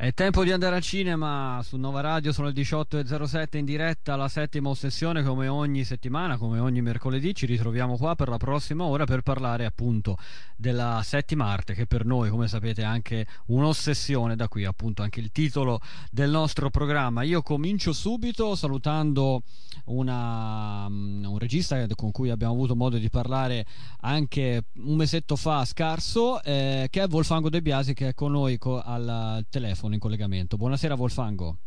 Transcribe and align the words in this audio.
È 0.00 0.14
tempo 0.14 0.44
di 0.44 0.50
andare 0.50 0.76
al 0.76 0.80
cinema. 0.80 1.60
Su 1.62 1.76
Nova 1.76 2.00
Radio, 2.00 2.32
sono 2.32 2.46
le 2.46 2.54
18.07 2.54 3.58
in 3.58 3.66
diretta 3.66 4.14
alla 4.14 4.28
settima 4.28 4.70
ossessione 4.70 5.22
come 5.22 5.46
ogni 5.46 5.84
settimana, 5.84 6.38
come 6.38 6.58
ogni 6.58 6.80
mercoledì. 6.80 7.34
Ci 7.34 7.44
ritroviamo 7.44 7.98
qua 7.98 8.14
per 8.14 8.30
la 8.30 8.38
prossima 8.38 8.84
ora 8.84 9.04
per 9.04 9.20
parlare 9.20 9.66
appunto 9.66 10.16
della 10.56 11.02
settima 11.04 11.48
arte 11.48 11.74
che 11.74 11.84
per 11.84 12.06
noi 12.06 12.30
come 12.30 12.48
sapete 12.48 12.80
è 12.80 12.86
anche 12.86 13.26
un'ossessione, 13.48 14.36
da 14.36 14.48
qui 14.48 14.64
appunto 14.64 15.02
anche 15.02 15.20
il 15.20 15.32
titolo 15.32 15.80
del 16.10 16.30
nostro 16.30 16.70
programma. 16.70 17.20
Io 17.20 17.42
comincio 17.42 17.92
subito 17.92 18.54
salutando 18.54 19.42
una, 19.84 20.86
un 20.86 21.36
regista 21.38 21.86
con 21.94 22.10
cui 22.10 22.30
abbiamo 22.30 22.54
avuto 22.54 22.74
modo 22.74 22.96
di 22.96 23.10
parlare 23.10 23.66
anche 24.00 24.64
un 24.76 24.96
mesetto 24.96 25.36
fa 25.36 25.62
scarso 25.66 26.42
eh, 26.42 26.88
che 26.90 27.02
è 27.02 27.06
Wolfango 27.06 27.50
De 27.50 27.60
Biasi 27.60 27.92
che 27.92 28.08
è 28.08 28.14
con 28.14 28.32
noi 28.32 28.56
co- 28.56 28.80
al 28.80 29.44
telefono 29.50 29.89
in 29.94 30.00
collegamento. 30.00 30.56
Buonasera 30.56 30.94
Wolfango. 30.94 31.58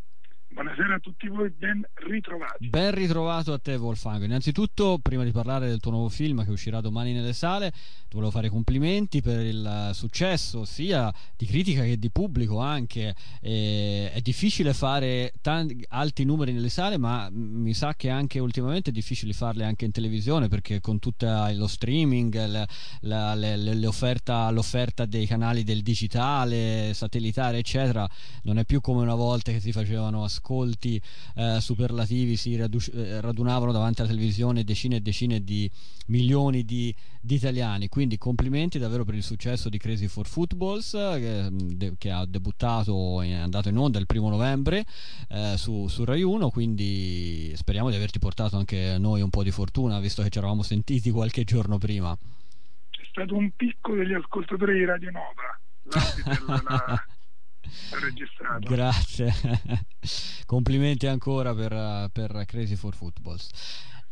Buonasera 0.53 0.93
a 0.93 0.99
tutti 0.99 1.27
voi, 1.29 1.49
ben 1.49 1.83
ritrovati. 1.95 2.69
Ben 2.69 2.93
ritrovato 2.93 3.53
a 3.53 3.57
te 3.57 3.73
Wolfgang. 3.73 4.23
Innanzitutto, 4.23 4.99
prima 5.01 5.23
di 5.23 5.31
parlare 5.31 5.67
del 5.67 5.79
tuo 5.79 5.89
nuovo 5.89 6.09
film 6.09 6.45
che 6.45 6.51
uscirà 6.51 6.79
domani 6.79 7.11
nelle 7.11 7.33
sale, 7.33 7.71
ti 7.71 8.11
volevo 8.11 8.29
fare 8.29 8.49
complimenti 8.49 9.23
per 9.23 9.43
il 9.43 9.89
successo 9.93 10.63
sia 10.63 11.11
di 11.35 11.47
critica 11.47 11.81
che 11.81 11.97
di 11.97 12.11
pubblico 12.11 12.59
anche. 12.59 13.15
E 13.41 14.11
è 14.13 14.21
difficile 14.21 14.75
fare 14.75 15.33
tanti, 15.41 15.83
alti 15.89 16.23
numeri 16.23 16.53
nelle 16.53 16.69
sale, 16.69 16.99
ma 16.99 17.29
mi 17.31 17.73
sa 17.73 17.95
che 17.95 18.11
anche 18.11 18.37
ultimamente 18.37 18.91
è 18.91 18.93
difficile 18.93 19.33
farle 19.33 19.65
anche 19.65 19.85
in 19.85 19.91
televisione 19.91 20.49
perché 20.49 20.81
con 20.81 20.99
tutto 20.99 21.25
lo 21.55 21.65
streaming, 21.65 22.45
la, 22.45 22.67
la, 23.01 23.33
le, 23.33 23.57
le 23.57 23.87
offerta, 23.87 24.51
l'offerta 24.51 25.05
dei 25.07 25.25
canali 25.25 25.63
del 25.63 25.81
digitale, 25.81 26.93
satellitare, 26.93 27.57
eccetera, 27.57 28.07
non 28.43 28.59
è 28.59 28.65
più 28.65 28.81
come 28.81 29.01
una 29.01 29.15
volta 29.15 29.51
che 29.51 29.59
si 29.59 29.71
facevano 29.71 30.23
ascolti 30.23 30.41
ascolti 30.43 31.01
eh, 31.35 31.61
superlativi 31.61 32.35
si 32.35 32.57
radu- 32.57 32.91
eh, 32.93 33.21
radunavano 33.21 33.71
davanti 33.71 34.01
alla 34.01 34.09
televisione 34.09 34.65
decine 34.65 34.97
e 34.97 34.99
decine 34.99 35.41
di 35.41 35.69
milioni 36.07 36.65
di, 36.65 36.93
di, 37.21 37.35
italiani. 37.35 37.87
Quindi 37.87 38.17
complimenti 38.17 38.77
davvero 38.77 39.05
per 39.05 39.15
il 39.15 39.23
successo 39.23 39.69
di 39.69 39.77
Crazy 39.77 40.07
for 40.07 40.27
Footballs 40.27 40.91
che, 40.91 41.47
de- 41.51 41.93
che 41.97 42.11
ha 42.11 42.25
debuttato 42.25 43.21
è 43.21 43.31
andato 43.31 43.69
in 43.69 43.77
onda 43.77 43.99
il 43.99 44.05
primo 44.05 44.29
novembre 44.29 44.83
eh, 45.29 45.53
su, 45.55 45.87
su 45.87 46.03
Rai 46.03 46.21
1. 46.21 46.49
Quindi 46.49 47.53
speriamo 47.55 47.89
di 47.89 47.95
averti 47.95 48.19
portato 48.19 48.57
anche 48.57 48.97
noi 48.99 49.21
un 49.21 49.29
po' 49.29 49.43
di 49.43 49.51
fortuna 49.51 49.99
visto 49.99 50.21
che 50.21 50.29
ci 50.29 50.37
eravamo 50.37 50.61
sentiti 50.61 51.09
qualche 51.09 51.45
giorno 51.45 51.77
prima. 51.77 52.11
È 52.11 53.05
stato 53.09 53.35
un 53.35 53.49
picco 53.55 53.95
degli 53.95 54.13
ascoltatori 54.13 54.73
di 54.73 54.85
Radio 54.85 55.11
Nova. 55.11 55.59
La, 55.85 57.03
registrato. 57.99 58.67
Grazie, 58.67 59.33
complimenti 60.45 61.07
ancora 61.07 61.53
per, 61.53 62.09
per 62.11 62.43
Crazy 62.45 62.75
for 62.75 62.95
Footballs. 62.95 63.49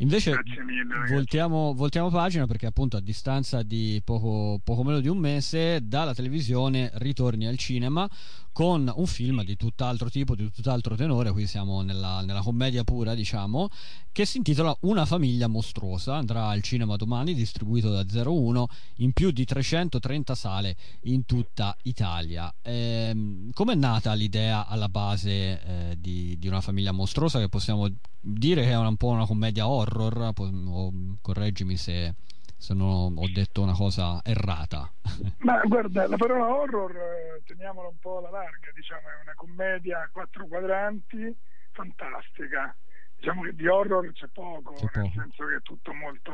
Invece 0.01 0.31
mille, 0.65 1.07
voltiamo, 1.09 1.73
voltiamo, 1.73 2.09
pagina 2.09 2.47
perché 2.47 2.65
appunto 2.65 2.97
a 2.97 3.01
distanza 3.01 3.61
di 3.61 4.01
poco, 4.03 4.59
poco, 4.63 4.83
meno 4.83 4.99
di 4.99 5.07
un 5.07 5.17
mese 5.17 5.79
dalla 5.83 6.15
televisione 6.15 6.89
ritorni 6.95 7.45
al 7.45 7.57
cinema 7.57 8.09
con 8.51 8.91
un 8.93 9.05
film 9.05 9.43
di 9.43 9.55
tutt'altro 9.55 10.09
tipo, 10.09 10.35
di 10.35 10.49
tutt'altro 10.51 10.95
tenore, 10.95 11.31
qui 11.31 11.47
siamo 11.47 11.81
nella, 11.81 12.21
nella 12.21 12.41
commedia 12.41 12.83
pura 12.83 13.13
diciamo, 13.13 13.69
che 14.11 14.25
si 14.25 14.37
intitola 14.37 14.75
Una 14.81 15.05
famiglia 15.05 15.47
mostruosa, 15.47 16.15
andrà 16.15 16.47
al 16.47 16.61
cinema 16.61 16.97
domani, 16.97 17.33
distribuito 17.33 17.89
da 17.91 18.03
01 18.29 18.67
in 18.97 19.13
più 19.13 19.31
di 19.31 19.45
330 19.45 20.35
sale 20.35 20.75
in 21.03 21.25
tutta 21.25 21.75
Italia. 21.83 22.53
Ehm, 22.61 23.51
Come 23.53 23.73
è 23.73 23.75
nata 23.75 24.13
l'idea 24.13 24.67
alla 24.67 24.89
base 24.89 25.31
eh, 25.31 25.95
di, 25.97 26.37
di, 26.37 26.47
una 26.47 26.61
famiglia 26.61 26.91
mostruosa? 26.91 27.39
Che 27.39 27.47
possiamo 27.47 27.87
dire 28.19 28.63
che 28.63 28.71
è 28.71 28.77
un 28.77 28.97
po' 28.97 29.07
una 29.07 29.25
commedia 29.25 29.67
horror, 29.67 29.90
o, 29.97 30.91
correggimi 31.21 31.75
se, 31.75 32.13
se 32.57 32.73
non 32.73 33.17
ho 33.17 33.27
detto 33.31 33.61
una 33.61 33.73
cosa 33.73 34.21
errata. 34.23 34.91
Ma 35.39 35.61
guarda, 35.65 36.07
la 36.07 36.17
parola 36.17 36.47
horror 36.47 36.95
eh, 36.95 37.41
teniamola 37.45 37.87
un 37.87 37.99
po' 37.99 38.19
alla 38.19 38.29
larga, 38.29 38.71
diciamo, 38.73 39.01
è 39.01 39.21
una 39.23 39.33
commedia 39.35 40.01
a 40.01 40.09
quattro 40.11 40.47
quadranti 40.47 41.35
fantastica. 41.71 42.75
Diciamo 43.17 43.43
che 43.43 43.53
di 43.53 43.67
horror 43.67 44.11
c'è 44.13 44.27
poco, 44.33 44.73
c'è 44.73 44.89
nel 44.95 45.09
poco. 45.09 45.21
senso 45.21 45.45
che 45.45 45.55
è 45.55 45.61
tutto 45.61 45.93
molto, 45.93 46.33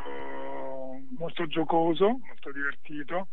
molto 1.18 1.46
giocoso, 1.48 2.20
molto 2.26 2.52
divertito. 2.52 3.28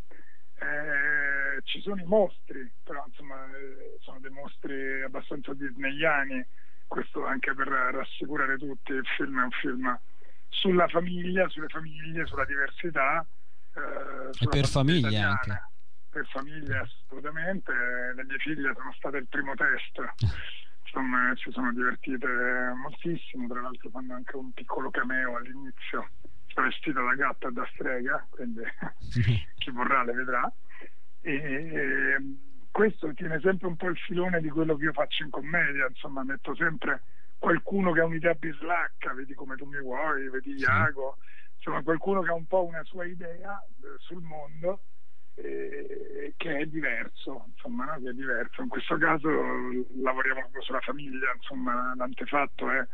Eh, 0.59 1.63
ci 1.63 1.81
sono 1.81 2.01
i 2.01 2.05
mostri, 2.05 2.69
però 2.83 3.05
insomma 3.07 3.45
eh, 3.47 3.99
sono 4.01 4.19
dei 4.19 4.31
mostri 4.31 5.03
abbastanza 5.03 5.53
disneyani 5.55 6.45
questo 6.87 7.25
anche 7.25 7.53
per 7.55 7.67
rassicurare 7.67 8.57
tutti, 8.57 8.93
il 8.93 9.07
film 9.17 9.41
è 9.41 9.45
un 9.45 9.51
film 9.51 9.99
sulla 10.55 10.89
famiglia, 10.89 11.49
sulle 11.49 11.69
famiglie, 11.69 12.27
sulla 12.27 12.45
diversità. 12.45 13.27
Eh, 13.75 14.33
sulla 14.33 14.51
per 14.51 14.67
famiglie 14.67 14.99
italiana. 14.99 15.29
anche. 15.31 15.63
Per 16.11 16.27
famiglie 16.29 16.79
assolutamente, 16.79 17.73
le 18.15 18.25
mie 18.25 18.39
figlie 18.39 18.73
sono 18.75 18.93
state 18.97 19.19
il 19.19 19.27
primo 19.27 19.55
test. 19.55 19.99
Insomma, 20.87 21.35
ci 21.35 21.51
sono 21.51 21.73
divertite 21.73 22.27
moltissimo, 22.77 23.49
tra 23.49 23.61
l'altro 23.61 23.91
fanno 23.91 24.15
anche 24.15 24.37
un 24.37 24.53
piccolo 24.53 24.91
cameo 24.91 25.37
all'inizio, 25.37 26.09
vestita 26.55 27.03
da 27.03 27.15
gatta 27.15 27.49
e 27.49 27.53
da 27.53 27.69
strega, 27.75 28.25
quindi 28.31 28.63
chi 29.59 29.71
vorrà 29.71 30.05
le 30.05 30.13
vedrà. 30.13 30.53
E, 31.21 32.17
questo 32.71 33.13
tiene 33.15 33.41
sempre 33.41 33.67
un 33.67 33.77
po' 33.77 33.89
il 33.89 33.97
filone 33.97 34.41
di 34.41 34.51
quello 34.51 34.77
che 34.77 34.85
io 34.85 34.93
faccio 34.93 35.25
in 35.25 35.31
commedia, 35.31 35.87
insomma 35.89 36.23
metto 36.23 36.55
sempre 36.55 37.03
qualcuno 37.39 37.93
che 37.93 38.01
ha 38.01 38.05
un'idea 38.05 38.35
bislacca, 38.35 39.13
vedi 39.13 39.35
come 39.35 39.57
tu 39.57 39.67
mi 39.67 39.81
vuoi, 39.81 40.29
vedi 40.31 40.55
Iago, 40.55 41.19
insomma 41.57 41.83
qualcuno 41.83 42.23
che 42.23 42.31
ha 42.31 42.35
un 42.35 42.47
po' 42.47 42.65
una 42.65 42.83
sua 42.85 43.05
idea 43.05 43.61
eh, 43.61 43.97
sul 43.99 44.23
mondo 44.23 44.81
eh, 45.37 46.35
che 46.37 46.59
è 46.59 46.67
diverso, 46.67 47.47
insomma, 47.55 47.85
no? 47.85 48.01
che 48.03 48.11
è 48.11 48.13
diverso. 48.13 48.63
In 48.63 48.69
questo 48.69 48.97
caso 48.97 49.29
lavoriamo 49.29 50.41
proprio 50.41 50.63
sulla 50.63 50.81
famiglia, 50.81 51.33
insomma 51.35 51.95
l'antefatto 51.97 52.71
è 52.71 52.87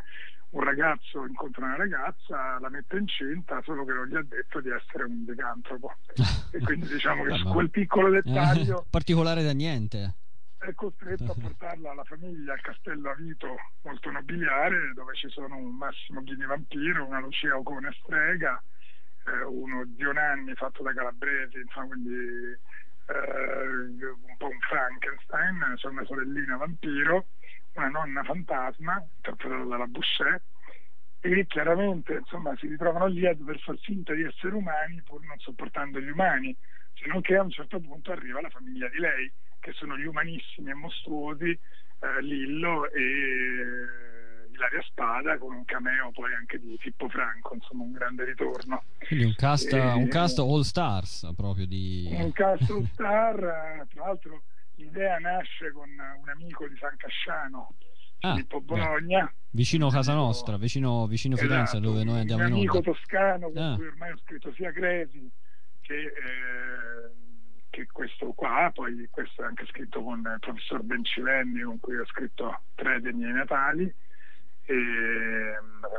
un 0.50 0.64
ragazzo 0.64 1.26
incontra 1.26 1.64
una 1.64 1.76
ragazza, 1.76 2.58
la 2.58 2.68
mette 2.68 2.96
incinta, 2.96 3.60
solo 3.62 3.84
che 3.84 3.92
non 3.92 4.06
gli 4.06 4.16
ha 4.16 4.22
detto 4.22 4.60
di 4.60 4.70
essere 4.70 5.04
un 5.04 5.24
licantropo. 5.26 5.94
e 6.50 6.58
quindi 6.60 6.88
diciamo 6.88 7.24
che 7.24 7.36
su 7.36 7.48
quel 7.48 7.70
piccolo 7.70 8.10
dettaglio... 8.20 8.84
particolare 8.90 9.42
da 9.42 9.52
niente. 9.52 10.14
È 10.60 10.74
costretto 10.74 11.32
a 11.32 11.34
portarla 11.40 11.90
alla 11.92 12.04
famiglia 12.04 12.52
al 12.52 12.60
castello 12.60 13.10
Avito, 13.10 13.56
molto 13.82 14.10
nobiliare, 14.10 14.92
dove 14.94 15.14
ci 15.14 15.28
sono 15.30 15.56
un 15.56 15.74
Massimo 15.74 16.20
Ghini 16.22 16.44
Vampiro, 16.44 17.06
una 17.06 17.20
Lucia 17.20 17.56
Ocone 17.56 17.90
Strega, 18.02 18.62
eh, 19.26 19.44
uno 19.44 19.88
Zio 19.96 20.12
Nanni 20.12 20.54
fatto 20.54 20.82
da 20.82 20.92
Calabresi, 20.92 21.60
insomma, 21.60 21.86
quindi 21.86 22.12
eh, 22.12 24.06
un 24.06 24.36
po' 24.36 24.48
un 24.48 24.60
Frankenstein, 24.60 25.74
c'è 25.76 25.88
una 25.88 26.04
sorellina 26.04 26.56
vampiro 26.56 27.26
una 27.74 27.88
nonna 27.88 28.22
fantasma, 28.24 29.02
interpretata 29.16 29.64
dalla 29.64 29.86
Boucher, 29.86 30.42
e 31.20 31.46
chiaramente 31.46 32.14
insomma, 32.14 32.56
si 32.56 32.66
ritrovano 32.66 33.06
lì 33.06 33.26
a 33.26 33.34
dover 33.34 33.58
far 33.60 33.78
finta 33.78 34.12
di 34.14 34.24
essere 34.24 34.54
umani 34.54 35.02
pur 35.02 35.22
non 35.22 35.38
sopportando 35.38 36.00
gli 36.00 36.08
umani, 36.08 36.56
se 36.94 37.06
non 37.06 37.20
che 37.20 37.36
a 37.36 37.42
un 37.42 37.50
certo 37.50 37.78
punto 37.80 38.12
arriva 38.12 38.40
la 38.40 38.50
famiglia 38.50 38.88
di 38.88 38.98
lei, 38.98 39.32
che 39.60 39.72
sono 39.72 39.96
gli 39.96 40.06
umanissimi 40.06 40.70
e 40.70 40.74
mostruosi, 40.74 41.50
eh, 41.50 42.22
Lillo 42.22 42.90
e 42.90 43.00
eh, 43.00 44.52
Ilaria 44.52 44.82
Spada, 44.82 45.38
con 45.38 45.54
un 45.54 45.64
cameo 45.64 46.10
poi 46.12 46.34
anche 46.34 46.58
di 46.58 46.76
Pippo 46.80 47.08
Franco, 47.08 47.54
insomma 47.54 47.84
un 47.84 47.92
grande 47.92 48.24
ritorno. 48.24 48.82
Quindi 49.06 49.24
un 49.26 49.34
cast, 49.34 49.72
e, 49.72 49.80
un 49.80 50.08
cast 50.08 50.38
all 50.38 50.62
stars 50.62 51.30
proprio 51.36 51.66
di... 51.66 52.08
Un 52.10 52.32
cast 52.32 52.70
all 52.70 52.84
star, 52.92 53.36
eh, 53.36 53.86
tra 53.92 54.06
l'altro 54.06 54.42
l'idea 54.76 55.18
nasce 55.18 55.70
con 55.72 55.88
un 55.88 56.28
amico 56.28 56.66
di 56.66 56.76
San 56.78 56.96
Casciano, 56.96 57.74
ah, 58.20 58.32
Filippo 58.32 58.60
Bologna. 58.60 59.24
Beh. 59.24 59.38
Vicino 59.52 59.88
a 59.88 59.90
casa 59.90 60.14
nostra, 60.14 60.56
vicino, 60.56 61.06
vicino 61.06 61.34
esatto, 61.34 61.48
Firenze 61.48 61.80
dove 61.80 62.04
noi 62.04 62.20
andiamo 62.20 62.46
in 62.46 62.52
onda. 62.52 62.62
Un 62.62 62.68
amico 62.68 62.90
toscano 62.92 63.50
con 63.50 63.62
ah. 63.62 63.74
cui 63.74 63.86
ormai 63.86 64.12
ho 64.12 64.18
scritto 64.18 64.52
sia 64.52 64.72
Cresi 64.72 65.30
che, 65.80 65.94
eh, 65.94 67.29
che, 67.70 67.86
questo 67.86 68.32
qua, 68.32 68.70
poi 68.74 69.08
questo 69.10 69.42
è 69.42 69.46
anche 69.46 69.66
scritto 69.66 70.02
con 70.02 70.18
il 70.18 70.36
professor 70.40 70.82
Bencivenni 70.82 71.62
con 71.62 71.80
cui 71.80 71.96
ho 71.96 72.06
scritto 72.06 72.60
tre 72.74 73.00
dei 73.00 73.12
miei 73.12 73.32
natali 73.32 73.92
e 74.70 75.54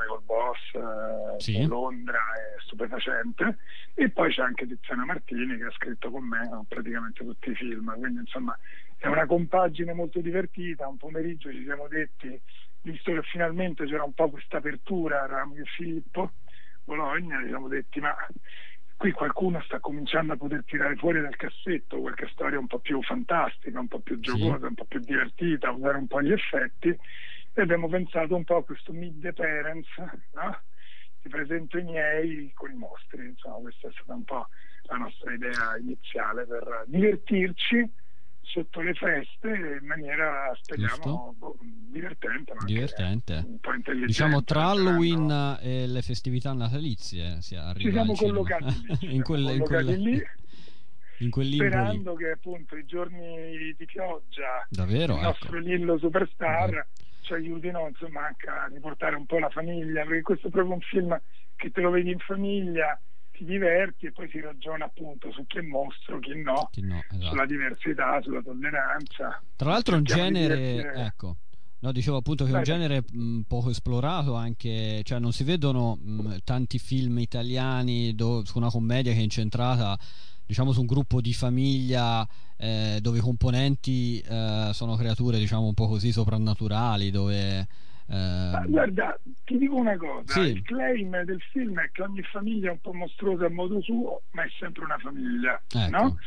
col 0.07 0.21
boss 0.23 0.59
eh, 0.73 1.39
sì. 1.39 1.65
Londra 1.65 2.17
è 2.17 2.61
stupefacente 2.61 3.57
e 3.93 4.09
poi 4.09 4.31
c'è 4.31 4.43
anche 4.43 4.65
Tiziana 4.65 5.03
Martini 5.03 5.57
che 5.57 5.65
ha 5.65 5.71
scritto 5.71 6.09
con 6.09 6.23
me 6.23 6.47
praticamente 6.67 7.23
tutti 7.25 7.49
i 7.49 7.55
film 7.55 7.93
quindi 7.97 8.19
insomma 8.19 8.57
è 8.97 9.07
una 9.07 9.25
compagine 9.25 9.93
molto 9.93 10.21
divertita 10.21 10.87
un 10.87 10.97
pomeriggio 10.97 11.51
ci 11.51 11.63
siamo 11.63 11.87
detti 11.87 12.39
visto 12.83 13.11
che 13.11 13.21
finalmente 13.23 13.85
c'era 13.85 14.03
un 14.03 14.13
po' 14.13 14.29
questa 14.29 14.57
apertura 14.57 15.23
eravamo 15.23 15.55
io 15.55 15.63
e 15.63 15.69
Filippo 15.75 16.31
Bologna 16.85 17.41
ci 17.41 17.47
siamo 17.47 17.67
detti 17.67 17.99
ma 17.99 18.15
qui 19.01 19.13
qualcuno 19.13 19.59
sta 19.63 19.79
cominciando 19.79 20.33
a 20.33 20.37
poter 20.37 20.63
tirare 20.63 20.95
fuori 20.95 21.21
dal 21.21 21.35
cassetto 21.35 21.99
qualche 21.99 22.29
storia 22.33 22.59
un 22.59 22.67
po' 22.67 22.77
più 22.77 23.01
fantastica, 23.01 23.79
un 23.79 23.87
po' 23.87 23.99
più 23.99 24.19
giocosa, 24.19 24.59
sì. 24.59 24.65
un 24.65 24.73
po' 24.75 24.85
più 24.85 24.99
divertita, 24.99 25.71
usare 25.71 25.97
un 25.97 26.05
po' 26.05 26.21
gli 26.21 26.31
effetti 26.31 26.89
e 26.89 27.61
abbiamo 27.61 27.89
pensato 27.89 28.35
un 28.35 28.43
po' 28.43 28.57
a 28.57 28.63
questo 28.63 28.93
Meet 28.93 29.19
the 29.21 29.33
Parents, 29.33 29.89
no? 30.33 30.61
ti 31.19 31.29
presento 31.29 31.79
i 31.79 31.83
miei 31.83 32.51
con 32.53 32.69
i 32.69 32.75
mostri, 32.75 33.25
insomma 33.25 33.55
questa 33.55 33.87
è 33.87 33.91
stata 33.91 34.13
un 34.13 34.23
po' 34.23 34.49
la 34.83 34.97
nostra 34.97 35.33
idea 35.33 35.77
iniziale 35.79 36.45
per 36.45 36.83
divertirci 36.85 37.91
sotto 38.51 38.81
le 38.81 38.93
feste 38.93 39.47
in 39.47 39.85
maniera 39.87 40.51
speriamo 40.61 41.33
boh, 41.37 41.57
divertente, 41.61 42.53
divertente. 42.65 43.43
un 43.47 43.59
po' 43.59 43.73
intelligente 43.73 44.07
diciamo 44.07 44.43
tra 44.43 44.67
Halloween 44.67 45.25
no? 45.25 45.57
e 45.59 45.87
le 45.87 46.01
festività 46.01 46.51
natalizie 46.51 47.41
si 47.41 47.57
ci 47.77 47.91
siamo 47.91 48.13
collocati 48.13 48.97
lì, 48.99 49.15
in, 49.15 49.23
quelle, 49.23 49.53
in, 49.53 49.63
quelle... 49.63 49.95
lì 49.95 50.21
in 51.19 51.29
quel 51.29 51.53
sperando 51.53 52.13
che 52.15 52.31
appunto 52.31 52.75
i 52.75 52.85
giorni 52.85 53.73
di 53.77 53.85
pioggia 53.85 54.67
Davvero? 54.69 55.13
il 55.13 55.19
ecco. 55.19 55.27
nostro 55.27 55.59
Lillo 55.59 55.97
Superstar 55.97 56.69
okay. 56.69 56.83
ci 57.21 57.33
aiutino 57.33 57.87
insomma 57.87 58.25
anche 58.27 58.49
a 58.49 58.67
riportare 58.67 59.15
un 59.15 59.25
po' 59.25 59.39
la 59.39 59.49
famiglia 59.49 60.03
perché 60.03 60.23
questo 60.23 60.47
è 60.47 60.51
proprio 60.51 60.73
un 60.73 60.81
film 60.81 61.19
che 61.55 61.71
te 61.71 61.79
lo 61.79 61.89
vedi 61.89 62.11
in 62.11 62.19
famiglia 62.19 62.99
ti 63.41 63.45
diverti 63.45 64.05
e 64.05 64.11
poi 64.11 64.29
si 64.29 64.39
ragiona 64.39 64.85
appunto 64.85 65.31
su 65.31 65.45
chi 65.47 65.57
è 65.57 65.61
mostro, 65.61 66.19
chi 66.19 66.39
no, 66.39 66.69
chi 66.71 66.81
no 66.81 67.03
esatto. 67.09 67.25
sulla 67.25 67.45
diversità, 67.45 68.21
sulla 68.21 68.41
tolleranza. 68.41 69.41
Tra 69.55 69.71
l'altro 69.71 69.95
un 69.95 70.03
genere, 70.03 70.93
ecco, 70.93 71.37
No, 71.83 71.91
dicevo 71.91 72.17
appunto 72.17 72.45
che 72.45 72.51
è 72.51 72.55
un 72.57 72.61
genere 72.61 73.03
mh, 73.11 73.39
poco 73.47 73.71
esplorato 73.71 74.35
anche, 74.35 75.01
cioè 75.01 75.17
non 75.17 75.31
si 75.31 75.43
vedono 75.43 75.95
mh, 75.95 76.37
tanti 76.43 76.77
film 76.77 77.17
italiani 77.17 78.13
do, 78.13 78.45
su 78.45 78.59
una 78.59 78.69
commedia 78.69 79.11
che 79.13 79.17
è 79.17 79.23
incentrata 79.23 79.97
diciamo 80.45 80.73
su 80.73 80.81
un 80.81 80.85
gruppo 80.85 81.21
di 81.21 81.33
famiglia 81.33 82.27
eh, 82.55 82.99
dove 83.01 83.17
i 83.17 83.21
componenti 83.21 84.19
eh, 84.19 84.69
sono 84.73 84.95
creature 84.95 85.39
diciamo 85.39 85.65
un 85.65 85.73
po' 85.73 85.87
così 85.87 86.11
soprannaturali, 86.11 87.09
dove 87.09 87.67
eh... 88.11 88.67
Guarda, 88.67 89.17
ti 89.45 89.57
dico 89.57 89.75
una 89.75 89.95
cosa, 89.95 90.41
sì. 90.41 90.51
il 90.51 90.61
claim 90.63 91.23
del 91.23 91.41
film 91.51 91.79
è 91.79 91.89
che 91.91 92.01
ogni 92.01 92.21
famiglia 92.23 92.67
è 92.67 92.71
un 92.71 92.81
po' 92.81 92.93
mostruosa 92.93 93.45
a 93.45 93.49
modo 93.49 93.81
suo, 93.81 94.23
ma 94.31 94.43
è 94.43 94.49
sempre 94.59 94.83
una 94.83 94.97
famiglia, 94.97 95.61
ecco. 95.69 95.89
no? 95.89 96.17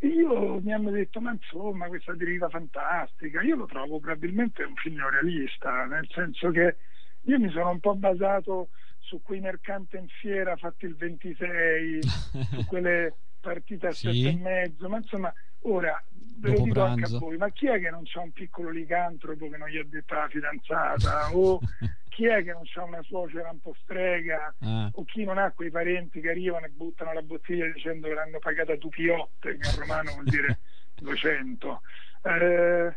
Io 0.00 0.60
mi 0.60 0.74
hanno 0.74 0.90
detto, 0.90 1.20
ma 1.22 1.32
insomma, 1.32 1.86
questa 1.86 2.12
deriva 2.14 2.50
fantastica, 2.50 3.40
io 3.40 3.56
lo 3.56 3.64
trovo 3.64 3.98
probabilmente 3.98 4.62
un 4.62 4.74
film 4.74 5.08
realista, 5.08 5.86
nel 5.86 6.06
senso 6.10 6.50
che 6.50 6.76
io 7.22 7.38
mi 7.38 7.50
sono 7.50 7.70
un 7.70 7.80
po' 7.80 7.94
basato 7.94 8.68
su 8.98 9.22
quei 9.22 9.40
mercanti 9.40 9.96
in 9.96 10.08
fiera 10.08 10.54
fatti 10.56 10.84
il 10.84 10.96
26, 10.96 12.02
su 12.02 12.66
quelle 12.66 13.14
partite 13.40 13.86
a 13.86 13.92
sì. 13.92 14.12
sette 14.12 14.28
e 14.28 14.36
mezzo, 14.36 14.88
ma 14.88 14.98
insomma, 14.98 15.32
ora 15.62 15.98
ve 16.36 16.50
lo 16.50 16.62
dico 16.62 16.82
anche 16.82 17.14
a 17.14 17.18
voi, 17.18 17.36
ma 17.36 17.50
chi 17.50 17.66
è 17.66 17.80
che 17.80 17.90
non 17.90 18.02
c'ha 18.04 18.20
un 18.20 18.32
piccolo 18.32 18.70
licantropo 18.70 19.48
che 19.48 19.56
non 19.56 19.68
gli 19.68 19.78
ha 19.78 19.84
detto 19.84 20.14
la 20.14 20.28
fidanzata? 20.28 21.30
o 21.34 21.60
chi 22.08 22.26
è 22.26 22.42
che 22.42 22.52
non 22.52 22.62
c'ha 22.64 22.82
una 22.82 23.02
suocera 23.02 23.50
un 23.50 23.60
po' 23.60 23.74
strega? 23.82 24.54
Ah. 24.60 24.90
O 24.94 25.04
chi 25.04 25.24
non 25.24 25.38
ha 25.38 25.52
quei 25.52 25.70
parenti 25.70 26.20
che 26.20 26.30
arrivano 26.30 26.66
e 26.66 26.70
buttano 26.70 27.12
la 27.12 27.22
bottiglia 27.22 27.66
dicendo 27.66 28.08
che 28.08 28.14
l'hanno 28.14 28.38
pagata 28.38 28.76
dupiotte, 28.76 29.56
che 29.56 29.68
in 29.68 29.78
romano 29.78 30.12
vuol 30.12 30.24
dire 30.24 30.58
200. 31.00 31.80
Eh, 32.22 32.94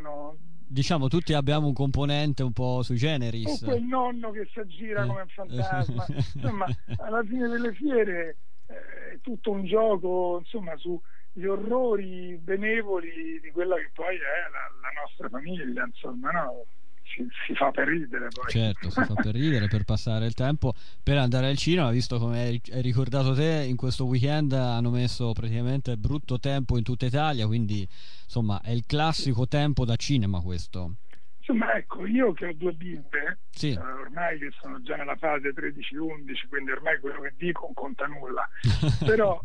no, 0.00 0.36
diciamo 0.72 1.08
tutti 1.08 1.34
abbiamo 1.34 1.66
un 1.66 1.74
componente 1.74 2.42
un 2.42 2.52
po' 2.52 2.82
sui 2.82 2.96
generis 2.96 3.60
o 3.60 3.66
quel 3.66 3.82
nonno 3.82 4.30
che 4.30 4.48
si 4.50 4.58
aggira 4.58 5.04
eh. 5.04 5.06
come 5.06 5.20
un 5.20 5.28
fantasma 5.28 6.06
insomma 6.34 6.66
alla 6.96 7.22
fine 7.22 7.46
delle 7.48 7.74
fiere 7.74 8.36
eh, 8.66 9.14
è 9.14 9.20
tutto 9.20 9.50
un 9.50 9.66
gioco 9.66 10.38
insomma 10.38 10.74
su 10.78 10.98
gli 11.32 11.44
orrori 11.44 12.36
benevoli 12.36 13.40
di 13.40 13.50
quella 13.50 13.76
che 13.76 13.90
poi 13.94 14.16
è 14.16 14.50
la, 14.50 14.80
la 14.80 15.00
nostra 15.00 15.28
famiglia, 15.28 15.84
insomma, 15.84 16.30
no? 16.30 16.66
Si, 17.02 17.26
si, 17.46 17.54
fa 17.54 17.70
per 17.70 17.88
ridere 17.88 18.28
poi. 18.28 18.50
Certo, 18.50 18.88
si 18.88 19.04
fa 19.04 19.14
per 19.14 19.34
ridere, 19.34 19.68
per 19.68 19.84
passare 19.84 20.24
il 20.24 20.34
tempo, 20.34 20.72
per 21.02 21.18
andare 21.18 21.48
al 21.48 21.56
cinema, 21.56 21.90
visto 21.90 22.18
come 22.18 22.40
hai 22.40 22.60
ricordato 22.80 23.34
te, 23.34 23.66
in 23.68 23.76
questo 23.76 24.06
weekend 24.06 24.52
hanno 24.52 24.90
messo 24.90 25.32
praticamente 25.32 25.96
brutto 25.96 26.38
tempo 26.38 26.78
in 26.78 26.84
tutta 26.84 27.04
Italia, 27.04 27.46
quindi 27.46 27.86
insomma 28.24 28.60
è 28.62 28.70
il 28.70 28.84
classico 28.86 29.46
tempo 29.46 29.84
da 29.84 29.96
cinema 29.96 30.40
questo. 30.40 30.94
Insomma, 31.38 31.74
ecco, 31.74 32.06
io 32.06 32.32
che 32.32 32.46
ho 32.46 32.54
due 32.54 32.72
bimbe, 32.72 33.38
sì. 33.50 33.72
eh, 33.72 33.78
ormai 33.78 34.38
che 34.38 34.50
sono 34.60 34.80
già 34.80 34.96
nella 34.96 35.16
fase 35.16 35.52
13-11, 35.52 36.48
quindi 36.48 36.70
ormai 36.70 37.00
quello 37.00 37.20
che 37.20 37.34
dico 37.36 37.64
non 37.64 37.74
conta 37.74 38.06
nulla, 38.06 38.48
però 39.04 39.38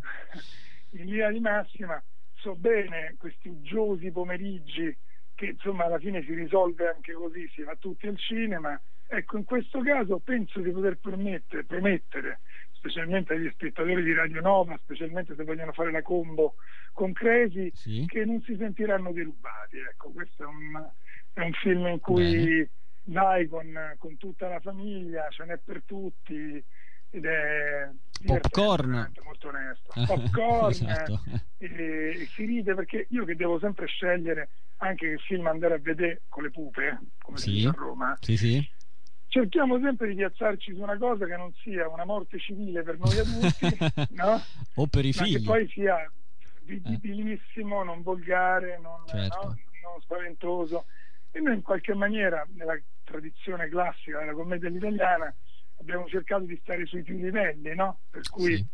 in 0.92 1.06
linea 1.06 1.32
di 1.32 1.40
massima 1.40 2.02
so 2.36 2.56
bene 2.56 3.16
questi 3.18 3.50
uggiosi 3.50 4.12
pomeriggi 4.12 4.96
che 5.36 5.46
insomma 5.46 5.86
alla 5.86 6.00
fine 6.00 6.24
si 6.24 6.34
risolve 6.34 6.88
anche 6.88 7.14
così, 7.14 7.48
si 7.54 7.62
va 7.62 7.76
tutti 7.76 8.08
al 8.08 8.18
cinema. 8.18 8.80
Ecco, 9.08 9.38
in 9.38 9.44
questo 9.44 9.82
caso 9.82 10.18
penso 10.18 10.60
di 10.60 10.72
poter 10.72 10.98
permettere, 10.98 11.64
promettere, 11.64 12.40
specialmente 12.72 13.34
agli 13.34 13.50
spettatori 13.52 14.04
di 14.04 14.14
Radio 14.14 14.42
Nova, 14.42 14.76
specialmente 14.82 15.36
se 15.36 15.44
vogliono 15.44 15.74
fare 15.74 15.92
la 15.92 16.02
combo 16.02 16.56
con 16.92 17.14
Cresi, 17.14 17.72
sì. 17.76 18.06
che 18.08 18.26
non 18.26 18.42
si 18.42 18.56
sentiranno 18.58 19.12
derubati. 19.12 19.78
Ecco, 19.78 20.10
questo 20.10 20.44
è 20.44 20.48
un, 20.48 20.90
è 21.34 21.42
un 21.42 21.54
film 21.54 21.86
in 21.86 22.00
cui 22.00 22.68
vai 23.04 23.48
con, 23.48 23.96
con 24.00 24.18
tutta 24.18 24.48
la 24.48 24.60
famiglia, 24.60 25.28
ce 25.30 25.46
n'è 25.46 25.60
per 25.64 25.84
tutti 25.86 26.64
ed 27.10 27.26
è 27.26 27.90
popcorn 28.26 29.12
molto 29.24 29.48
onesto 29.48 29.94
popcorn 30.06 30.70
esatto. 30.72 31.22
e, 31.58 31.68
e, 32.20 32.28
si 32.34 32.46
ride 32.46 32.74
perché 32.74 33.08
io 33.10 33.26
che 33.26 33.36
devo 33.36 33.60
sempre 33.60 33.88
scegliere 33.88 34.50
anche 34.78 35.12
che 35.12 35.18
film 35.18 35.48
andare 35.48 35.76
a 35.76 35.80
vedere 35.80 36.24
con 36.28 36.44
le 36.44 36.52
pupe 36.52 37.00
come 37.20 37.38
sì. 37.38 37.44
si 37.44 37.52
dice 37.52 37.68
a 37.68 37.76
Roma 37.76 38.18
sì, 38.20 38.38
sì. 38.38 38.72
cerchiamo 39.28 39.80
sempre 39.80 40.10
di 40.10 40.16
piazzarci 40.16 40.74
su 40.74 40.82
una 40.82 40.98
cosa 40.98 41.26
che 41.26 41.38
non 41.38 41.54
sia 41.62 41.88
una 41.88 42.06
morte 42.06 42.40
civile 42.40 42.84
per 42.84 42.98
noi 42.98 43.18
adulti 43.18 43.78
no? 44.16 44.42
o 44.76 44.88
per 44.88 45.06
i 45.06 45.14
figli 45.14 45.34
ma 45.34 45.40
che 45.40 45.46
poi 45.46 45.68
sia 45.70 46.12
vivibilissimo, 46.64 47.82
eh. 47.82 47.86
non 47.86 48.02
volgare 48.02 48.78
non, 48.82 49.04
certo. 49.06 49.38
no? 49.44 49.58
non 49.84 50.02
spaventoso 50.02 50.86
e 51.32 51.40
noi 51.40 51.56
in 51.56 51.62
qualche 51.62 51.94
maniera 51.94 52.46
nella 52.56 52.78
tradizione 53.04 53.70
classica 53.70 54.20
della 54.20 54.34
commedia 54.34 54.70
italiana 54.70 55.34
abbiamo 55.80 56.08
cercato 56.08 56.44
di 56.44 56.60
stare 56.62 56.86
sui 56.86 57.04
più 57.04 57.18
livelli, 57.18 57.74
no? 57.76 58.00
per 58.10 58.28
cui 58.30 58.56
sì. 58.56 58.66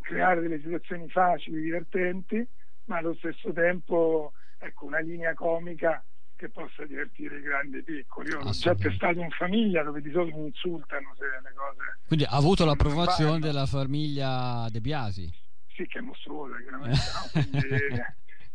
creare 0.00 0.40
delle 0.40 0.60
situazioni 0.60 1.08
facili, 1.08 1.60
divertenti, 1.60 2.46
ma 2.84 2.98
allo 2.98 3.14
stesso 3.14 3.52
tempo 3.52 4.32
ecco, 4.58 4.86
una 4.86 5.00
linea 5.00 5.34
comica 5.34 6.04
che 6.36 6.48
possa 6.48 6.86
divertire 6.86 7.38
i 7.38 7.42
grandi 7.42 7.76
e 7.76 7.80
i 7.80 7.82
piccoli. 7.82 8.30
Io 8.30 8.38
ho 8.38 8.50
già 8.50 8.74
testato 8.74 9.20
in 9.20 9.30
famiglia 9.30 9.82
dove 9.82 10.00
di 10.00 10.10
solito 10.10 10.38
mi 10.38 10.46
insultano 10.46 11.14
se 11.18 11.24
le 11.24 11.52
cose. 11.54 11.98
Quindi 12.06 12.24
ha 12.24 12.30
avuto 12.30 12.64
l'approvazione 12.64 13.40
della 13.40 13.66
famiglia 13.66 14.66
De 14.70 14.80
Biasi? 14.80 15.30
Sì, 15.74 15.86
che 15.86 15.98
è 15.98 16.00
mostruosa, 16.00 16.56
chiaramente. 16.60 16.96
no? 16.96 17.30
Quindi, 17.32 18.02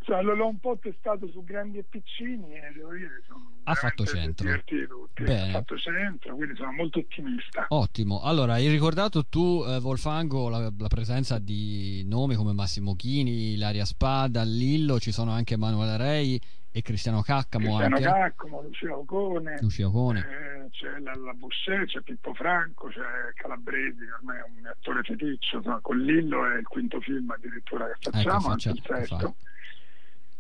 cioè, 0.06 0.22
l'ho 0.22 0.48
un 0.48 0.60
po' 0.60 0.78
testato 0.80 1.28
su 1.30 1.44
grandi 1.44 1.80
e 1.80 1.84
piccini 1.84 2.54
e 2.54 2.72
devo 2.76 2.94
dire 2.94 3.24
sono 3.28 3.54
ha 3.64 3.74
fatto 3.74 4.06
centro. 4.06 4.48
ha 4.52 5.50
fatto 5.50 5.78
centro 5.78 6.36
quindi 6.36 6.56
sono 6.56 6.72
molto 6.74 7.00
ottimista. 7.00 7.66
Ottimo. 7.70 8.22
Allora 8.22 8.54
hai 8.54 8.68
ricordato 8.68 9.26
tu 9.26 9.64
eh, 9.68 9.78
Wolfango 9.78 10.50
la, 10.50 10.72
la, 10.78 10.88
presenza 10.88 11.40
di 11.40 12.04
nomi 12.06 12.36
come 12.36 12.54
Massimo 12.54 12.96
Chini 12.96 13.54
Ilaria 13.54 13.84
Spada 13.84 14.44
Lillo 14.44 15.00
ci 15.00 15.12
sono 15.12 15.32
anche 15.32 15.56
Emanuele 15.56 15.98
Rei 15.98 16.40
e 16.72 16.82
Cristiano 16.84 17.24
Caccamo 17.24 17.78
Cristiano 17.78 17.96
anche. 17.96 18.08
Caccamo 18.08 18.62
Lucia 18.62 18.96
Ocone, 18.96 19.58
Lucia 19.60 19.88
Ocone. 19.88 20.20
Eh, 20.20 20.70
c'è 20.70 21.00
la, 21.00 21.16
la 21.16 21.34
Busset 21.34 21.86
c'è 21.86 22.02
Pippo 22.02 22.36
Franco 22.36 22.90
c'è 22.90 23.34
Calabresi 23.34 23.98
che 23.98 24.12
ormai 24.12 24.38
è 24.38 24.44
un 24.60 24.68
attore 24.68 25.02
feticcio 25.02 25.58
insomma, 25.58 25.80
con 25.82 25.98
Lillo 25.98 26.46
è 26.46 26.58
il 26.58 26.68
quinto 26.68 27.00
film 27.00 27.32
addirittura 27.32 27.88
che 27.88 28.12
facciamo 28.12 28.38
ecco, 28.38 28.50
faccia, 28.50 28.70
anche 28.70 28.82
il 28.82 29.08
sesto 29.08 29.36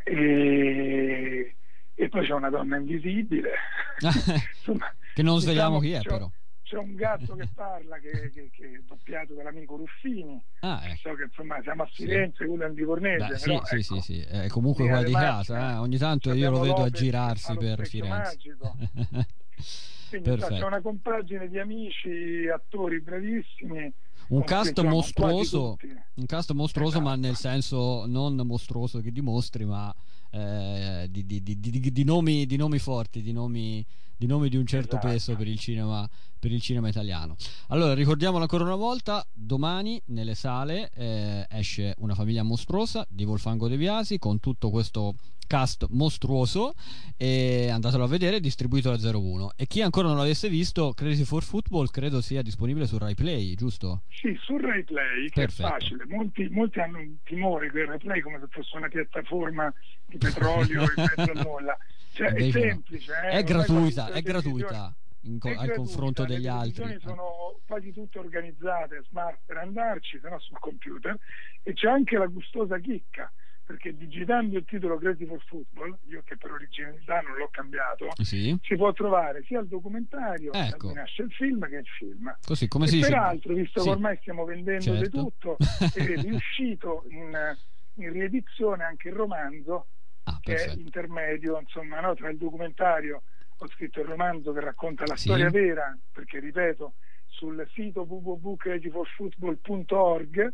e, 0.05 1.55
e, 1.95 2.09
poi 2.09 2.25
c'è 2.25 2.33
una 2.33 2.49
donna 2.49 2.77
invisibile. 2.77 3.51
Insomma, 4.57 4.93
che 5.13 5.23
non 5.23 5.39
svegliamo 5.39 5.79
diciamo, 5.79 6.01
chi 6.01 6.07
è 6.07 6.09
però. 6.11 6.29
c'è 6.61 6.77
un 6.77 6.95
gatto 6.95 7.35
che 7.35 7.49
parla 7.55 7.97
che, 7.97 8.31
che, 8.31 8.49
che, 8.51 8.65
è 8.65 8.81
doppiato 8.85 9.33
dall'amico 9.33 9.77
Ruffini. 9.77 10.39
Ah, 10.59 10.81
ecco. 10.83 11.09
so 11.09 11.13
che 11.15 11.23
insomma 11.23 11.59
siamo 11.63 11.83
a 11.83 11.89
Firenze 11.91 12.43
sì. 12.43 12.45
quello 12.45 12.65
è 12.65 12.67
in 12.67 12.75
Livornese 12.75 13.27
Beh, 13.27 13.37
sì, 13.37 13.45
però, 13.49 13.63
sì, 13.63 13.75
ecco, 13.75 13.81
sì, 13.81 13.99
sì, 14.01 14.19
è 14.21 14.47
comunque 14.47 14.87
qua 14.87 15.03
di 15.03 15.11
casa 15.11 15.71
eh? 15.71 15.77
ogni 15.77 15.97
tanto 15.97 16.33
io 16.33 16.51
lo 16.51 16.59
vedo 16.59 16.77
Lopez, 16.77 16.93
aggirarsi 16.93 17.57
per 17.57 17.87
Firenze. 17.87 18.57
quindi 20.09 20.35
c'è 20.37 20.63
una 20.63 20.81
compagine 20.81 21.49
di 21.49 21.57
amici 21.57 22.47
attori 22.47 23.01
bravissimi 23.01 23.93
un 24.29 24.43
cast 24.43 24.81
mostruoso, 24.81 25.77
un 26.15 26.25
cast 26.25 26.51
mostruoso, 26.51 26.97
esatto. 26.97 27.09
ma 27.09 27.15
nel 27.15 27.35
senso 27.35 28.05
non 28.05 28.35
mostruoso 28.35 28.99
che 28.99 29.11
dimostri, 29.11 29.65
ma 29.65 29.93
eh, 30.35 31.07
di, 31.09 31.25
di, 31.25 31.41
di, 31.41 32.03
nomi, 32.03 32.45
di 32.45 32.57
nomi 32.57 32.77
forti, 32.77 33.21
di 33.21 33.31
nomi 33.31 33.85
di 34.17 34.27
nomi 34.27 34.49
di 34.49 34.57
un 34.57 34.65
certo 34.65 34.95
esatto. 34.95 35.07
peso 35.07 35.35
per 35.35 35.47
il, 35.47 35.59
cinema, 35.59 36.09
per 36.39 36.51
il 36.51 36.61
cinema 36.61 36.87
italiano. 36.87 37.35
Allora, 37.67 37.93
ricordiamolo 37.93 38.43
ancora 38.43 38.63
una 38.63 38.75
volta, 38.75 39.25
domani 39.33 40.01
nelle 40.07 40.35
sale 40.35 40.89
eh, 40.95 41.45
esce 41.49 41.93
Una 41.97 42.15
famiglia 42.15 42.43
mostruosa 42.43 43.05
di 43.09 43.25
Wolfango 43.25 43.67
De 43.67 43.77
Viasi 43.77 44.17
con 44.17 44.39
tutto 44.39 44.69
questo 44.69 45.15
cast 45.47 45.85
mostruoso 45.91 46.73
e 47.17 47.69
andatelo 47.69 48.03
a 48.03 48.07
vedere, 48.07 48.39
distribuito 48.39 48.95
da 48.95 49.17
01. 49.17 49.51
E 49.55 49.67
chi 49.67 49.81
ancora 49.81 50.07
non 50.07 50.17
l'avesse 50.17 50.49
visto, 50.49 50.93
Crazy 50.93 51.23
for 51.23 51.43
Football 51.43 51.87
credo 51.87 52.21
sia 52.21 52.41
disponibile 52.41 52.87
su 52.87 52.97
Rai 52.97 53.15
Play, 53.15 53.55
giusto? 53.55 54.01
Sì, 54.09 54.35
su 54.41 54.57
Rai 54.57 54.83
Play, 54.83 55.29
che 55.29 55.41
Perfetto. 55.41 55.67
è 55.67 55.71
facile. 55.71 56.05
Molti, 56.07 56.47
molti 56.49 56.79
hanno 56.79 56.99
un 56.99 57.15
timore 57.23 57.71
che 57.71 57.85
Rai 57.85 57.99
Play 57.99 58.21
come 58.21 58.39
se 58.39 58.47
fosse 58.49 58.75
una 58.77 58.87
piattaforma 58.87 59.71
di 60.05 60.17
petrolio 60.17 60.81
in 60.81 60.93
mezzo 60.95 61.31
a 61.31 61.43
nulla. 61.43 61.77
Cioè, 62.13 62.33
è 62.33 62.51
semplice, 62.51 63.13
eh? 63.23 63.29
è 63.29 63.43
gratuita, 63.43 64.11
è 64.11 64.21
gratuita. 64.21 64.95
Co- 65.39 65.55
al 65.57 65.73
confronto 65.73 66.23
degli 66.23 66.45
altri 66.45 66.99
sono 66.99 67.59
quasi 67.65 67.91
tutte 67.91 68.19
organizzate 68.19 69.01
smart 69.09 69.39
per 69.43 69.57
andarci 69.57 70.19
se 70.21 70.29
no 70.29 70.37
sul 70.39 70.59
computer 70.59 71.17
e 71.63 71.73
c'è 71.73 71.89
anche 71.89 72.15
la 72.15 72.27
gustosa 72.27 72.77
chicca 72.77 73.31
perché 73.65 73.95
digitando 73.95 74.57
il 74.57 74.65
titolo 74.65 74.97
Crazy 74.99 75.25
for 75.25 75.41
Football, 75.47 75.97
io 76.07 76.21
che 76.23 76.37
per 76.37 76.51
originalità 76.51 77.21
non 77.21 77.35
l'ho 77.35 77.49
cambiato, 77.49 78.09
sì. 78.21 78.55
si 78.61 78.75
può 78.75 78.93
trovare 78.93 79.43
sia 79.45 79.59
il 79.59 79.67
documentario 79.67 80.53
ecco. 80.53 80.93
nasce 80.93 81.23
il 81.23 81.31
film 81.31 81.67
che 81.67 81.77
il 81.77 81.87
film. 81.97 82.37
Così, 82.45 82.67
come 82.67 82.85
e 82.85 82.89
si 82.89 82.99
peraltro, 82.99 83.53
visto 83.55 83.79
sì. 83.79 83.85
che 83.87 83.91
ormai 83.91 84.17
stiamo 84.21 84.45
vendendo 84.45 84.83
certo. 84.83 85.01
di 85.01 85.09
tutto, 85.09 85.57
è 85.95 86.21
riuscito 86.21 87.05
in, 87.09 87.57
in 87.95 88.11
riedizione 88.11 88.83
anche 88.83 89.09
il 89.09 89.15
romanzo 89.15 89.87
ah, 90.23 90.39
che 90.41 90.55
è 90.55 90.71
intermedio 90.73 91.59
insomma, 91.59 91.99
no, 91.99 92.15
tra 92.15 92.29
il 92.29 92.37
documentario 92.37 93.21
ho 93.57 93.67
scritto 93.69 94.01
il 94.01 94.07
romanzo 94.07 94.51
che 94.51 94.59
racconta 94.59 95.05
la 95.05 95.15
sì. 95.15 95.29
storia 95.29 95.49
vera 95.49 95.97
perché 96.11 96.39
ripeto 96.39 96.95
sul 97.27 97.65
sito 97.73 98.01
www.crazyforfootball.org 98.01 100.53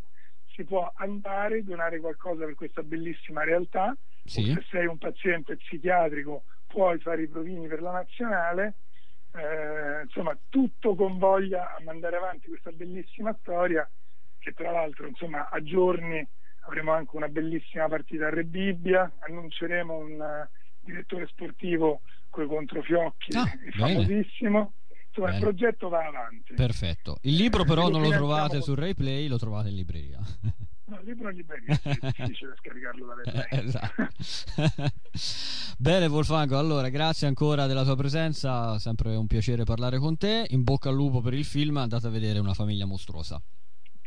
si 0.54 0.64
può 0.64 0.92
andare, 0.96 1.64
donare 1.64 1.98
qualcosa 2.00 2.44
per 2.44 2.54
questa 2.54 2.82
bellissima 2.82 3.44
realtà 3.44 3.96
sì. 4.24 4.52
se 4.52 4.62
sei 4.70 4.86
un 4.86 4.98
paziente 4.98 5.56
psichiatrico 5.56 6.44
puoi 6.66 6.98
fare 6.98 7.22
i 7.22 7.28
provini 7.28 7.66
per 7.66 7.80
la 7.82 7.92
nazionale 7.92 8.74
eh, 9.34 10.02
insomma 10.02 10.36
tutto 10.48 10.94
convoglia 10.94 11.74
a 11.74 11.80
mandare 11.82 12.16
avanti 12.16 12.48
questa 12.48 12.70
bellissima 12.70 13.34
storia 13.40 13.88
che 14.38 14.52
tra 14.52 14.70
l'altro 14.70 15.06
insomma 15.06 15.48
a 15.48 15.62
giorni 15.62 16.26
avremo 16.62 16.92
anche 16.92 17.16
una 17.16 17.28
bellissima 17.28 17.88
partita 17.88 18.26
a 18.26 18.30
Rebibbia, 18.30 19.10
annunceremo 19.20 19.96
un 19.96 20.12
uh, 20.12 20.48
direttore 20.80 21.26
sportivo 21.26 22.02
con 22.30 22.44
i 22.44 22.48
controfiocchi, 22.48 23.36
ah, 23.36 23.50
famosissimo. 23.76 24.72
Insomma, 25.08 25.26
bene. 25.26 25.38
il 25.38 25.42
progetto 25.42 25.88
va 25.90 26.06
avanti. 26.06 26.54
Perfetto. 26.54 27.18
Il 27.22 27.34
libro 27.34 27.64
però 27.64 27.88
non 27.88 28.00
lo 28.00 28.08
trovate 28.08 28.62
su 28.62 28.74
Rai 28.74 28.94
Play, 28.94 29.26
lo 29.26 29.36
trovate 29.38 29.68
in 29.68 29.76
libreria. 29.76 30.18
No, 30.84 30.98
il 30.98 31.06
libro 31.06 31.30
in 31.30 31.36
libreria, 31.36 31.80
è 31.80 31.96
difficile 32.00 32.54
scaricarlo 32.58 33.06
da 33.06 33.14
Rai 33.14 33.48
Play. 33.48 33.64
esatto. 33.64 34.08
Bene 35.78 36.06
Wolfango, 36.06 36.58
allora 36.58 36.90
grazie 36.90 37.26
ancora 37.28 37.66
della 37.66 37.84
tua 37.84 37.96
presenza, 37.96 38.78
sempre 38.78 39.14
un 39.14 39.26
piacere 39.26 39.64
parlare 39.64 39.98
con 39.98 40.18
te. 40.18 40.44
In 40.50 40.64
bocca 40.64 40.90
al 40.90 40.96
lupo 40.96 41.22
per 41.22 41.32
il 41.32 41.46
film, 41.46 41.78
andate 41.78 42.08
a 42.08 42.10
vedere 42.10 42.40
Una 42.40 42.52
famiglia 42.52 42.84
mostruosa. 42.84 43.40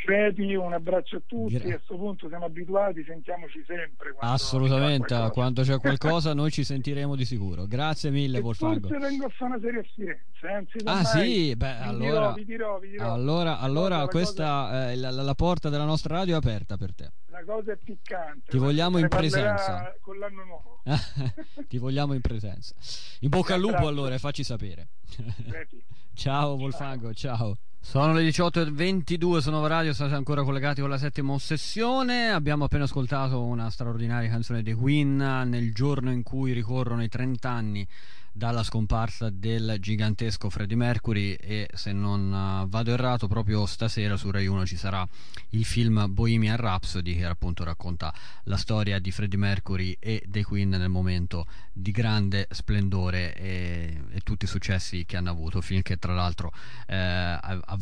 Credi, 0.06 0.54
un 0.54 0.72
abbraccio 0.72 1.16
a 1.18 1.22
tutti 1.26 1.54
Gra- 1.58 1.64
a 1.64 1.72
questo 1.78 1.96
punto 1.96 2.28
siamo 2.28 2.46
abituati, 2.46 3.04
sentiamoci 3.04 3.64
sempre. 3.66 4.12
Quando 4.14 4.36
Assolutamente, 4.36 5.30
quando 5.34 5.64
c'è 5.64 5.80
qualcosa 5.80 6.34
noi 6.36 6.52
ci 6.52 6.64
sentiremo 6.64 7.16
di 7.16 7.26
sicuro. 7.26 7.66
Grazie 7.66 8.12
mille, 8.12 8.38
Wolfango. 8.40 8.88
Forse 8.88 9.00
vengo 9.00 9.26
a 9.26 9.30
fare 9.30 9.52
una 9.56 9.60
serie 9.60 9.80
a 9.80 10.18
Firenze, 10.32 10.78
Ah 10.84 11.02
mai. 11.02 11.06
sì, 11.06 11.56
beh, 11.56 11.78
allora, 11.80 12.06
dirò, 12.06 12.34
vi 12.34 12.46
dirò, 12.46 12.80
vi 12.80 12.90
dirò. 12.90 13.14
allora, 13.14 13.58
allora 13.58 14.06
questa, 14.06 14.44
cosa... 14.44 14.92
eh, 14.92 14.96
la, 14.96 15.10
la, 15.10 15.34
porta 15.34 15.70
della 15.70 15.86
nostra 15.86 16.18
radio 16.18 16.36
è 16.36 16.38
aperta 16.38 16.78
per 16.78 16.94
te. 16.94 17.12
La 17.28 17.44
cosa 17.44 17.72
è 17.72 17.78
piccante. 17.78 18.52
Ti 18.52 18.58
vogliamo 18.58 19.00
in 19.00 19.08
presenza. 19.08 19.92
Con 20.02 20.20
l'anno 20.20 20.44
nuovo. 20.46 20.82
Ti 21.68 21.78
vogliamo 21.80 22.14
in 22.14 22.22
presenza. 22.22 22.76
In 23.22 23.30
bocca 23.30 23.56
al 23.56 23.60
lupo 23.60 23.88
allora 23.88 24.14
e 24.14 24.20
facci 24.20 24.44
sapere. 24.44 24.90
ciao 26.14 26.54
Wolfango, 26.54 27.12
ciao. 27.14 27.58
Sono 27.86 28.14
le 28.14 28.24
18.22 28.24 29.38
su 29.38 29.52
Nova 29.52 29.68
Radio, 29.68 29.94
state 29.94 30.16
ancora 30.16 30.44
collegati 30.44 30.82
con 30.82 30.90
la 30.90 30.98
settima 30.98 31.34
ossessione. 31.34 32.30
Abbiamo 32.32 32.64
appena 32.66 32.86
ascoltato 32.86 33.44
una 33.44 33.70
straordinaria 33.70 34.28
canzone 34.28 34.64
dei 34.64 34.74
Queen 34.74 35.16
nel 35.16 35.72
giorno 35.72 36.12
in 36.12 36.24
cui 36.24 36.52
ricorrono 36.52 37.04
i 37.04 37.08
30 37.08 37.48
anni 37.48 37.88
dalla 38.36 38.64
scomparsa 38.64 39.30
del 39.30 39.78
gigantesco 39.80 40.50
Freddie 40.50 40.76
Mercury 40.76 41.36
e 41.36 41.70
se 41.74 41.94
non 41.94 42.34
uh, 42.34 42.68
vado 42.68 42.92
errato 42.92 43.30
proprio 43.30 43.66
stasera 43.66 44.18
su 44.18 44.30
Rai 44.30 44.46
1 44.46 44.66
ci 44.66 44.76
sarà 44.76 45.08
il 45.52 45.64
film 45.64 46.08
Bohemian 46.10 46.58
Rhapsody 46.58 47.16
che 47.16 47.24
appunto 47.24 47.64
racconta 47.64 48.14
la 48.44 48.58
storia 48.58 49.00
di 49.00 49.12
Freddie 49.12 49.40
Mercury 49.40 49.96
e 49.98 50.22
dei 50.28 50.44
Queen 50.44 50.68
nel 50.68 50.90
momento 50.90 51.48
di 51.72 51.92
grande 51.92 52.48
splendore 52.52 53.34
e, 53.36 54.02
e 54.12 54.20
tutti 54.20 54.44
i 54.44 54.50
successi 54.50 55.06
che 55.06 55.16
hanno 55.16 55.30
avuto. 55.30 55.62
Film 55.62 55.82
che 55.82 55.98
tra 55.98 56.14
l'altro 56.14 56.52
eh, 56.88 56.96
ha, 56.96 57.40
ha, 57.40 57.80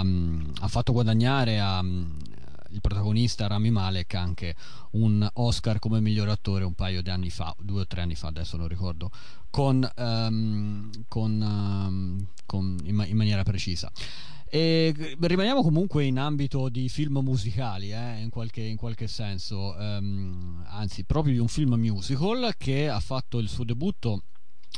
ha, 0.00 0.68
fatto 0.68 0.92
guadagnare 0.92 1.58
a 1.58 1.84
il 2.70 2.80
protagonista 2.80 3.46
Rami 3.46 3.70
Malek 3.70 4.14
anche 4.14 4.54
un 4.92 5.28
Oscar 5.34 5.78
come 5.78 6.00
miglior 6.00 6.28
attore 6.28 6.64
un 6.64 6.74
paio 6.74 7.02
di 7.02 7.10
anni 7.10 7.30
fa, 7.30 7.54
due 7.58 7.82
o 7.82 7.86
tre 7.86 8.02
anni 8.02 8.14
fa, 8.14 8.28
adesso 8.28 8.56
non 8.56 8.68
ricordo, 8.68 9.10
con, 9.50 9.88
um, 9.96 10.90
con, 11.08 11.40
um, 11.40 12.26
con 12.46 12.76
in, 12.84 13.04
in, 13.08 13.16
maniera 13.16 13.42
precisa. 13.42 13.90
E 14.52 15.16
rimaniamo 15.20 15.62
comunque 15.62 16.04
in 16.04 16.18
ambito 16.18 16.68
di 16.68 16.88
film 16.88 17.18
musicali, 17.18 17.92
eh, 17.92 18.20
in, 18.20 18.30
qualche, 18.30 18.62
in, 18.62 18.76
qualche, 18.76 19.06
senso, 19.06 19.76
um, 19.78 20.64
anzi 20.66 21.04
proprio 21.04 21.34
di 21.34 21.38
un 21.38 21.48
film 21.48 21.74
musical 21.74 22.54
che 22.56 22.88
ha 22.88 23.00
fatto 23.00 23.38
il 23.38 23.48
suo 23.48 23.64
debutto 23.64 24.22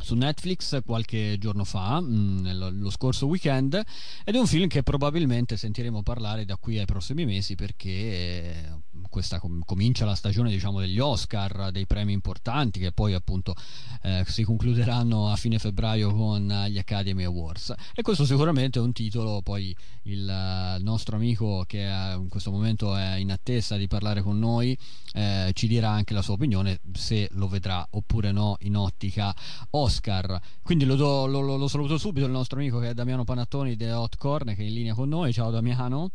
su 0.00 0.14
Netflix 0.14 0.82
qualche 0.84 1.36
giorno 1.38 1.64
fa, 1.64 2.00
mm, 2.00 2.78
lo 2.80 2.90
scorso 2.90 3.26
weekend, 3.26 3.80
ed 4.24 4.34
è 4.34 4.38
un 4.38 4.46
film 4.46 4.66
che 4.68 4.82
probabilmente 4.82 5.56
sentiremo 5.56 6.02
parlare 6.02 6.44
da 6.44 6.56
qui 6.56 6.78
ai 6.78 6.86
prossimi 6.86 7.24
mesi 7.24 7.54
perché 7.54 7.90
eh, 7.90 8.54
questa 9.10 9.38
com- 9.38 9.62
comincia 9.64 10.04
la 10.04 10.14
stagione 10.14 10.50
diciamo, 10.50 10.80
degli 10.80 10.98
Oscar, 10.98 11.70
dei 11.70 11.86
premi 11.86 12.12
importanti 12.12 12.80
che 12.80 12.92
poi 12.92 13.12
appunto 13.12 13.54
eh, 14.02 14.24
si 14.26 14.42
concluderanno 14.42 15.30
a 15.30 15.36
fine 15.36 15.58
febbraio 15.58 16.12
con 16.14 16.66
gli 16.68 16.78
Academy 16.78 17.24
Awards. 17.24 17.74
E 17.94 18.02
questo 18.02 18.24
sicuramente 18.24 18.78
è 18.78 18.82
un 18.82 18.92
titolo, 18.92 19.42
poi 19.42 19.76
il 20.04 20.26
uh, 20.26 20.82
nostro 20.82 21.16
amico 21.16 21.64
che 21.66 21.84
uh, 21.86 22.20
in 22.20 22.28
questo 22.28 22.50
momento 22.50 22.96
è 22.96 23.16
in 23.16 23.30
attesa 23.30 23.76
di 23.76 23.86
parlare 23.86 24.22
con 24.22 24.38
noi 24.38 24.76
eh, 25.12 25.50
ci 25.52 25.68
dirà 25.68 25.90
anche 25.90 26.14
la 26.14 26.22
sua 26.22 26.34
opinione 26.34 26.80
se 26.92 27.28
lo 27.32 27.46
vedrà 27.46 27.86
oppure 27.90 28.32
no 28.32 28.56
in 28.60 28.76
ottica 28.76 29.34
Oscar. 29.82 30.40
Quindi 30.62 30.84
lo, 30.84 30.94
do, 30.94 31.26
lo, 31.26 31.56
lo, 31.56 31.68
saluto 31.68 31.98
subito 31.98 32.26
il 32.26 32.32
nostro 32.32 32.58
amico 32.58 32.78
che 32.78 32.90
è 32.90 32.94
Damiano 32.94 33.24
Panattoni 33.24 33.76
di 33.76 33.84
Hot 33.84 34.16
Corn 34.16 34.54
che 34.54 34.62
è 34.62 34.66
in 34.66 34.74
linea 34.74 34.94
con 34.94 35.08
noi. 35.08 35.32
Ciao 35.32 35.50
Damiano. 35.50 36.10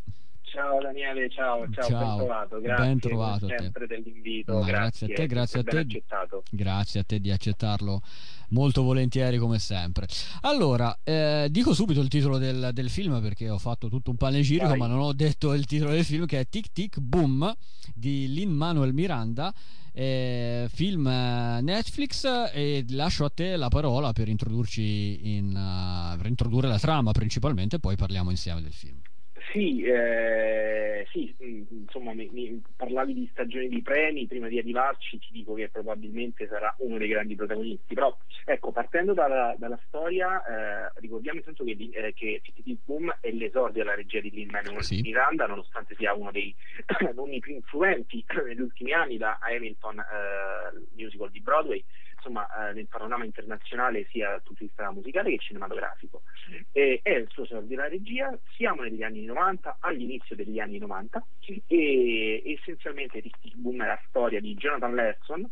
Ciao 0.58 0.82
Daniele, 0.82 1.30
ciao, 1.30 1.70
ciao, 1.70 1.88
ciao. 1.88 2.00
ben 2.00 2.18
trovato, 2.18 2.60
grazie 2.60 2.86
ben 2.86 3.00
trovato 3.00 3.48
sempre 3.48 3.86
dell'invito, 3.86 4.60
grazie, 4.62 5.06
grazie, 5.06 5.06
a 5.06 5.16
te, 5.16 5.28
grazie 5.28 5.60
a 5.60 5.64
te, 5.64 6.04
grazie 6.50 7.00
a 7.00 7.04
te 7.04 7.20
di 7.20 7.30
accettarlo 7.30 8.02
molto 8.50 8.82
volentieri 8.82 9.38
come 9.38 9.60
sempre. 9.60 10.08
Allora, 10.42 10.98
eh, 11.04 11.48
dico 11.52 11.76
subito 11.76 12.02
il 12.02 12.08
titolo 12.08 12.40
del, 12.40 12.72
del, 12.74 12.90
film 12.90 13.22
perché 13.22 13.52
ho 13.52 13.60
fatto 13.60 13.88
tutto 13.88 14.10
un 14.10 14.18
panegirico 14.18 14.70
Vai. 14.70 14.80
ma 14.80 14.88
non 14.88 14.98
ho 14.98 15.14
detto 15.14 15.54
il 15.54 15.68
titolo 15.68 15.92
del 15.92 16.04
film 16.04 16.26
che 16.26 16.40
è 16.40 16.48
Tic 16.50 16.72
Tic 16.74 17.00
Boom 17.00 17.56
di 17.94 18.28
Lin 18.28 18.50
Manuel 18.50 18.96
Miranda. 18.96 19.54
Eh, 19.94 20.66
film 20.74 21.06
eh, 21.06 21.62
Netflix 21.62 22.26
e 22.52 22.84
lascio 22.90 23.26
a 23.26 23.30
te 23.30 23.56
la 23.58 23.68
parola 23.68 24.12
per 24.12 24.28
introdurci 24.28 25.36
in, 25.36 25.56
uh, 25.56 26.18
per 26.18 26.26
introdurre 26.26 26.68
la 26.68 26.78
trama 26.78 27.12
principalmente 27.12 27.80
poi 27.80 27.96
parliamo 27.96 28.32
insieme 28.32 28.62
del 28.64 28.74
film. 28.74 29.00
Sì, 29.58 29.82
eh, 29.82 31.08
sì 31.12 31.36
mm, 31.44 31.64
insomma 31.70 32.14
mi, 32.14 32.30
mi, 32.32 32.62
parlavi 32.76 33.16
di 33.16 33.28
stagioni 33.32 33.68
di 33.68 33.82
premi, 33.82 34.28
prima 34.28 34.48
di 34.48 34.60
arrivarci 34.60 35.18
ti 35.18 35.30
dico 35.32 35.56
che 35.56 35.70
probabilmente 35.70 36.46
sarà 36.48 36.76
uno 36.80 37.00
dei 37.00 37.08
grandi 37.08 37.34
protagonisti, 37.34 37.96
però 37.96 38.16
ecco, 38.46 38.72
partendo 38.72 39.16
dalla, 39.16 39.56
dalla 39.58 39.80
storia, 39.88 40.44
eh, 40.46 40.92
ricordiamo 40.98 41.40
intanto 41.40 41.64
che, 41.64 41.72
eh, 41.72 42.14
che 42.14 42.42
TTT 42.44 42.78
Boom 42.86 43.18
è 43.20 43.32
l'esordio 43.32 43.82
della 43.82 43.96
regia 43.96 44.20
di 44.20 44.30
Lin-Manuel 44.30 44.84
sì. 44.84 45.02
Miranda, 45.02 45.48
nonostante 45.48 45.96
sia 45.96 46.14
uno 46.14 46.30
dei 46.30 46.54
nomi 47.16 47.40
più 47.40 47.56
influenti 47.56 48.24
negli 48.46 48.62
ultimi 48.62 48.94
anni 48.94 49.18
da 49.18 49.40
Hamilton, 49.42 49.98
eh, 49.98 50.86
musical 50.94 51.32
di 51.32 51.42
Broadway, 51.42 51.84
insomma, 52.18 52.48
eh, 52.70 52.74
nel 52.74 52.88
panorama 52.88 53.24
internazionale 53.24 54.06
sia 54.10 54.30
dal 54.30 54.42
punto 54.42 54.64
di 54.64 54.68
vista 54.68 54.92
musicale 54.92 55.30
che 55.32 55.38
cinematografico. 55.38 56.24
E, 56.72 57.00
è 57.02 57.12
il 57.12 57.28
suo 57.30 57.44
esordio 57.44 57.68
della 57.68 57.88
regia, 57.88 58.38
siamo 58.56 58.82
negli 58.82 59.04
anni 59.04 59.24
90, 59.24 59.78
all'inizio 59.80 60.36
degli 60.36 60.60
anni 60.60 60.78
90, 60.80 61.24
e 61.68 62.44
essenzialmente 62.46 63.22
Tic 63.22 63.40
Tic 63.40 63.56
Boom 63.56 63.84
è 63.84 63.88
la 63.88 64.02
storia 64.08 64.40
di 64.40 64.56
Jonathan 64.56 64.96
Larson, 64.96 65.50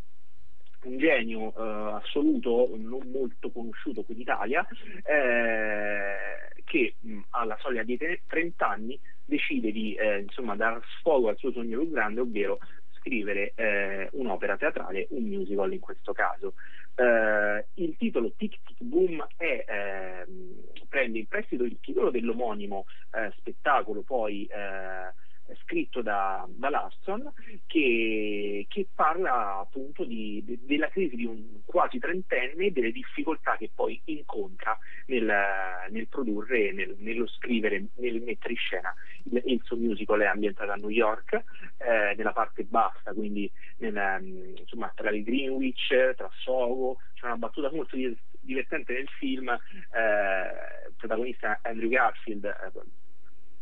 un 0.84 0.98
genio 0.98 1.54
eh, 1.58 1.94
assoluto, 1.96 2.70
non 2.76 3.10
molto 3.12 3.50
conosciuto 3.52 4.04
qui 4.04 4.16
in 4.16 4.22
Italia, 4.22 4.66
eh, 5.04 6.62
che 6.64 6.96
mh, 7.00 7.20
alla 7.32 7.58
soglia 7.60 7.84
dei 7.84 7.98
30 8.28 8.68
anni 8.68 9.00
decide 9.26 9.72
di 9.72 9.96
eh, 9.96 10.20
insomma, 10.20 10.56
dar 10.56 10.80
sfogo 11.00 11.30
al 11.30 11.38
suo 11.38 11.52
sogno 11.52 11.80
più 11.80 11.92
grande, 11.92 12.20
ovvero 12.20 12.60
scrivere 13.06 13.54
eh, 13.56 14.10
un'opera 14.14 14.58
teatrale, 14.58 15.06
un 15.12 15.24
musical 15.24 15.72
in 15.72 15.80
questo 15.80 16.12
caso. 16.12 16.56
Eh, 16.96 17.66
il 17.76 17.96
titolo 17.98 18.34
Tic 18.36 18.58
Tic 18.66 18.82
Boom 18.82 19.26
è, 19.38 19.66
ehm, 19.68 20.64
prende 20.90 21.20
in 21.20 21.28
prestito 21.28 21.64
il 21.64 21.78
titolo 21.80 22.10
dell'omonimo 22.10 22.86
eh, 23.14 23.32
spettacolo 23.38 24.02
poi 24.02 24.48
scritto 25.64 26.02
da, 26.02 26.46
da 26.50 26.70
Larson 26.70 27.32
che, 27.68 28.66
che, 28.68 28.88
parla 28.94 29.60
appunto 29.60 30.04
di, 30.04 30.42
de, 30.44 30.60
della 30.62 30.90
crisi 30.90 31.16
di 31.16 31.26
un 31.26 31.62
quasi 31.66 32.00
trentenne 32.00 32.66
e 32.66 32.72
delle 32.72 32.92
difficoltà 32.92 33.56
che 33.58 33.70
poi 33.74 34.02
incontra 34.06 34.78
nel, 35.08 35.32
nel 35.90 36.08
produrre, 36.08 36.72
nel, 36.72 36.96
nello 37.00 37.28
scrivere, 37.28 37.86
nel 37.96 38.22
mettere 38.22 38.54
in 38.54 38.58
scena 38.58 38.94
il, 39.24 39.42
il 39.46 39.62
suo 39.64 39.78
musical. 39.78 40.20
È 40.20 40.26
ambientato 40.26 40.72
a 40.72 40.76
New 40.76 40.90
York 40.90 41.34
eh, 41.78 42.16
nella 42.16 42.34
parte 42.34 42.64
bassa 42.64 43.14
quindi 43.14 43.52
nel, 43.78 44.56
insomma, 44.58 44.92
tra 44.96 45.10
il 45.12 45.24
Greenwich, 45.24 46.16
tra 46.16 46.30
Soho. 46.40 46.98
C'è 47.14 47.26
una 47.26 47.38
battuta 47.38 47.72
molto 47.72 47.96
divertente 48.46 48.94
nel 48.94 49.08
film 49.20 49.50
eh, 49.50 50.88
il 50.88 50.94
protagonista 50.98 51.60
Andrew 51.64 51.90
Garfield 51.90 52.46
eh, 52.46 52.72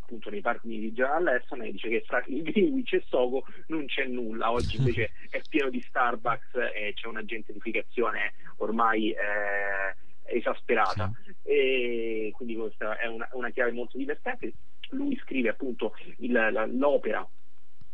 appunto 0.04 0.30
nei 0.30 0.42
parchi 0.42 0.68
di 0.68 0.92
General 0.92 1.22
Lesson 1.22 1.62
e 1.62 1.72
dice 1.72 1.88
che 1.88 2.02
fra 2.06 2.22
il 2.26 2.42
Greenwich 2.42 2.92
e 2.92 3.02
Sogo 3.06 3.44
non 3.68 3.86
c'è 3.86 4.04
nulla, 4.04 4.52
oggi 4.52 4.76
invece 4.76 5.12
è 5.30 5.40
pieno 5.48 5.70
di 5.70 5.80
Starbucks 5.80 6.54
e 6.74 6.92
c'è 6.94 7.08
una 7.08 7.24
gentrificazione 7.24 8.34
ormai 8.58 9.10
eh, 9.10 10.36
esasperata. 10.36 11.10
E 11.42 12.30
quindi 12.34 12.54
questa 12.54 12.98
è 12.98 13.06
una, 13.06 13.28
una 13.32 13.50
chiave 13.50 13.72
molto 13.72 13.96
divertente. 13.96 14.52
Lui 14.90 15.16
scrive 15.16 15.48
appunto 15.48 15.94
il, 16.18 16.32
la, 16.32 16.66
l'opera 16.66 17.26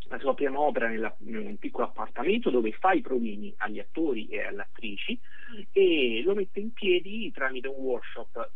la 0.08 0.18
sua 0.18 0.34
prima 0.34 0.58
opera 0.58 0.88
nella, 0.88 1.14
in 1.20 1.36
un 1.36 1.56
piccolo 1.56 1.86
appartamento 1.86 2.50
dove 2.50 2.72
fa 2.72 2.90
i 2.90 3.00
provini 3.00 3.54
agli 3.58 3.78
attori 3.78 4.26
e 4.26 4.42
alle 4.42 4.62
attrici 4.62 5.16
e 5.72 6.22
lo 6.24 6.34
mette 6.34 6.60
in 6.60 6.72
piedi 6.72 7.30
tramite 7.32 7.68
un 7.68 7.76
workshop 7.76 8.50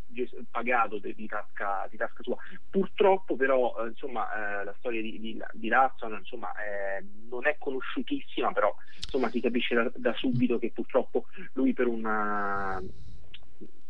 pagato 0.50 0.98
di, 0.98 1.26
tasca, 1.26 1.86
di 1.90 1.96
tasca, 1.96 2.22
sua. 2.22 2.36
Purtroppo 2.70 3.36
però 3.36 3.74
eh, 3.78 3.88
insomma, 3.88 4.60
eh, 4.60 4.64
la 4.64 4.74
storia 4.78 5.00
di, 5.00 5.18
di, 5.18 5.42
di 5.52 5.68
Larson 5.68 6.14
insomma, 6.14 6.52
eh, 6.54 7.04
non 7.28 7.46
è 7.46 7.56
conosciutissima, 7.58 8.52
però 8.52 8.74
insomma, 8.96 9.28
si 9.30 9.40
capisce 9.40 9.74
da, 9.74 9.90
da 9.94 10.12
subito 10.14 10.58
che 10.58 10.70
purtroppo 10.72 11.26
lui 11.52 11.72
per 11.72 11.86
una 11.86 12.82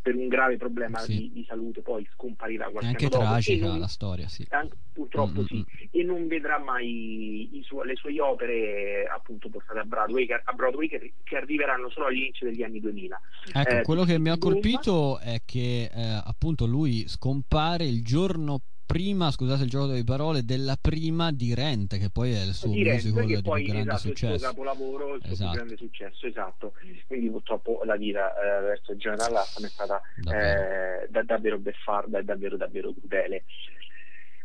per 0.05 0.13
un 0.13 0.27
grave 0.27 0.57
problema 0.57 0.99
sì. 0.99 1.17
di, 1.17 1.31
di, 1.33 1.45
salute 1.47 1.81
poi 1.81 2.07
scomparirà 2.13 2.69
qualche 2.69 2.89
anche 2.89 3.05
anno 3.07 3.17
tragica 3.17 3.65
non, 3.65 3.79
la 3.79 3.87
storia 3.87 4.27
sì. 4.27 4.45
Anche, 4.51 4.75
purtroppo 4.93 5.39
mm-hmm. 5.39 5.45
sì 5.47 5.65
e 5.89 6.03
non 6.03 6.27
vedrà 6.27 6.59
mai 6.59 7.49
su, 7.63 7.81
le 7.81 7.95
sue 7.95 8.21
opere 8.21 9.07
appunto 9.11 9.49
portate 9.49 9.79
a 9.79 9.83
Broadway, 9.83 10.27
a 10.29 10.53
Broadway 10.53 10.87
che, 10.87 11.13
che, 11.23 11.37
arriveranno 11.37 11.89
solo 11.89 12.05
all'inizio 12.05 12.45
degli 12.45 12.61
anni 12.61 12.79
2000 12.79 13.21
ecco 13.51 13.69
eh, 13.77 13.81
quello 13.81 14.03
che 14.03 14.19
mi 14.19 14.29
ha 14.29 14.37
colpito 14.37 15.17
è 15.17 15.41
che 15.43 15.89
eh, 15.91 16.21
appunto 16.23 16.67
lui 16.67 17.07
scompare 17.07 17.85
il 17.85 18.03
giorno 18.03 18.61
prima, 18.85 19.31
scusate 19.31 19.63
il 19.63 19.69
gioco 19.69 19.93
di 19.93 20.03
parole, 20.03 20.43
della 20.43 20.77
prima 20.79 21.31
di 21.31 21.53
Rent, 21.53 21.97
che 21.97 22.09
poi 22.09 22.31
è 22.33 22.41
il 22.41 22.53
suo 22.53 22.71
di 22.71 22.83
musical 22.83 23.25
di 23.25 23.41
poi, 23.41 23.63
grande 23.63 23.81
esatto, 23.81 23.99
successo. 23.99 24.33
Il 24.33 24.39
suo 24.39 24.47
capolavoro, 24.49 25.15
il 25.15 25.21
suo 25.23 25.33
esatto. 25.33 25.55
grande 25.55 25.77
successo, 25.77 26.27
esatto. 26.27 26.73
Quindi 27.07 27.29
purtroppo 27.29 27.81
la 27.83 27.95
vita 27.95 28.33
eh, 28.33 28.61
verso 28.61 28.95
Jonathan 28.95 29.31
Larson 29.33 29.65
è 29.65 29.69
stata 29.69 30.01
davvero. 30.23 31.03
Eh, 31.03 31.07
da, 31.09 31.23
davvero 31.23 31.57
beffarda 31.57 32.19
e 32.19 32.23
davvero 32.23 32.57
davvero 32.57 32.93
crudele. 32.93 33.43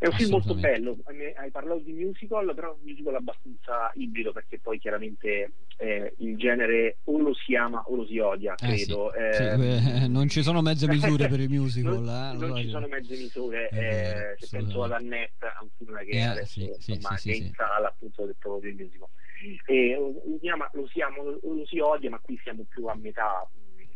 È 0.01 0.07
un 0.07 0.13
film 0.13 0.31
molto 0.31 0.55
bello, 0.55 0.97
hai 1.35 1.51
parlato 1.51 1.81
di 1.81 1.93
musical, 1.93 2.55
però 2.55 2.71
è 2.71 2.73
un 2.73 2.79
musical 2.81 3.13
abbastanza 3.13 3.91
ibrido 3.93 4.31
perché 4.31 4.57
poi 4.57 4.79
chiaramente 4.79 5.51
eh, 5.77 6.15
il 6.17 6.37
genere 6.37 6.97
o 7.03 7.19
lo 7.19 7.35
si 7.35 7.55
ama 7.55 7.83
o 7.85 7.97
lo 7.97 8.07
si 8.07 8.17
odia, 8.17 8.55
credo. 8.55 9.13
Eh 9.13 9.33
sì, 9.33 9.43
eh, 9.43 9.79
sì, 9.79 10.09
non 10.09 10.27
ci 10.27 10.41
sono 10.41 10.63
mezze 10.63 10.87
misure 10.87 11.27
per 11.27 11.39
i 11.39 11.45
musical. 11.55 12.01
non, 12.01 12.35
non 12.35 12.57
ci 12.57 12.69
sono 12.69 12.87
mezze 12.87 13.15
misure, 13.15 13.69
eh, 13.69 14.35
se 14.39 14.57
penso 14.57 14.81
ad 14.81 14.93
Annette, 14.93 15.45
a 15.45 15.59
un 15.61 15.69
film 15.77 15.95
che 15.99 16.09
eh, 16.09 16.21
adesso 16.23 16.59
sì, 16.79 16.93
insomma, 16.93 17.17
sì, 17.17 17.31
è 17.33 17.35
in 17.35 17.51
sala 17.53 17.89
appunto 17.89 18.25
del 18.25 18.35
proprio 18.39 18.73
del 18.73 18.83
musical. 18.83 19.07
E, 19.67 19.95
lo, 19.99 20.39
si 20.39 20.47
ama, 20.47 20.67
lo 20.73 20.87
si 20.87 20.99
ama 20.99 21.17
o 21.19 21.53
lo 21.53 21.65
si 21.67 21.77
odia, 21.77 22.09
ma 22.09 22.17
qui 22.17 22.39
siamo 22.41 22.65
più 22.67 22.87
a 22.87 22.95
metà 22.95 23.47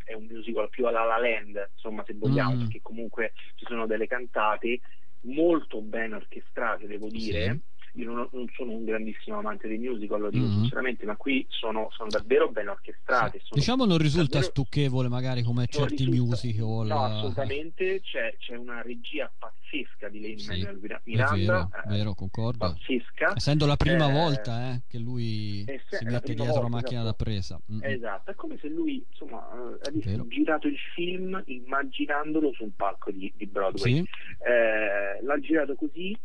è 0.03 0.13
un 0.13 0.27
musical 0.29 0.69
più 0.69 0.85
alla 0.85 1.03
La 1.03 1.17
Land, 1.17 1.69
insomma, 1.73 2.03
se 2.05 2.13
vogliamo, 2.13 2.53
mm. 2.53 2.59
perché 2.59 2.79
comunque 2.83 3.33
ci 3.55 3.65
sono 3.67 3.87
delle 3.87 4.05
cantate 4.05 4.79
molto 5.25 5.81
ben 5.81 6.13
orchestrate, 6.13 6.87
devo 6.87 7.09
dire. 7.09 7.51
Sì. 7.51 7.61
Io 7.95 8.11
non, 8.11 8.27
non, 8.31 8.47
sono 8.55 8.71
un 8.71 8.83
grandissimo 8.83 9.37
amante 9.37 9.67
dei 9.67 9.77
musical, 9.77 10.19
lo 10.19 10.29
dico 10.29 10.45
mm-hmm. 10.45 10.59
sinceramente, 10.59 11.05
ma 11.05 11.15
qui 11.15 11.45
sono, 11.49 11.87
sono 11.91 12.09
davvero 12.09 12.49
ben 12.49 12.67
orchestrate. 12.67 13.39
Sì. 13.39 13.53
Diciamo 13.53 13.85
non 13.85 13.97
risulta 13.97 14.39
davvero... 14.39 14.51
stucchevole 14.51 15.07
magari 15.07 15.43
come 15.43 15.67
certi 15.67 16.05
risulta... 16.05 16.35
musical. 16.35 16.87
No, 16.87 17.03
assolutamente, 17.03 18.01
c'è, 18.01 18.35
c'è, 18.37 18.55
una 18.55 18.81
regia 18.81 19.31
pazzesca 19.37 20.09
di 20.09 20.21
Lane 20.21 20.37
sì, 20.37 20.67
Miranda. 21.03 21.33
È 21.33 21.37
vero, 21.37 21.69
eh, 21.85 21.89
vero, 21.89 22.13
concordo. 22.13 22.57
Pazzesca. 22.57 23.33
Essendo 23.35 23.65
la 23.65 23.77
prima 23.77 24.09
eh, 24.09 24.11
volta 24.11 24.73
eh, 24.73 24.81
che 24.87 24.97
lui 24.97 25.63
se, 25.65 25.97
si 25.97 26.05
mette 26.05 26.33
dietro 26.33 26.45
volta, 26.45 26.61
la 26.61 26.69
macchina 26.69 27.01
esatto. 27.01 27.17
da 27.17 27.23
presa. 27.23 27.61
Mm-hmm. 27.71 27.93
Esatto, 27.93 28.31
è 28.31 28.35
come 28.35 28.57
se 28.59 28.67
lui 28.67 29.05
insomma, 29.09 29.47
avesse 29.81 30.27
girato 30.27 30.67
il 30.67 30.77
film 30.93 31.41
immaginandolo 31.45 32.51
sul 32.53 32.71
palco 32.75 33.11
di, 33.11 33.31
di 33.35 33.45
Broadway. 33.45 33.93
Sì. 33.93 33.99
Eh, 33.99 35.23
l'ha 35.23 35.39
girato 35.39 35.75
così 35.75 36.17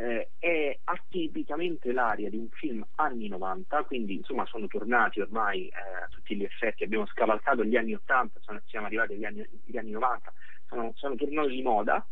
eh, 0.00 0.30
è 0.38 0.78
atipicamente 0.84 1.92
l'aria 1.92 2.30
di 2.30 2.38
un 2.38 2.48
film 2.48 2.82
anni 2.94 3.28
90, 3.28 3.82
quindi 3.84 4.14
insomma 4.14 4.46
sono 4.46 4.66
tornati 4.66 5.20
ormai 5.20 5.66
eh, 5.66 6.04
a 6.04 6.08
tutti 6.08 6.34
gli 6.36 6.42
effetti, 6.42 6.84
abbiamo 6.84 7.06
scavalcato 7.06 7.64
gli 7.64 7.76
anni 7.76 7.92
80, 7.92 8.40
sono, 8.40 8.62
siamo 8.64 8.86
arrivati 8.86 9.12
agli 9.12 9.24
anni, 9.26 9.40
agli 9.40 9.76
anni 9.76 9.90
90, 9.90 10.32
sono, 10.68 10.92
sono, 10.96 11.14
tornati 11.16 11.50
di 11.50 11.62
moda. 11.62 12.06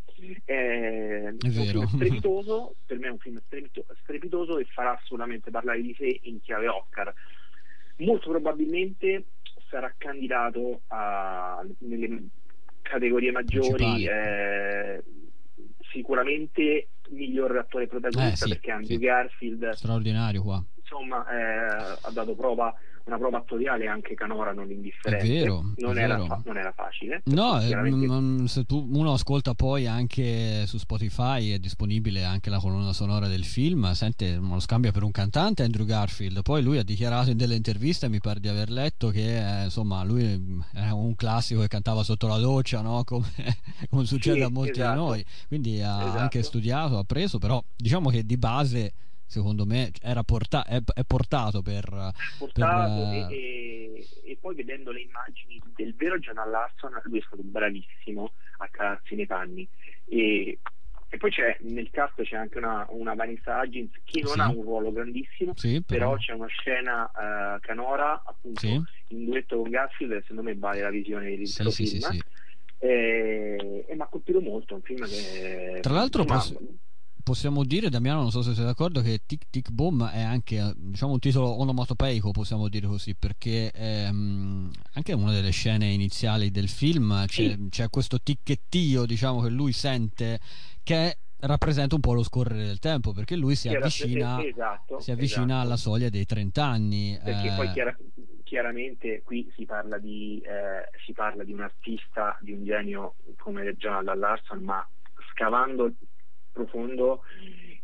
Eh, 0.45 1.23
è 1.23 1.29
un 1.29 1.39
film 1.39 1.87
strepitoso, 1.89 2.75
per 2.85 2.99
me 2.99 3.07
è 3.07 3.11
un 3.11 3.17
film 3.17 3.41
strepitoso 4.03 4.59
e 4.59 4.65
farà 4.65 4.95
assolutamente 4.95 5.49
parlare 5.49 5.81
di 5.81 5.95
sé 5.97 6.19
in 6.23 6.39
chiave 6.41 6.67
Oscar. 6.67 7.11
Molto 7.97 8.29
probabilmente 8.29 9.23
sarà 9.67 9.91
candidato 9.97 10.81
a, 10.87 11.65
nelle 11.79 12.27
categorie 12.83 13.31
maggiori, 13.31 14.05
eh, 14.05 15.01
sicuramente 15.91 16.87
miglior 17.09 17.57
attore 17.57 17.87
protagonista 17.87 18.45
eh, 18.45 18.47
sì, 18.47 18.53
perché 18.53 18.71
Andrew 18.71 18.97
sì. 18.97 19.03
Garfield 19.03 19.69
straordinario 19.71 20.41
qua 20.41 20.63
insomma 20.89 21.25
eh, 21.29 21.97
ha 22.01 22.11
dato 22.11 22.33
prova 22.35 22.73
una 23.05 23.17
prova 23.17 23.37
attoriale 23.39 23.87
anche 23.87 24.13
canora 24.13 24.53
non 24.53 24.69
indifferente. 24.69 25.25
È 25.25 25.27
vero, 25.27 25.73
non, 25.77 25.97
è 25.97 26.03
era, 26.03 26.15
vero. 26.15 26.27
Fa- 26.27 26.41
non 26.45 26.57
era 26.57 26.71
facile. 26.71 27.21
No, 27.25 27.59
eh, 27.59 28.47
se 28.47 28.65
tu, 28.65 28.87
uno 28.91 29.13
ascolta 29.13 29.55
poi 29.55 29.87
anche 29.87 30.65
su 30.67 30.77
Spotify 30.77 31.51
è 31.51 31.59
disponibile 31.59 32.23
anche 32.23 32.51
la 32.51 32.59
colonna 32.59 32.93
sonora 32.93 33.27
del 33.27 33.45
film, 33.45 33.91
sente, 33.93 34.35
lo 34.35 34.59
scambia 34.59 34.91
per 34.91 35.03
un 35.03 35.11
cantante 35.11 35.63
Andrew 35.63 35.85
Garfield, 35.85 36.43
poi 36.43 36.61
lui 36.61 36.77
ha 36.77 36.83
dichiarato 36.83 37.31
in 37.31 37.37
delle 37.37 37.55
interviste, 37.55 38.09
mi 38.09 38.19
pare 38.19 38.39
di 38.39 38.47
aver 38.47 38.69
letto, 38.69 39.09
che 39.09 39.61
eh, 39.61 39.63
insomma 39.65 40.03
lui 40.03 40.61
era 40.73 40.93
un 40.93 41.15
classico 41.15 41.61
che 41.61 41.67
cantava 41.67 42.03
sotto 42.03 42.27
la 42.27 42.37
doccia, 42.37 42.81
no? 42.81 43.03
come, 43.05 43.25
come, 43.89 44.05
succede 44.05 44.37
sì, 44.37 44.43
a 44.43 44.49
molti 44.49 44.79
esatto. 44.81 44.91
di 44.91 45.05
noi, 45.07 45.25
quindi 45.47 45.81
ha 45.81 46.01
esatto. 46.01 46.17
anche 46.19 46.43
studiato, 46.43 46.99
ha 46.99 47.03
preso, 47.03 47.39
però 47.39 47.63
diciamo 47.75 48.09
che 48.09 48.23
di 48.23 48.37
base 48.37 48.93
secondo 49.29 49.63
me 49.63 49.91
era 50.01 50.23
porta- 50.23 50.65
è, 50.65 50.81
è, 50.95 51.03
portato 51.05 51.61
per, 51.61 51.85
portato 52.39 53.09
per... 53.09 53.31
E, 53.31 53.35
e, 53.35 54.07
e, 54.23 54.37
poi 54.41 54.55
vedendo 54.55 54.91
le 54.91 55.01
immagini 55.01 55.61
del 55.75 55.93
vero 55.93 56.17
John 56.17 56.37
Larson 56.49 56.99
lui 57.03 57.19
è 57.19 57.23
stato 57.27 57.43
bravissimo 57.43 58.31
a 58.57 58.67
calarsi 58.69 59.13
nei 59.13 59.27
panni 59.27 59.69
e, 60.05 60.57
e 61.09 61.17
poi 61.17 61.29
c'è 61.29 61.57
nel 61.61 61.91
cast 61.91 62.19
c'è 62.23 62.37
anche 62.37 62.57
una, 62.57 62.87
una 62.89 63.13
Vanessa 63.13 63.61
Hudgens 63.61 63.91
che 64.03 64.21
non 64.21 64.33
sì. 64.33 64.39
ha 64.39 64.47
un 64.49 64.63
ruolo 64.63 64.91
grandissimo 64.91 65.53
sì, 65.55 65.83
però. 65.85 66.09
però. 66.09 66.17
c'è 66.17 66.33
una 66.33 66.47
scena 66.47 67.03
uh, 67.03 67.59
canora 67.59 68.23
appunto 68.25 68.61
sì. 68.61 68.81
in 69.09 69.25
duetto 69.25 69.61
con 69.61 69.69
Garfield 69.69 70.21
secondo 70.21 70.41
me 70.41 70.55
vale 70.55 70.81
la 70.81 70.89
visione 70.89 71.35
del 71.35 71.45
sì, 71.45 71.69
sì, 71.69 71.99
film 71.99 72.19
e, 72.79 73.85
e 73.87 73.93
mi 73.93 74.01
ha 74.01 74.07
colpito 74.07 74.41
molto 74.41 74.73
un 74.73 74.81
film 74.81 75.05
che 75.05 75.81
tra 75.81 75.93
l'altro 75.93 76.23
insomma, 76.23 76.39
posso 76.39 76.57
possiamo 77.23 77.63
dire, 77.63 77.89
Damiano, 77.89 78.21
non 78.21 78.31
so 78.31 78.41
se 78.41 78.53
sei 78.53 78.65
d'accordo, 78.65 79.01
che 79.01 79.21
Tic 79.25 79.49
Tic 79.49 79.71
Boom 79.71 80.07
è 80.07 80.21
anche 80.21 80.73
diciamo, 80.75 81.13
un 81.13 81.19
titolo 81.19 81.59
onomatopeico, 81.59 82.31
possiamo 82.31 82.67
dire 82.67 82.87
così, 82.87 83.15
perché 83.15 83.71
è 83.71 84.07
um, 84.09 84.71
anche 84.93 85.13
una 85.13 85.31
delle 85.31 85.51
scene 85.51 85.87
iniziali 85.87 86.51
del 86.51 86.69
film 86.69 87.25
c'è, 87.25 87.49
sì. 87.51 87.67
c'è 87.69 87.89
questo 87.89 88.19
ticchettio 88.21 89.05
diciamo, 89.05 89.41
che 89.41 89.49
lui 89.49 89.71
sente 89.73 90.39
che 90.83 91.17
rappresenta 91.41 91.95
un 91.95 92.01
po' 92.01 92.13
lo 92.13 92.23
scorrere 92.23 92.65
del 92.65 92.79
tempo 92.79 93.13
perché 93.13 93.35
lui 93.35 93.55
si 93.55 93.69
avvicina, 93.69 94.43
esatto, 94.43 94.99
si 94.99 95.11
avvicina 95.11 95.45
esatto. 95.45 95.61
alla 95.61 95.77
soglia 95.77 96.09
dei 96.09 96.25
30 96.25 96.65
anni 96.65 97.17
perché 97.23 97.53
eh, 97.53 97.55
poi 97.55 97.71
chiara, 97.71 97.95
chiaramente 98.43 99.21
qui 99.23 99.49
si 99.55 99.65
parla, 99.65 99.97
di, 99.97 100.41
eh, 100.43 100.89
si 101.05 101.13
parla 101.13 101.43
di 101.43 101.53
un 101.53 101.61
artista, 101.61 102.37
di 102.41 102.51
un 102.51 102.65
genio 102.65 103.15
come 103.37 103.75
Jonathan 103.75 104.19
Larson, 104.19 104.63
ma 104.63 104.85
scavando 105.31 105.93
profondo 106.59 107.21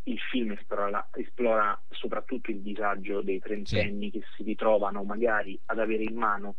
il 0.03 0.19
film 0.19 0.51
esplora, 0.51 1.09
esplora, 1.13 1.79
soprattutto 1.89 2.51
il 2.51 2.61
disagio 2.61 3.21
dei 3.21 3.39
trentenni 3.39 4.11
sì. 4.11 4.19
che 4.19 4.25
si 4.35 4.43
ritrovano 4.43 5.03
magari 5.03 5.59
ad 5.65 5.79
avere 5.79 6.03
in 6.03 6.15
mano 6.15 6.55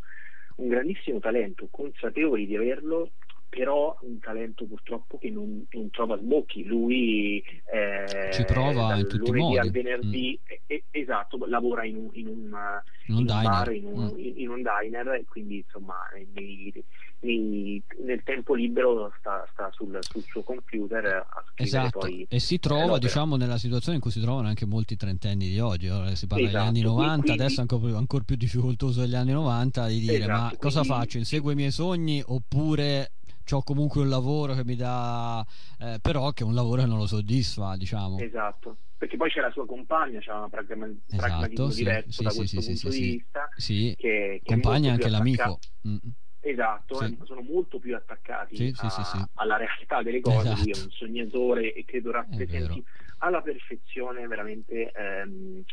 un 0.56 0.68
grandissimo 0.68 1.18
talento, 1.18 1.68
consapevoli 1.70 2.46
di 2.46 2.56
averlo, 2.56 3.10
però 3.56 3.96
un 4.02 4.18
talento 4.18 4.66
purtroppo 4.66 5.16
che 5.16 5.30
non, 5.30 5.64
non 5.70 5.88
trova 5.88 6.18
sbocchi. 6.18 6.64
Lui 6.64 7.42
eh, 7.72 8.30
ci 8.32 8.44
prova 8.44 8.96
in 8.96 9.08
tutti 9.08 9.30
i 9.30 9.32
modi. 9.32 9.56
al 9.56 9.70
venerdì, 9.70 10.38
mm. 10.42 10.56
eh, 10.66 10.84
esatto, 10.90 11.38
lavora 11.46 11.86
in 11.86 11.96
un, 11.96 12.10
in 12.12 12.26
un, 12.26 12.36
in 13.06 13.14
un, 13.14 13.20
in 13.20 13.30
un 13.30 13.42
bar, 13.42 13.72
in 13.72 13.84
un, 13.86 14.12
mm. 14.12 14.18
in 14.18 14.48
un 14.50 14.62
diner, 14.62 15.08
e 15.14 15.24
quindi 15.26 15.64
insomma 15.64 15.94
nei, 16.34 16.70
nei, 17.20 17.82
nel 18.04 18.22
tempo 18.24 18.52
libero 18.52 19.10
sta, 19.18 19.48
sta 19.52 19.70
sul, 19.72 19.96
sul, 20.00 20.22
suo 20.22 20.42
computer 20.42 21.06
a 21.06 21.44
scrivere 21.54 21.86
esatto. 21.86 21.98
poi 22.00 22.26
e 22.28 22.38
si 22.38 22.58
trova 22.58 22.98
diciamo 22.98 23.36
nella 23.36 23.56
situazione 23.56 23.96
in 23.96 24.02
cui 24.02 24.10
si 24.10 24.20
trovano 24.20 24.48
anche 24.48 24.66
molti 24.66 24.96
trentenni 24.96 25.48
di 25.48 25.58
oggi 25.58 25.88
Ora 25.88 26.14
si 26.14 26.26
parla 26.26 26.46
esatto. 26.46 26.64
degli 26.64 26.68
anni 26.68 26.80
90 26.82 27.22
quindi, 27.22 27.42
adesso 27.42 27.58
è 27.58 27.60
ancora, 27.62 27.96
ancora, 27.96 28.24
più 28.24 28.36
difficoltoso 28.36 29.00
degli 29.00 29.14
anni 29.14 29.32
90 29.32 29.86
di 29.86 30.00
dire 30.00 30.16
esatto. 30.24 30.30
ma 30.30 30.52
cosa 30.58 30.80
quindi, 30.80 30.98
faccio 30.98 31.18
inseguo 31.18 31.50
i 31.50 31.54
miei 31.54 31.70
sogni 31.70 32.22
oppure 32.24 33.12
ho 33.54 33.62
comunque 33.62 34.00
un 34.00 34.08
lavoro 34.08 34.54
che 34.54 34.64
mi 34.64 34.76
dà 34.76 35.44
eh, 35.78 35.98
però 36.00 36.30
che 36.32 36.42
è 36.42 36.46
un 36.46 36.54
lavoro 36.54 36.82
che 36.82 36.88
non 36.88 36.98
lo 36.98 37.06
soddisfa 37.06 37.76
diciamo 37.76 38.18
esatto 38.18 38.76
perché 38.96 39.16
poi 39.16 39.30
c'è 39.30 39.40
la 39.40 39.50
sua 39.50 39.66
compagna 39.66 40.20
c'è 40.20 40.32
una 40.32 40.48
pragma- 40.48 40.86
esatto, 40.86 41.16
pragmatismo 41.16 41.70
sì, 41.70 41.82
diretto 41.82 42.10
sì, 42.10 42.22
da 42.22 42.30
sì, 42.30 42.36
questo 42.36 42.60
punto 42.60 42.88
di 42.88 43.00
vista 43.00 43.48
sì. 43.56 43.94
che, 43.96 44.40
che 44.42 44.52
compagna 44.52 44.92
anche 44.92 45.08
l'amico 45.08 45.58
mm. 45.86 45.96
Esatto, 46.46 47.04
sì. 47.04 47.18
sono 47.24 47.40
molto 47.40 47.80
più 47.80 47.96
attaccati 47.96 48.54
sì, 48.54 48.72
a, 48.76 48.88
sì, 48.88 49.24
alla 49.34 49.56
realtà 49.56 50.00
delle 50.02 50.20
cose, 50.20 50.52
esatto. 50.52 50.62
lui 50.62 50.70
è 50.70 50.78
un 50.80 50.90
sognatore 50.90 51.74
e 51.74 51.84
credo 51.84 52.12
rappresenti 52.12 52.84
alla 53.18 53.40
perfezione 53.40 54.26
veramente 54.28 54.92
ehm, 54.92 55.64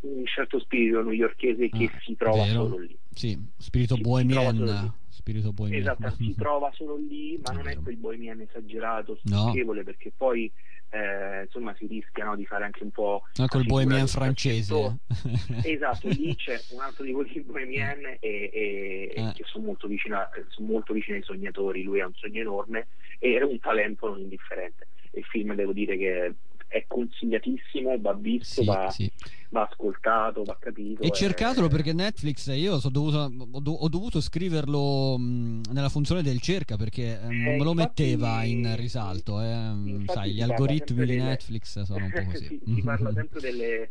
un 0.00 0.26
certo 0.26 0.60
spirito 0.60 1.02
newyorchese 1.02 1.68
che 1.68 1.90
ah, 1.92 1.98
si 2.04 2.14
trova 2.14 2.44
vero. 2.44 2.68
solo 2.68 2.78
lì. 2.78 2.96
Sì, 3.10 3.36
spirito 3.56 3.96
bohemian. 3.96 4.94
Spirito 5.22 5.52
bohemian. 5.52 5.80
Esatto, 5.80 6.10
si 6.16 6.34
trova 6.38 6.70
solo 6.74 6.96
lì, 6.96 7.38
ma 7.42 7.52
è 7.52 7.54
non 7.54 7.62
vero. 7.62 7.78
è 7.78 7.82
quel 7.82 7.96
bohemian 7.96 8.40
esagerato, 8.40 9.16
stucchevole, 9.24 9.78
no. 9.78 9.84
perché 9.84 10.12
poi 10.16 10.50
eh, 10.90 11.44
insomma 11.44 11.74
si 11.78 11.86
rischia 11.86 12.24
no, 12.24 12.36
di 12.36 12.44
fare 12.44 12.64
anche 12.64 12.82
un 12.82 12.90
po' 12.90 13.22
no, 13.36 13.46
col 13.46 13.64
bohemian 13.64 14.06
francese 14.06 14.98
esatto 15.64 16.08
lì 16.08 16.34
c'è 16.36 16.60
un 16.72 16.80
altro 16.80 17.04
di 17.04 17.12
quelli 17.12 17.40
bohemian 17.40 18.04
e, 18.04 18.18
e, 18.20 19.12
eh. 19.14 19.32
che 19.34 19.42
sono 19.46 19.64
molto, 19.64 19.86
vicino, 19.86 20.18
sono 20.48 20.66
molto 20.66 20.92
vicini 20.92 21.16
ai 21.16 21.22
sognatori 21.22 21.82
lui 21.82 22.00
ha 22.00 22.06
un 22.06 22.14
sogno 22.14 22.40
enorme 22.42 22.88
e 23.18 23.38
è 23.38 23.42
un 23.42 23.58
talento 23.58 24.08
non 24.08 24.20
indifferente 24.20 24.88
il 25.12 25.24
film 25.24 25.54
devo 25.54 25.72
dire 25.72 25.96
che 25.96 26.34
è 26.72 26.84
consigliatissimo, 26.86 28.00
va 28.00 28.14
visto, 28.14 28.62
sì, 28.62 28.64
va, 28.64 28.90
sì. 28.90 29.10
va, 29.50 29.68
ascoltato, 29.70 30.42
va 30.42 30.56
capito. 30.58 31.02
E, 31.02 31.08
e 31.08 31.10
cercatelo 31.10 31.68
perché 31.68 31.92
Netflix, 31.92 32.46
io 32.46 32.80
dovuto, 32.88 33.30
ho, 33.50 33.88
dovuto 33.88 34.22
scriverlo 34.22 35.18
mh, 35.18 35.60
nella 35.70 35.90
funzione 35.90 36.22
del 36.22 36.40
cerca 36.40 36.76
perché 36.76 37.20
eh, 37.20 37.26
non 37.26 37.56
me 37.58 37.62
lo 37.62 37.74
metteva 37.74 38.42
in 38.44 38.74
risalto. 38.76 39.38
Eh. 39.42 40.04
Sai, 40.06 40.32
gli 40.32 40.40
algoritmi 40.40 41.04
di 41.04 41.16
Netflix 41.18 41.74
delle... 41.74 41.84
sono 41.84 42.04
un 42.06 42.10
po' 42.10 42.24
così. 42.32 42.46
si, 42.46 42.74
si 42.74 42.80
parla 42.80 43.12
sempre 43.14 43.40
delle 43.40 43.90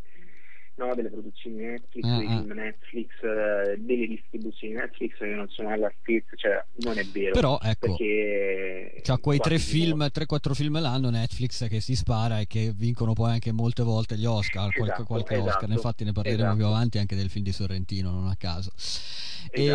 no, 0.86 0.96
delle 0.96 1.10
produzioni 1.10 1.58
Netflix, 1.58 2.04
ah, 2.06 2.18
dei 2.18 2.28
ah. 2.28 2.40
film 2.40 2.52
Netflix, 2.54 3.10
eh, 3.22 3.78
delle 3.80 4.08
distribuzioni 4.08 4.74
Netflix 4.74 5.18
che 5.18 5.26
non 5.26 5.48
sono 5.50 5.70
alla 5.70 5.92
stessa, 6.02 6.36
cioè 6.36 6.64
non 6.84 6.98
è 6.98 7.04
vero. 7.06 7.34
Però 7.34 7.60
ecco, 7.62 7.96
c'ha 9.02 9.18
quei 9.18 9.40
tre 9.40 9.60
film, 9.60 10.02
3-4 10.04 10.54
film 10.54 10.80
l'anno 10.80 11.10
Netflix 11.10 11.68
che 11.68 11.80
si 11.80 11.96
spara 11.96 12.40
e 12.40 12.48
che 12.48 12.74
vincono 12.76 13.14
poi 13.14 13.32
anche 13.32 13.52
molte 13.52 13.84
volte 13.84 14.18
gli 14.18 14.26
Oscar, 14.26 14.70
esatto, 14.70 14.84
qualche, 14.84 15.04
qualche 15.04 15.34
esatto, 15.36 15.50
Oscar. 15.50 15.70
Infatti 15.70 16.04
ne 16.04 16.12
parleremo 16.12 16.42
esatto. 16.42 16.58
più 16.58 16.66
avanti 16.66 16.98
anche 16.98 17.16
del 17.16 17.30
film 17.30 17.44
di 17.44 17.52
Sorrentino, 17.52 18.12
non 18.12 18.28
a 18.28 18.36
caso. 18.36 18.72
E 19.50 19.66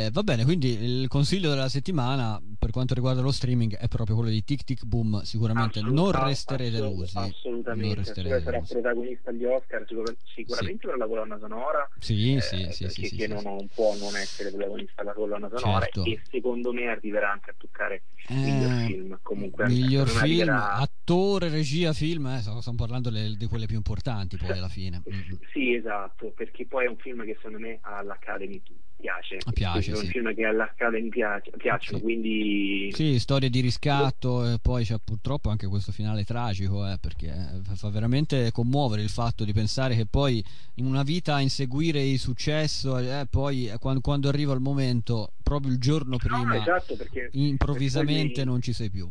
esatto. 0.00 0.12
va 0.12 0.22
bene, 0.22 0.44
quindi 0.44 0.70
il 0.70 1.08
consiglio 1.08 1.50
della 1.50 1.68
settimana 1.68 2.40
per 2.58 2.70
quanto 2.70 2.94
riguarda 2.94 3.20
lo 3.20 3.30
streaming 3.30 3.76
è 3.76 3.88
proprio 3.88 4.16
quello 4.16 4.30
di 4.30 4.44
Tic 4.44 4.64
Tic 4.64 4.84
Boom. 4.84 5.22
Sicuramente 5.22 5.80
non 5.80 6.10
resterete 6.10 6.70
delusi. 6.70 7.16
Assolutamente, 7.16 7.86
non 7.86 7.94
resterete 7.96 8.42
sarà 8.42 8.60
protagonista 8.60 9.30
agli 9.30 9.44
Oscar 9.44 9.84
sicuramente 10.24 10.80
sì. 10.80 10.86
per 10.86 10.96
la 10.96 11.06
colonna 11.06 11.38
sonora. 11.38 11.88
Sì, 11.98 12.34
eh, 12.34 12.40
sì, 12.40 12.68
sì, 12.70 12.88
sì, 12.88 13.16
che 13.16 13.26
non, 13.26 13.42
non, 13.42 13.68
può 13.74 13.94
non 13.96 14.16
essere 14.16 14.50
protagonista 14.50 15.02
della 15.02 15.14
colonna 15.14 15.48
sonora 15.48 15.80
certo. 15.80 16.04
e 16.04 16.20
secondo 16.30 16.72
me 16.72 16.88
arriverà 16.88 17.30
anche 17.30 17.50
a 17.50 17.54
toccare 17.56 18.02
eh, 18.28 18.34
miglior 18.34 18.86
film. 18.86 19.18
Comunque, 19.22 19.66
miglior 19.66 20.08
film, 20.08 20.20
arriverà... 20.22 20.72
attore, 20.74 21.48
regia, 21.48 21.92
film, 21.92 22.26
eh, 22.26 22.40
stiamo 22.40 22.76
parlando 22.76 23.10
le, 23.10 23.34
di 23.36 23.46
quelle 23.46 23.66
più 23.66 23.76
importanti 23.76 24.36
poi 24.36 24.50
alla 24.50 24.68
fine. 24.68 25.02
sì, 25.52 25.74
esatto, 25.74 26.32
perché 26.34 26.66
poi 26.66 26.86
è 26.86 26.88
un 26.88 26.96
film 26.96 27.24
che 27.24 27.34
secondo 27.36 27.58
me 27.58 27.78
all'Academy 27.82 28.62
piace. 28.98 29.38
piace 29.52 29.94
sono 29.94 30.04
sì. 30.04 30.10
film 30.10 30.34
che 30.34 30.44
all'Academy 30.44 31.08
piace, 31.08 31.50
piacciono, 31.56 31.98
sì. 31.98 32.02
quindi... 32.02 32.90
Sì, 32.92 33.18
storie 33.18 33.48
di 33.48 33.60
riscatto 33.60 34.44
e 34.44 34.58
poi 34.60 34.84
c'è 34.84 34.96
purtroppo 35.02 35.50
anche 35.50 35.66
questo 35.66 35.92
finale 35.92 36.24
tragico, 36.24 36.86
eh, 36.86 36.98
perché 36.98 37.60
fa 37.74 37.88
veramente 37.90 38.50
commuovere 38.52 39.02
il 39.02 39.08
fatto 39.08 39.44
di 39.44 39.52
pensare 39.52 39.94
che 39.94 40.06
poi 40.06 40.44
in 40.74 40.86
una 40.86 41.02
vita 41.02 41.34
a 41.34 41.40
inseguire 41.40 42.02
il 42.02 42.18
successo, 42.18 42.98
eh, 42.98 43.26
poi 43.30 43.70
quando, 43.78 44.00
quando, 44.00 44.28
arriva 44.28 44.52
il 44.52 44.60
momento, 44.60 45.32
proprio 45.42 45.72
il 45.72 45.78
giorno 45.78 46.16
prima, 46.16 46.54
no, 46.54 46.60
esatto, 46.60 46.96
improvvisamente 47.32 48.44
non 48.44 48.60
ci 48.60 48.72
sei 48.72 48.90
più 48.90 49.10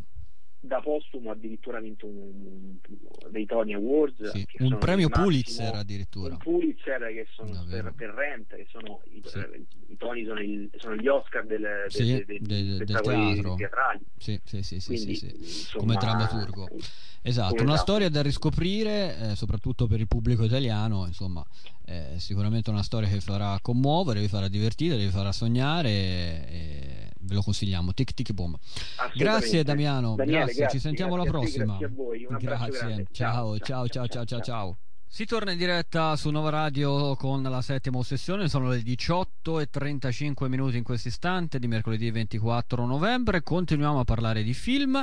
da 0.68 0.80
postumo 0.80 1.32
addirittura 1.32 1.78
ha 1.78 1.82
vinto 1.82 2.06
un, 2.06 2.18
un, 2.18 2.76
dei 3.30 3.46
Tony 3.46 3.74
Awards 3.74 4.32
sì, 4.32 4.46
un 4.60 4.78
premio 4.78 5.10
Pulitzer 5.10 5.74
addirittura. 5.74 6.34
Un 6.34 6.40
Pulitzer 6.40 7.00
che 7.08 7.28
sono 7.32 7.66
per, 7.70 7.94
per, 7.96 8.10
Rent 8.10 8.56
che 8.56 8.68
sono 8.70 9.02
i, 9.06 9.22
sì. 9.26 9.40
i 9.88 9.98
Tony 9.98 10.26
sono, 10.26 10.40
il, 10.40 10.70
sono, 10.78 10.96
gli 10.96 11.08
Oscar 11.08 11.46
del, 11.46 11.86
sì, 11.88 12.24
del, 12.26 12.42
del, 12.42 12.78
del 12.78 12.86
teatro. 12.86 13.56
teatrali 13.56 14.00
sì, 14.18 14.40
sì, 14.44 14.62
sì, 14.62 14.84
Quindi, 14.86 15.16
sì, 15.16 15.34
insomma, 15.36 15.80
come 15.80 15.96
drammaturgo. 15.96 16.68
Esatto 17.22 17.56
una 17.56 17.74
esatto. 17.74 17.78
storia 17.78 18.10
da 18.10 18.22
riscoprire 18.22 19.18
eh, 19.18 19.36
soprattutto 19.36 19.88
per 19.88 20.00
il 20.00 20.08
pubblico 20.08 20.44
italiano 20.44 21.06
insomma 21.08 21.44
eh, 21.86 22.14
sicuramente 22.18 22.70
una 22.70 22.84
storia 22.84 23.10
che 23.10 23.20
farà 23.20 23.58
commuovere 23.62 24.22
vi 24.22 24.28
farà 24.30 24.48
divertire 24.48 24.96
vi 24.96 25.10
farà 25.10 25.32
sognare 25.32 25.90
e, 25.90 27.07
ve 27.28 27.36
lo 27.36 27.42
consigliamo. 27.42 27.94
Tic 27.94 28.14
tic 28.14 28.32
boom. 28.32 28.56
Grazie 29.16 29.64
Damiano, 29.64 30.16
Daniele, 30.16 30.46
grazie. 30.46 30.56
grazie. 30.62 30.80
ci 30.80 30.86
sentiamo 30.86 31.16
grazie 31.16 31.30
alla 31.30 31.40
prossima. 31.40 31.78
Grazie 31.78 32.48
grazie. 32.48 33.08
Ciao, 33.12 33.60
ciao, 33.60 33.88
ciao, 33.88 34.08
ciao, 34.08 34.26
ciao, 34.26 34.42
ciao. 34.42 34.78
Si 35.10 35.26
torna 35.26 35.52
in 35.52 35.58
diretta 35.58 36.16
su 36.18 36.30
Nova 36.30 36.50
Radio 36.50 37.16
con 37.16 37.42
la 37.42 37.62
settima 37.62 37.98
ossessione, 37.98 38.50
sono 38.50 38.70
le 38.70 38.84
18 38.84 39.62
e 39.62 39.70
35 39.70 40.50
minuti 40.50 40.78
in 40.78 40.84
questo 40.84 41.08
istante 41.08 41.60
di 41.60 41.68
mercoledì 41.68 42.12
24 42.12 42.86
novembre, 42.86 43.42
continuiamo 43.42 44.02
a 44.02 44.04
parlare 44.04 44.44
di 44.44 44.54
film, 44.54 45.02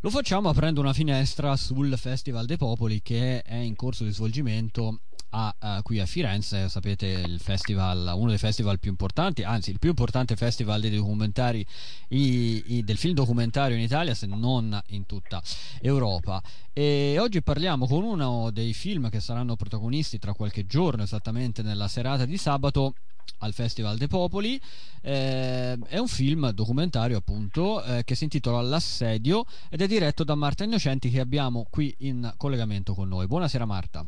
lo 0.00 0.10
facciamo 0.10 0.48
aprendo 0.48 0.80
una 0.80 0.94
finestra 0.94 1.54
sul 1.54 1.96
Festival 1.98 2.46
dei 2.46 2.56
Popoli 2.56 3.02
che 3.02 3.42
è 3.42 3.56
in 3.56 3.76
corso 3.76 4.04
di 4.04 4.10
svolgimento 4.10 5.00
a, 5.34 5.54
a, 5.58 5.82
qui 5.82 5.98
a 5.98 6.06
Firenze, 6.06 6.68
sapete 6.68 7.06
il 7.06 7.40
festival, 7.40 8.12
uno 8.14 8.28
dei 8.28 8.38
festival 8.38 8.78
più 8.78 8.90
importanti, 8.90 9.42
anzi 9.42 9.70
il 9.70 9.78
più 9.78 9.90
importante 9.90 10.36
festival 10.36 10.80
dei 10.80 10.90
documentari 10.90 11.64
i, 12.08 12.76
i, 12.76 12.84
del 12.84 12.96
film 12.96 13.14
documentario 13.14 13.76
in 13.76 13.82
Italia, 13.82 14.14
se 14.14 14.26
non 14.26 14.80
in 14.88 15.06
tutta 15.06 15.42
Europa. 15.80 16.42
E 16.72 17.16
oggi 17.18 17.42
parliamo 17.42 17.86
con 17.86 18.02
uno 18.02 18.50
dei 18.50 18.72
film 18.72 19.08
che 19.08 19.20
saranno 19.20 19.41
protagonisti 19.56 20.18
tra 20.18 20.32
qualche 20.32 20.66
giorno, 20.66 21.02
esattamente 21.02 21.62
nella 21.62 21.88
serata 21.88 22.24
di 22.24 22.36
sabato 22.36 22.94
al 23.38 23.52
Festival 23.52 23.96
dei 23.96 24.08
Popoli. 24.08 24.60
Eh, 25.00 25.78
è 25.86 25.98
un 25.98 26.08
film 26.08 26.50
documentario, 26.50 27.18
appunto, 27.18 27.82
eh, 27.82 28.04
che 28.04 28.14
si 28.14 28.24
intitola 28.24 28.60
L'assedio 28.62 29.44
ed 29.68 29.80
è 29.80 29.86
diretto 29.86 30.24
da 30.24 30.34
Marta 30.34 30.64
Innocenti 30.64 31.10
che 31.10 31.20
abbiamo 31.20 31.66
qui 31.70 31.94
in 31.98 32.32
collegamento 32.36 32.94
con 32.94 33.08
noi. 33.08 33.26
Buonasera 33.26 33.64
Marta. 33.64 34.06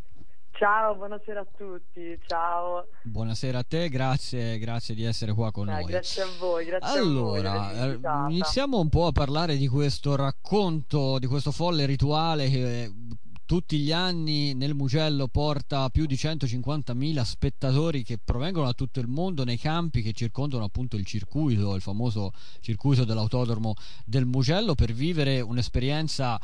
Ciao, 0.57 0.94
buonasera 0.94 1.40
a 1.40 1.47
tutti, 1.57 2.16
ciao. 2.29 2.87
Buonasera 3.03 3.59
a 3.59 3.64
te, 3.64 3.88
grazie, 3.88 4.57
grazie 4.59 4.94
di 4.94 5.03
essere 5.03 5.33
qua 5.33 5.51
con 5.51 5.66
Dai, 5.66 5.83
noi. 5.83 5.90
Grazie 5.90 6.23
a 6.23 6.29
voi, 6.38 6.64
grazie 6.64 6.99
allora, 7.01 7.53
a 7.53 7.73
voi. 7.73 7.79
Allora, 7.81 8.27
iniziamo 8.29 8.79
un 8.79 8.88
po' 8.88 9.07
a 9.07 9.12
parlare 9.12 9.57
di 9.57 9.66
questo 9.66 10.14
racconto, 10.14 11.18
di 11.18 11.27
questo 11.27 11.51
folle 11.51 11.87
rituale 11.87 12.49
che 12.49 12.92
tutti 13.46 13.78
gli 13.78 13.92
anni 13.92 14.54
nel 14.54 14.74
Mugello 14.74 15.28
porta 15.28 15.90
più 15.90 16.07
di 16.07 16.14
150.000 16.14 17.22
spettatori 17.22 18.02
che 18.02 18.18
provengono 18.18 18.66
da 18.66 18.72
tutto 18.72 19.00
il 19.00 19.07
mondo 19.07 19.44
nei 19.44 19.59
campi 19.59 20.02
che 20.02 20.12
circondano 20.12 20.64
appunto 20.64 20.96
il 20.96 21.04
circuito, 21.04 21.74
il 21.74 21.83
famoso 21.83 22.33
circuito 22.61 23.04
dell'autodromo 23.04 23.74
del 24.04 24.24
Mugello 24.24 24.74
per 24.74 24.92
vivere 24.92 25.40
un'esperienza 25.40 26.40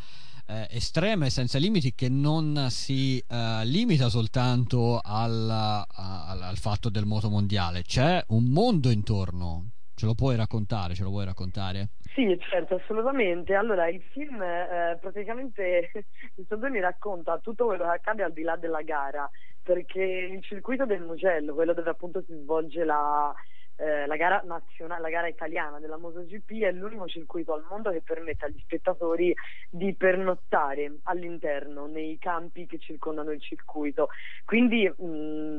eh, 0.47 0.67
estrema 0.71 1.27
e 1.27 1.31
senza 1.31 1.59
limiti 1.59 1.95
che 1.95 2.09
non 2.09 2.67
si 2.71 3.23
uh, 3.29 3.63
limita 3.63 4.09
soltanto 4.09 4.99
al, 4.99 5.49
al, 5.49 6.43
al, 6.43 6.59
fatto 6.59 6.91
del 6.91 7.07
moto 7.07 7.31
mondiale, 7.31 7.83
c'è 7.83 8.23
un 8.29 8.45
mondo 8.45 8.91
intorno. 8.91 9.71
Ce 10.01 10.07
lo 10.07 10.15
puoi 10.15 10.35
raccontare? 10.35 10.95
Ce 10.95 11.03
lo 11.03 11.11
vuoi 11.11 11.27
raccontare? 11.27 11.91
Sì, 12.15 12.35
certo, 12.49 12.77
assolutamente. 12.77 13.53
Allora, 13.53 13.87
il 13.87 14.01
film 14.01 14.41
eh, 14.41 14.97
praticamente 14.99 15.91
il 16.37 16.47
Sodoni 16.49 16.81
racconta 16.81 17.37
tutto 17.37 17.67
quello 17.67 17.85
che 17.85 17.91
accade 17.91 18.23
al 18.23 18.33
di 18.33 18.41
là 18.41 18.57
della 18.57 18.81
gara, 18.81 19.29
perché 19.63 20.01
il 20.01 20.43
circuito 20.43 20.87
del 20.87 21.03
Mugello, 21.03 21.53
quello 21.53 21.75
dove 21.75 21.91
appunto 21.91 22.23
si 22.23 22.35
svolge 22.35 22.83
la, 22.83 23.31
eh, 23.77 24.07
la 24.07 24.17
gara 24.17 24.41
nazionale, 24.43 25.03
la 25.03 25.11
gara 25.11 25.29
italiana 25.29 25.79
della 25.79 25.99
MotoGP 25.99 26.51
è 26.63 26.73
l'unico 26.73 27.07
circuito 27.07 27.53
al 27.53 27.67
mondo 27.69 27.91
che 27.91 28.01
permette 28.01 28.47
agli 28.47 28.61
spettatori 28.61 29.35
di 29.69 29.95
pernottare 29.95 31.01
all'interno 31.03 31.85
nei 31.85 32.17
campi 32.17 32.65
che 32.65 32.79
circondano 32.79 33.33
il 33.33 33.41
circuito. 33.43 34.09
Quindi 34.47 34.89
mh, 34.89 35.59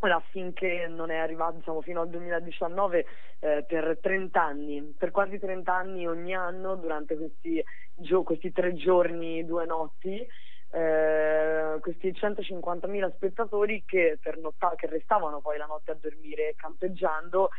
Ora, 0.00 0.22
finché 0.30 0.86
non 0.88 1.10
è 1.10 1.16
arrivato, 1.16 1.56
diciamo, 1.56 1.82
fino 1.82 2.02
al 2.02 2.08
2019, 2.08 3.06
eh, 3.40 3.64
per 3.66 3.98
30 4.00 4.42
anni, 4.42 4.94
per 4.96 5.10
quasi 5.10 5.38
30 5.38 5.74
anni 5.74 6.06
ogni 6.06 6.34
anno, 6.34 6.76
durante 6.76 7.16
questi, 7.16 7.62
gio- 7.94 8.22
questi 8.22 8.52
tre 8.52 8.74
giorni, 8.74 9.44
due 9.44 9.66
notti, 9.66 10.24
eh, 10.70 11.78
questi 11.80 12.14
150.000 12.14 13.10
spettatori 13.16 13.82
che, 13.84 14.18
notta- 14.40 14.74
che, 14.76 14.86
restavano 14.86 15.40
poi 15.40 15.58
la 15.58 15.66
notte 15.66 15.90
a 15.92 15.98
dormire 16.00 16.54
campeggiando 16.56 17.50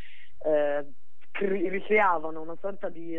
eh, 0.46 0.86
cri- 1.32 1.68
ricreavano 1.70 2.40
una 2.40 2.56
sorta 2.62 2.88
di 2.88 3.16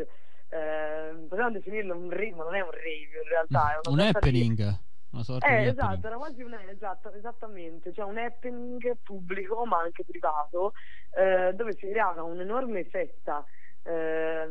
eh, 0.50 1.26
possiamo 1.28 1.50
definirlo 1.50 1.96
un 1.96 2.10
rave, 2.10 2.34
ma 2.34 2.44
non 2.44 2.54
è 2.54 2.60
un 2.60 2.70
rave 2.70 3.20
in 3.22 3.28
realtà, 3.28 3.74
è 3.74 3.88
un 3.88 4.00
happening. 4.00 4.54
Di... 4.54 4.88
Una 5.12 5.22
sorta 5.24 5.46
eh, 5.46 5.62
di 5.62 5.68
esatto, 5.68 5.84
happening. 5.84 6.04
era 6.04 6.16
quasi 6.16 6.42
un 6.42 6.54
esatto, 6.68 7.12
esattamente, 7.12 7.92
cioè 7.92 8.04
un 8.04 8.18
happening 8.18 8.96
pubblico 9.02 9.64
ma 9.64 9.78
anche 9.78 10.04
privato 10.04 10.72
eh, 11.16 11.52
dove 11.54 11.74
si 11.74 11.88
creava 11.88 12.22
un'enorme 12.22 12.84
festa 12.84 13.44
eh, 13.82 14.48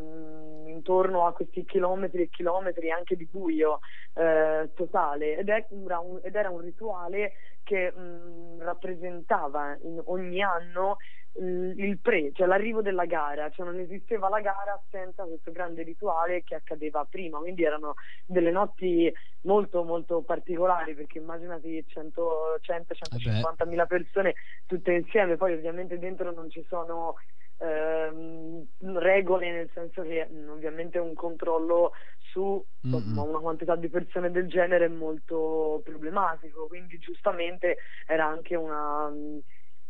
intorno 0.67 1.25
a 1.25 1.33
questi 1.33 1.63
chilometri 1.65 2.23
e 2.23 2.29
chilometri 2.29 2.91
anche 2.91 3.15
di 3.15 3.25
buio 3.25 3.79
eh, 4.13 4.71
totale 4.75 5.37
ed 5.37 5.49
era, 5.49 5.99
un, 5.99 6.19
ed 6.21 6.35
era, 6.35 6.49
un, 6.49 6.61
rituale 6.61 7.33
che 7.63 7.91
mh, 7.91 8.63
rappresentava 8.63 9.77
ogni 10.05 10.41
anno 10.41 10.97
il 11.35 11.99
pre, 11.99 12.31
cioè 12.33 12.47
l'arrivo 12.47 12.81
della 12.81 13.05
gara, 13.05 13.49
cioè 13.49 13.65
non 13.65 13.79
esisteva 13.79 14.29
la 14.29 14.41
gara 14.41 14.81
senza 14.89 15.23
questo 15.23 15.51
grande 15.51 15.83
rituale 15.83 16.43
che 16.43 16.55
accadeva 16.55 17.05
prima, 17.09 17.39
quindi 17.39 17.63
erano 17.63 17.93
delle 18.25 18.51
notti 18.51 19.11
molto 19.41 19.83
molto 19.83 20.21
particolari 20.21 20.95
perché 20.95 21.19
immaginati 21.19 21.83
100, 21.87 22.57
100 22.59 22.93
150 22.93 23.65
mila 23.65 23.85
persone 23.85 24.35
tutte 24.65 24.91
insieme, 24.91 25.37
poi 25.37 25.53
ovviamente 25.53 25.97
dentro 25.97 26.31
non 26.31 26.49
ci 26.49 26.65
sono 26.67 27.15
ehm, 27.59 28.67
regole 28.97 29.51
nel 29.51 29.69
senso 29.73 30.01
che 30.01 30.27
ovviamente 30.49 30.97
un 30.97 31.13
controllo 31.13 31.91
su 32.17 32.63
insomma, 32.81 33.21
una 33.23 33.39
quantità 33.39 33.75
di 33.75 33.89
persone 33.89 34.31
del 34.31 34.47
genere 34.47 34.85
è 34.85 34.89
molto 34.89 35.81
problematico, 35.83 36.67
quindi 36.67 36.97
giustamente 36.97 37.77
era 38.05 38.25
anche 38.25 38.55
una 38.55 39.11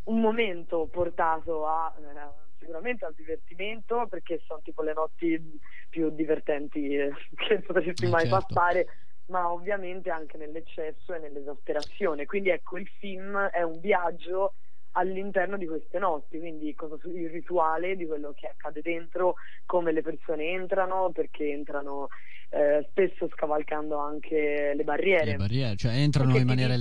un 0.09 0.19
momento 0.19 0.87
portato 0.91 1.65
a 1.65 1.93
eh, 1.97 2.47
sicuramente 2.59 3.05
al 3.05 3.13
divertimento 3.15 4.07
perché 4.09 4.41
sono 4.45 4.59
tipo 4.63 4.81
le 4.81 4.93
notti 4.93 5.59
più 5.89 6.09
divertenti 6.09 6.95
eh, 6.95 7.11
che 7.35 7.61
potresti 7.61 8.07
mai 8.07 8.27
certo. 8.27 8.45
passare 8.45 8.87
ma 9.27 9.51
ovviamente 9.51 10.09
anche 10.09 10.37
nell'eccesso 10.37 11.13
e 11.13 11.19
nell'esasperazione 11.19 12.25
quindi 12.25 12.49
ecco 12.49 12.77
il 12.77 12.87
film 12.99 13.37
è 13.37 13.61
un 13.61 13.79
viaggio 13.79 14.53
all'interno 14.93 15.55
di 15.55 15.67
queste 15.67 15.99
notti, 15.99 16.39
quindi 16.39 16.73
cosa, 16.73 16.95
il 17.13 17.29
rituale 17.29 17.95
di 17.95 18.07
quello 18.07 18.33
che 18.35 18.47
accade 18.47 18.81
dentro, 18.81 19.35
come 19.65 19.91
le 19.91 20.01
persone 20.01 20.45
entrano, 20.45 21.11
perché 21.11 21.51
entrano 21.51 22.07
eh, 22.49 22.85
spesso 22.89 23.29
scavalcando 23.29 23.97
anche 23.97 24.73
le 24.75 24.83
barriere. 24.83 25.25
Le 25.31 25.35
barriere, 25.35 25.75
cioè 25.75 25.93
entrano 25.93 26.29
perché 26.29 26.41
in 26.41 26.47
maniera 26.47 26.73
ti... 26.73 26.79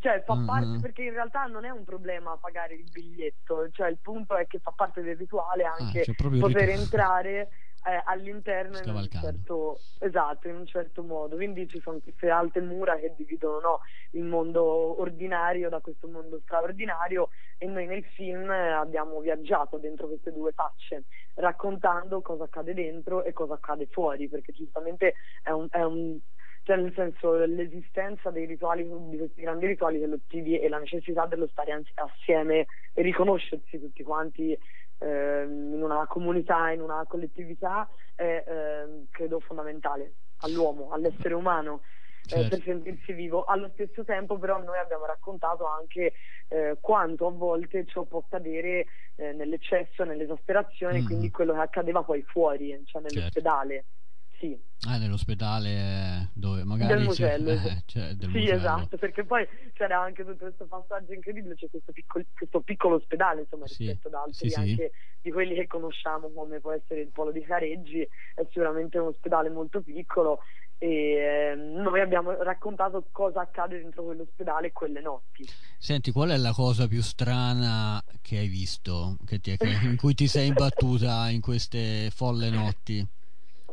cioè 0.00 0.22
fa 0.24 0.34
mm-hmm. 0.36 0.46
parte 0.46 0.78
perché 0.80 1.02
in 1.02 1.12
realtà 1.12 1.44
non 1.46 1.64
è 1.64 1.70
un 1.70 1.84
problema 1.84 2.36
pagare 2.36 2.74
il 2.74 2.88
biglietto, 2.90 3.68
cioè 3.72 3.88
il 3.88 3.98
punto 4.00 4.36
è 4.36 4.46
che 4.46 4.60
fa 4.60 4.70
parte 4.70 5.02
del 5.02 5.16
rituale 5.16 5.64
ah, 5.64 5.74
anche 5.76 6.02
ah, 6.02 6.38
poter 6.38 6.68
entrare 6.68 7.48
eh, 7.86 8.00
all'interno 8.04 8.78
in 8.78 8.94
un, 8.94 9.08
certo, 9.10 9.78
esatto, 9.98 10.48
in 10.48 10.56
un 10.56 10.66
certo 10.66 11.02
modo. 11.02 11.36
Quindi 11.36 11.68
ci 11.68 11.80
sono 11.80 11.98
queste 11.98 12.30
alte 12.30 12.60
mura 12.60 12.96
che 12.96 13.14
dividono 13.16 13.60
no, 13.60 13.80
il 14.12 14.24
mondo 14.24 15.00
ordinario 15.00 15.68
da 15.68 15.80
questo 15.80 16.08
mondo 16.08 16.40
straordinario 16.42 17.28
e 17.58 17.66
noi 17.66 17.86
nel 17.86 18.04
film 18.04 18.48
abbiamo 18.50 19.20
viaggiato 19.20 19.76
dentro 19.76 20.06
queste 20.06 20.32
due 20.32 20.52
facce, 20.52 21.04
raccontando 21.34 22.22
cosa 22.22 22.44
accade 22.44 22.74
dentro 22.74 23.22
e 23.22 23.32
cosa 23.32 23.54
accade 23.54 23.86
fuori, 23.86 24.28
perché 24.28 24.52
giustamente 24.52 25.14
è 25.42 25.50
un, 25.50 25.66
è 25.70 25.82
un 25.82 26.18
cioè 26.64 26.76
nel 26.76 26.92
senso 26.94 27.34
l'esistenza 27.44 28.30
dei 28.30 28.46
rituali, 28.46 28.88
di 29.08 29.18
questi 29.18 29.42
grandi 29.42 29.66
rituali 29.66 30.00
collettivi 30.00 30.58
e 30.58 30.68
la 30.68 30.78
necessità 30.78 31.26
dello 31.26 31.46
stare 31.48 31.82
assieme 31.94 32.66
e 32.94 33.02
riconoscersi 33.02 33.78
tutti 33.78 34.02
quanti 34.02 34.58
eh, 34.98 35.42
in 35.46 35.82
una 35.82 36.06
comunità, 36.06 36.70
in 36.70 36.80
una 36.80 37.04
collettività 37.06 37.88
è 38.14 38.44
eh, 38.46 39.06
credo 39.10 39.40
fondamentale 39.40 40.14
all'uomo, 40.38 40.90
all'essere 40.90 41.34
umano. 41.34 41.82
Eh, 42.26 42.28
certo. 42.28 42.48
per 42.56 42.62
sentirsi 42.64 43.12
vivo. 43.12 43.44
Allo 43.44 43.68
stesso 43.74 44.02
tempo 44.02 44.38
però 44.38 44.56
noi 44.56 44.78
abbiamo 44.78 45.04
raccontato 45.04 45.66
anche 45.66 46.14
eh, 46.48 46.78
quanto 46.80 47.26
a 47.26 47.30
volte 47.30 47.84
ciò 47.84 48.04
può 48.04 48.20
accadere 48.20 48.86
eh, 49.16 49.32
nell'eccesso, 49.32 50.04
nell'esasperazione, 50.04 51.02
mm. 51.02 51.04
quindi 51.04 51.30
quello 51.30 51.52
che 51.52 51.58
accadeva 51.58 52.02
poi 52.02 52.22
fuori, 52.22 52.80
cioè 52.86 53.02
nell'ospedale. 53.02 53.74
Certo. 53.74 54.03
Sì. 54.44 54.58
Ah, 54.86 54.98
nell'ospedale 54.98 56.28
dove 56.34 56.64
magari 56.64 56.94
del 56.94 57.04
Mugello. 57.04 57.52
Eh, 57.64 57.82
cioè, 57.86 58.12
del 58.12 58.28
sì, 58.28 58.36
Mugello. 58.36 58.58
esatto, 58.58 58.96
perché 58.98 59.24
poi 59.24 59.46
c'era 59.72 60.00
anche 60.00 60.22
tutto 60.22 60.44
questo 60.44 60.66
passaggio 60.66 61.14
incredibile, 61.14 61.54
c'è 61.54 61.70
questo 61.70 61.92
piccolo, 61.92 62.24
questo 62.36 62.60
piccolo 62.60 62.96
ospedale, 62.96 63.42
insomma, 63.42 63.66
sì. 63.66 63.86
rispetto 63.86 64.08
ad 64.08 64.14
altri 64.14 64.50
sì, 64.50 64.58
anche 64.58 64.90
sì. 64.92 65.18
di 65.22 65.32
quelli 65.32 65.54
che 65.54 65.66
conosciamo, 65.66 66.30
come 66.30 66.60
può 66.60 66.72
essere 66.72 67.00
il 67.00 67.08
Polo 67.08 67.32
di 67.32 67.40
Careggi, 67.40 68.00
è 68.00 68.46
sicuramente 68.50 68.98
un 68.98 69.08
ospedale 69.08 69.48
molto 69.48 69.80
piccolo 69.80 70.40
e 70.76 70.88
eh, 70.88 71.54
noi 71.54 72.00
abbiamo 72.00 72.32
raccontato 72.42 73.06
cosa 73.10 73.40
accade 73.40 73.80
dentro 73.80 74.04
quell'ospedale 74.04 74.72
quelle 74.72 75.00
notti. 75.00 75.48
Senti, 75.78 76.12
qual 76.12 76.30
è 76.30 76.36
la 76.36 76.52
cosa 76.52 76.86
più 76.86 77.00
strana 77.00 78.02
che 78.20 78.36
hai 78.36 78.48
visto, 78.48 79.16
che 79.24 79.38
ti, 79.40 79.56
che, 79.56 79.78
in 79.84 79.96
cui 79.96 80.12
ti 80.14 80.26
sei 80.26 80.48
imbattuta 80.48 81.30
in 81.30 81.40
queste 81.40 82.10
folle 82.10 82.50
notti? 82.50 83.06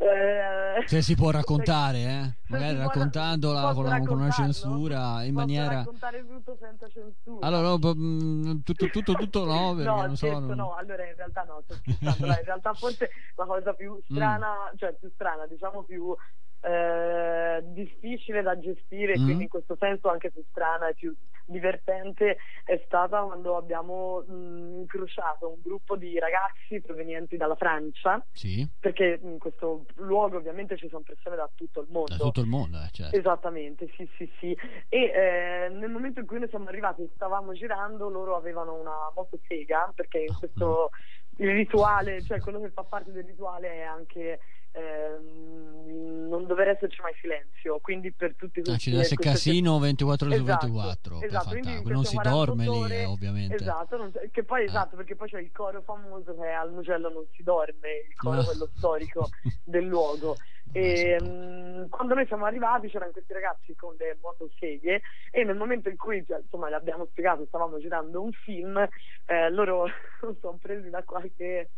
Eh, 0.02 0.88
se 0.88 1.04
si 1.04 1.16
può 1.16 1.30
raccontare, 1.30 1.98
eh? 2.00 2.34
magari 2.48 2.76
raccontandola 2.76 3.72
con, 3.74 3.86
la, 3.86 4.00
con, 4.00 4.20
una 4.20 4.32
censura 4.32 5.22
in 5.24 5.36
maniera. 5.36 5.76
raccontare 5.76 6.26
tutto 6.26 6.58
senza 6.60 6.88
censura. 6.88 7.46
Allora, 7.46 7.78
no, 7.78 7.94
mm, 7.94 8.60
tutto, 8.64 8.88
tutto, 8.88 9.14
tutto 9.14 9.46
no, 9.46 9.74
no, 9.74 9.84
non 9.84 10.16
certo, 10.16 10.40
so. 10.40 10.40
Non... 10.40 10.58
no, 10.58 10.76
allora 10.76 11.08
in 11.08 11.16
realtà 11.16 11.44
no, 11.44 11.62
in 12.00 12.44
realtà 12.44 12.74
forse 12.74 13.12
la 13.36 13.46
cosa 13.46 13.74
più 13.74 13.94
mm. 14.12 14.16
strana, 14.16 14.72
mm. 14.74 14.78
cioè 14.78 14.94
più 14.94 15.12
strana, 15.14 15.46
diciamo 15.46 15.84
più 15.84 16.16
eh, 16.62 17.62
difficile 17.64 18.42
da 18.42 18.58
gestire, 18.58 19.18
mm. 19.18 19.24
quindi 19.24 19.44
in 19.44 19.50
questo 19.50 19.76
senso 19.80 20.10
anche 20.10 20.32
più 20.32 20.44
strana 20.50 20.90
e 20.90 20.94
più 20.94 21.16
divertente 21.46 22.38
è 22.64 22.82
stata 22.86 23.22
quando 23.22 23.58
abbiamo 23.58 24.24
mh, 24.26 24.80
incrociato 24.82 25.50
un 25.50 25.60
gruppo 25.62 25.96
di 25.96 26.18
ragazzi 26.20 26.80
provenienti 26.82 27.36
dalla 27.36 27.56
Francia, 27.56 28.24
sì. 28.32 28.68
perché 28.80 29.20
in 29.22 29.38
questo 29.38 29.86
luogo 29.96 30.38
ovviamente 30.38 30.78
ci 30.78 30.88
sono 30.88 31.04
persone 31.06 31.36
da 31.36 31.50
tutto 31.54 31.82
il 31.82 31.88
mondo. 31.90 32.16
Da 32.16 32.24
tutto 32.24 32.42
il 32.42 32.48
mondo, 32.48 32.78
eh, 32.78 32.90
certo. 32.92 33.16
Esattamente, 33.16 33.90
sì, 33.98 34.08
sì, 34.18 34.32
sì. 34.40 34.58
E 34.88 35.00
eh, 35.00 35.70
nel 35.70 35.90
momento 35.90 36.20
in 36.20 36.26
cui 36.26 36.40
noi 36.40 36.50
siamo 36.50 36.70
arrivati, 36.70 37.10
stavamo 37.16 37.54
girando, 37.54 38.10
loro 38.10 38.36
avevano 38.36 38.74
una 38.76 39.12
motosega, 39.16 39.92
perché 39.96 40.20
in 40.20 40.32
ah, 40.32 40.38
questo... 40.38 40.90
Il 41.38 41.54
rituale, 41.54 42.22
cioè 42.22 42.40
quello 42.40 42.60
che 42.60 42.70
fa 42.70 42.84
parte 42.84 43.12
del 43.12 43.24
rituale 43.24 43.72
è 43.72 43.82
anche 43.82 44.40
ehm, 44.72 46.28
non 46.30 46.46
dover 46.46 46.70
esserci 46.70 47.02
mai 47.02 47.14
silenzio 47.20 47.80
quindi 47.80 48.12
per 48.12 48.36
tutti 48.36 48.62
questi 48.62 48.72
ah, 48.72 48.78
ci 48.78 48.90
deve 48.92 49.04
essere 49.04 49.22
casino 49.22 49.80
24 49.80 50.28
ore 50.28 50.36
esatto, 50.36 50.68
su 50.68 50.74
24 50.74 51.26
esatto, 51.26 51.90
non 51.90 52.06
si 52.06 52.18
dorme 52.18 52.64
lì 52.64 52.94
eh, 52.94 53.06
ovviamente 53.06 53.56
esatto, 53.56 53.98
non, 53.98 54.12
che 54.32 54.44
poi, 54.44 54.62
eh. 54.62 54.66
esatto 54.66 54.96
perché 54.96 55.16
poi 55.16 55.30
c'è 55.30 55.40
il 55.40 55.52
coro 55.52 55.82
famoso 55.82 56.36
che 56.36 56.48
al 56.48 56.72
Mugello 56.72 57.10
non 57.10 57.26
si 57.36 57.44
dorme 57.44 57.90
il 58.10 58.16
coro 58.16 58.38
no. 58.38 58.44
quello 58.44 58.70
storico 58.76 59.30
del 59.64 59.86
luogo 59.86 60.36
E, 60.74 61.18
um, 61.20 61.90
quando 61.90 62.14
noi 62.14 62.26
siamo 62.28 62.46
arrivati 62.46 62.88
c'erano 62.88 63.12
questi 63.12 63.34
ragazzi 63.34 63.76
con 63.76 63.94
le 63.98 64.18
motoseghe 64.22 65.02
e 65.30 65.44
nel 65.44 65.58
momento 65.58 65.90
in 65.90 65.98
cui 65.98 66.24
cioè, 66.26 66.40
insomma 66.40 66.70
gli 66.70 66.74
abbiamo 66.74 67.08
spiegato 67.12 67.46
stavamo 67.46 67.78
girando 67.78 68.22
un 68.22 68.32
film 68.32 68.78
eh, 68.78 69.50
loro 69.50 69.88
sono 70.40 70.58
presi 70.62 70.90
da 70.90 71.04
qualche 71.04 71.72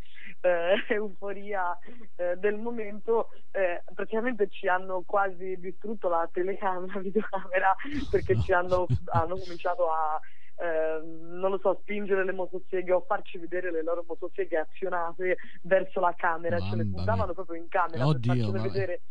eh, 0.44 0.84
euforia 0.94 1.78
eh, 2.16 2.36
del 2.38 2.58
momento 2.58 3.30
eh, 3.52 3.82
praticamente 3.94 4.50
ci 4.50 4.68
hanno 4.68 5.04
quasi 5.06 5.58
distrutto 5.58 6.10
la 6.10 6.30
telecamera, 6.32 7.00
videocamera 7.02 7.76
perché 8.12 8.40
ci 8.42 8.52
hanno, 8.52 8.86
hanno 9.14 9.38
cominciato 9.38 9.90
a 9.90 10.20
eh, 10.56 11.02
non 11.04 11.50
lo 11.50 11.58
so, 11.58 11.80
spingere 11.82 12.24
le 12.24 12.32
motoseghe 12.32 12.94
o 12.94 13.02
farci 13.02 13.40
vedere 13.40 13.72
le 13.72 13.82
loro 13.82 14.06
motoseghe 14.08 14.58
azionate 14.58 15.38
verso 15.64 16.00
la 16.00 16.14
camera, 16.16 16.58
Mamma 16.58 16.70
ce 16.70 16.76
le 16.78 16.86
puntavano 16.86 17.34
proprio 17.34 17.60
in 17.60 17.68
camera 17.70 18.06
Oddio, 18.06 18.34
per 18.34 18.44
farcele 18.44 18.70
vedere. 18.70 19.02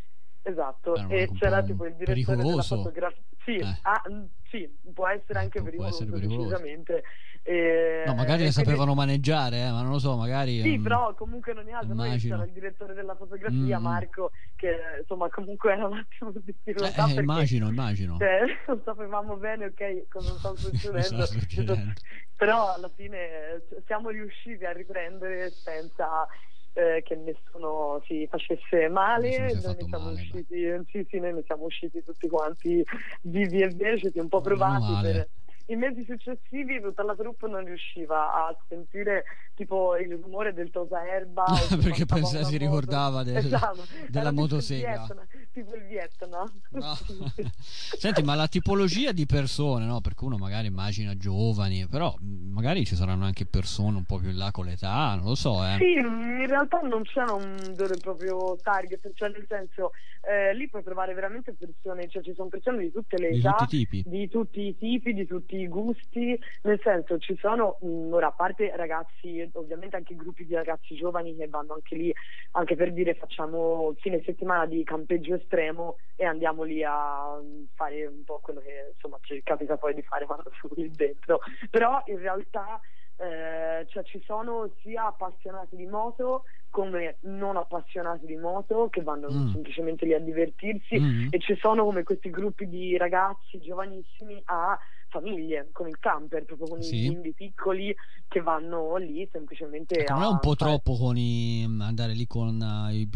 Esatto, 0.45 0.97
Eh, 0.97 1.03
ma 1.03 1.09
e 1.15 1.31
c'era 1.35 1.61
po' 1.61 1.67
tipo 1.67 1.87
il 1.87 1.95
direttore 1.95 2.15
della 2.37 2.37
pericoloso. 2.43 2.77
fotografia. 2.77 3.23
Sì, 3.45 3.57
Eh. 3.57 3.79
ah, 3.83 4.03
mm, 4.11 4.25
sì, 4.51 4.79
può 4.93 5.07
essere 5.09 5.39
anche 5.41 5.59
Può 5.61 5.65
pericoloso, 5.69 5.95
essere 6.03 6.11
pericoloso. 6.11 6.49
decisamente. 6.49 7.03
E- 7.45 8.03
No, 8.07 8.15
magari 8.15 8.43
e 8.43 8.45
le 8.47 8.51
sapevano 8.53 8.95
maneggiare, 8.95 9.65
eh, 9.67 9.71
ma 9.71 9.83
non 9.83 9.91
lo 9.93 9.99
so, 9.99 10.17
magari... 10.17 10.61
sì, 10.61 10.75
ehm, 10.75 10.83
però 10.83 11.15
comunque 11.15 11.53
in 11.53 11.59
ogni 11.59 11.71
caso 11.71 11.93
noi 11.95 12.19
c'era 12.19 12.45
il 12.45 12.53
direttore 12.53 12.95
della 12.95 13.15
fotografia, 13.17 13.79
Mm. 13.79 13.83
Marco, 13.83 14.31
che 14.57 14.77
insomma 15.01 15.29
comunque 15.29 15.73
era 15.73 15.87
un 15.87 15.95
attimo 15.99 16.31
di 16.31 16.39
eh, 16.39 16.43
difficoltà 16.45 17.03
eh, 17.03 17.07
perché 17.07 17.21
immagino, 17.21 17.69
immagino. 17.69 18.17
cioè, 18.19 18.41
non 18.69 18.83
sapevamo 18.85 19.37
bene 19.37 19.67
ok 19.67 20.09
cosa 20.09 20.37
stava 20.39 20.57
succedendo, 20.57 21.03
Sta 21.03 21.27
succedendo. 21.27 21.93
però 22.37 22.73
alla 22.75 22.91
fine 22.95 23.19
eh, 23.19 23.83
siamo 23.87 24.11
riusciti 24.11 24.65
a 24.65 24.73
riprendere 24.73 25.51
senza 25.51 26.27
eh, 26.75 27.03
che 27.05 27.17
nessuno 27.17 28.03
si 28.07 28.27
facesse 28.31 28.89
male, 28.89 29.39
noi 29.39 29.75
ne 29.77 29.87
siamo 29.89 30.05
male, 30.05 30.15
usciti, 30.15 30.85
sì, 30.91 31.07
sì, 31.09 31.19
noi 31.19 31.35
ne 31.35 31.43
siamo 31.45 31.65
usciti 31.65 32.03
tutti 32.03 32.29
quanti 32.29 32.83
vivi 33.23 33.63
e 33.63 33.69
beceti, 33.69 34.19
un 34.19 34.29
po' 34.29 34.41
provati 34.41 34.93
per 35.03 35.29
i 35.67 35.77
mesi 35.77 36.05
successivi 36.05 36.81
tutta 36.81 37.03
la 37.03 37.15
troupe 37.15 37.47
non 37.49 37.65
riusciva 37.65 38.33
a 38.47 38.57
sentire 38.69 39.25
tipo 39.55 39.97
il 39.97 40.17
rumore 40.21 40.53
del 40.55 40.71
tosaerba 40.71 41.45
Perché 41.83 42.05
passava 42.07 42.21
pensa- 42.21 42.39
una 42.39 42.47
si 42.49 42.57
ricordava 42.57 43.23
del- 43.23 43.37
Esatto, 43.37 43.85
della 44.09 44.21
era 44.29 44.33
motosega. 44.33 45.07
Tipo 45.53 45.75
il 45.75 45.85
Vietnam 45.87 46.51
No. 46.71 46.97
Senti, 47.61 48.23
ma 48.23 48.35
la 48.35 48.49
tipologia 48.49 49.13
di 49.13 49.27
persone, 49.27 49.85
no? 49.85 50.01
Perché 50.01 50.25
uno 50.25 50.37
magari 50.37 50.67
immagina 50.69 51.17
giovani, 51.17 51.87
però 51.87 52.15
mh, 52.19 52.53
magari 52.53 52.85
ci 52.85 52.95
saranno 52.97 53.25
anche 53.25 53.45
persone 53.47 53.97
un 53.97 54.05
po' 54.05 54.19
più 54.19 54.31
in 54.31 54.37
là 54.39 54.51
con 54.51 54.65
l'età, 54.67 55.15
non 55.15 55.25
lo 55.25 55.35
so, 55.35 55.63
eh. 55.65 55.77
Sì, 55.79 55.93
in 55.93 56.47
realtà 56.47 56.81
non 56.81 57.03
c'è 57.03 57.23
un 57.23 57.75
vero 57.77 57.95
e 57.95 57.99
proprio 58.01 58.59
target, 58.63 59.11
cioè 59.15 59.29
nel 59.31 59.45
senso 59.49 59.91
eh, 60.23 60.55
lì 60.55 60.69
puoi 60.69 60.83
trovare 60.83 61.15
veramente 61.15 61.53
persone, 61.55 62.09
cioè 62.09 62.23
ci 62.23 62.33
sono 62.35 62.49
persone 62.49 62.79
di 62.79 62.93
tutte 62.93 63.19
le 63.19 63.31
Di 63.31 63.39
età, 63.39 63.55
tutti 63.59 63.77
i 63.77 63.87
tipi. 63.89 64.03
di 64.09 64.29
tutti 64.29 64.61
i 64.67 64.77
tipi, 64.77 65.13
di 65.15 65.27
tutti 65.27 65.52
i 65.57 65.69
gusti, 65.69 66.39
nel 66.63 66.81
senso 66.83 67.19
ci 67.19 67.37
sono 67.39 67.79
mh, 67.81 68.13
ora 68.13 68.29
a 68.29 68.33
parte 68.33 68.75
ragazzi, 68.77 69.49
ovviamente 69.55 69.97
anche 69.97 70.15
gruppi 70.15 70.45
di 70.47 70.55
ragazzi 70.55 70.95
giovani 70.95 71.37
che 71.37 71.49
vanno 71.49 71.75
anche 71.75 71.95
lì, 71.97 72.13
anche 72.53 72.77
per 72.77 72.93
dire 72.93 73.15
facciamo 73.15 73.93
fine 73.99 74.23
settimana 74.25 74.67
di 74.67 74.83
campeggio 74.85 75.35
estremo 75.35 75.97
e 76.17 76.25
andiamo 76.25 76.63
lì 76.63 76.83
a 76.85 77.37
mh, 77.41 77.69
fare 77.75 78.07
un 78.07 78.25
po' 78.25 78.41
quello 78.41 78.61
che 78.61 78.91
insomma 78.95 79.19
ci 79.23 79.41
capita 79.43 79.77
poi 79.77 79.95
di 79.95 80.03
fare 80.03 80.27
quando 80.27 80.51
siamo 80.61 80.75
lì 80.77 80.95
dentro, 80.95 81.41
però 81.71 82.01
in 82.07 82.19
realtà 82.19 82.81
eh, 83.17 83.85
cioè 83.89 84.03
ci 84.05 84.21
sono 84.25 84.73
sia 84.81 85.07
appassionati 85.07 85.77
di 85.77 85.87
moto 85.87 86.45
come 86.71 87.19
non 87.23 87.57
appassionati 87.59 88.25
di 88.25 88.37
moto 88.37 88.89
che 88.89 89.03
vanno 89.03 89.29
Mm. 89.31 89.47
semplicemente 89.53 90.07
lì 90.07 90.15
a 90.15 90.19
divertirsi 90.19 90.99
Mm. 90.99 91.29
e 91.31 91.39
ci 91.39 91.55
sono 91.57 91.85
come 91.85 92.03
questi 92.03 92.31
gruppi 92.31 92.67
di 92.67 92.97
ragazzi 92.97 93.61
giovanissimi 93.61 94.41
a 94.47 94.77
famiglie 95.13 95.69
con 95.73 95.89
il 95.89 95.99
camper, 96.01 96.45
proprio 96.45 96.69
con 96.69 96.81
Sì. 96.81 96.97
i 96.97 97.11
bimbi 97.11 97.33
piccoli 97.35 97.95
che 98.29 98.41
vanno 98.41 98.97
lì 98.97 99.29
semplicemente 99.31 99.95
Ecco, 100.01 100.13
a 100.13 100.15
non 100.15 100.23
è 100.23 100.27
un 100.27 100.39
po' 100.39 100.55
fare- 100.57 100.57
troppo 100.57 100.97
con 100.97 101.17
i, 101.19 101.65
andare 101.81 102.15
lì 102.15 102.27
con 102.27 102.61
eh, 102.61 102.95
i, 102.95 103.09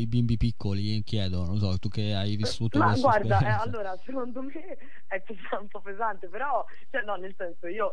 i 0.00 0.06
bimbi 0.06 0.36
piccoli? 0.36 1.02
Chiedo, 1.04 1.44
non 1.44 1.58
so, 1.58 1.78
tu 1.78 1.88
che 1.88 2.12
hai 2.12 2.34
vissuto 2.36 2.78
Ma 2.78 2.92
guarda, 2.96 3.40
eh, 3.44 3.48
allora 3.50 3.96
secondo 4.04 4.42
me 4.42 4.76
è 5.06 5.22
un 5.60 5.68
po' 5.68 5.80
pesante, 5.80 6.28
però 6.28 6.64
cioè, 6.90 7.02
no, 7.02 7.14
nel 7.14 7.32
senso 7.36 7.68
io 7.68 7.92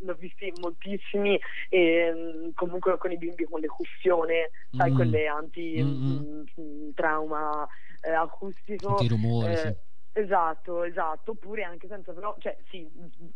l'ho 0.00 0.14
visti 0.14 0.52
moltissimi 0.60 1.38
e 1.70 2.12
mm, 2.14 2.50
comunque 2.54 2.98
con 2.98 3.10
i 3.10 3.16
bimbi 3.16 3.44
con 3.44 3.60
le 3.60 3.68
cuffie, 3.68 4.50
sai, 4.76 4.90
Mm. 4.90 4.94
quelle 4.94 5.26
anti 5.26 5.82
Mm, 5.82 6.92
trauma 6.94 7.66
eh, 8.02 8.12
acustico. 8.12 8.88
Tutti 8.88 9.04
i 9.04 9.08
rumori, 9.08 9.52
eh, 9.52 9.56
sì. 9.56 9.74
Esatto, 10.18 10.82
esatto, 10.84 11.32
oppure 11.32 11.62
anche 11.62 11.88
senza 11.88 12.12
però, 12.12 12.34
cioè 12.38 12.56
sì, 12.70 12.88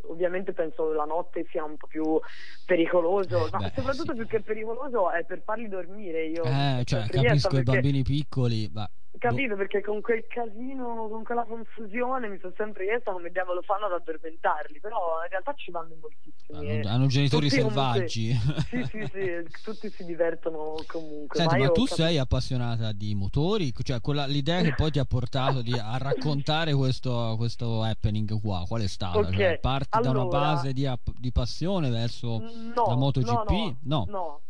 ovviamente 0.09 0.55
penso 0.55 0.93
la 0.95 1.05
notte 1.05 1.47
sia 1.51 1.63
un 1.63 1.77
po' 1.77 1.87
più 1.87 2.19
pericoloso, 2.65 3.49
Eh, 3.49 3.51
ma 3.53 3.59
beh, 3.59 3.73
soprattutto 3.77 4.13
sì. 4.13 4.19
più 4.19 4.27
che 4.27 4.41
pericoloso 4.41 5.11
è 5.11 5.23
per 5.27 5.43
farli 5.43 5.69
dormire 5.69 6.25
io. 6.25 6.43
Eh, 6.43 6.81
cioè, 6.87 7.07
capisco 7.07 7.49
i 7.49 7.63
perché- 7.63 7.63
bambini 7.73 8.03
piccoli, 8.03 8.71
ma... 8.73 8.89
Capito 9.19 9.55
perché 9.57 9.83
con 9.83 10.01
quel 10.01 10.25
casino, 10.29 11.09
con 11.11 11.25
quella 11.25 11.45
confusione 11.45 12.29
mi 12.29 12.39
sono 12.39 12.55
sempre 12.57 12.85
chiesta 12.87 13.13
come 13.13 13.31
diavolo 13.31 13.61
fanno 13.61 13.87
ad 13.87 13.93
addormentarli, 13.93 14.81
però 14.81 15.23
in 15.25 15.31
realtà 15.31 15.53
ci 15.55 15.71
vanno 15.71 15.95
moltissimi. 16.01 16.59
boh, 16.59 16.63
eh. 16.63 16.79
hanno, 16.81 16.89
hanno 16.89 17.07
genitori 17.07 17.49
Tutti 17.49 17.61
comunque- 17.61 18.09
selvaggi. 18.09 18.33
Sì, 18.71 18.85
sì, 18.85 19.07
sì, 19.13 19.63
tutti 19.63 19.91
si 19.91 20.05
divertono 20.07 20.75
comunque. 20.87 21.37
Senti, 21.39 21.57
ma 21.59 21.65
io 21.65 21.73
tu 21.73 21.85
cap- 21.85 21.97
sei 21.97 22.17
appassionata 22.19 22.93
di 22.93 23.15
motori? 23.15 23.73
Cioè, 23.83 24.01
quella, 24.01 24.25
l'idea 24.27 24.63
che 24.63 24.75
poi 24.75 24.91
ti 24.91 24.99
ha 25.01 25.05
portato 25.05 25.61
di- 25.61 25.73
a 25.79 25.99
raccontare 25.99 26.73
questo, 26.73 27.35
questo 27.37 27.83
happening 27.83 28.41
qua, 28.41 28.65
qual 28.67 28.81
è 28.83 28.87
stata? 28.89 29.19
Ok, 29.19 29.35
Cioè, 29.37 29.59
parti 29.61 30.01
da 30.01 30.11
una 30.11 30.21
allora- 30.23 30.39
base 30.39 30.73
di, 30.73 30.87
app- 30.87 31.09
di 31.19 31.31
passione 31.33 31.91
verso 31.91 32.39
No, 32.75 32.85
la 32.87 32.97
MotoGP? 32.97 33.51
No, 33.51 33.75
No. 33.83 34.05
no, 34.07 34.07
no, 34.09 34.41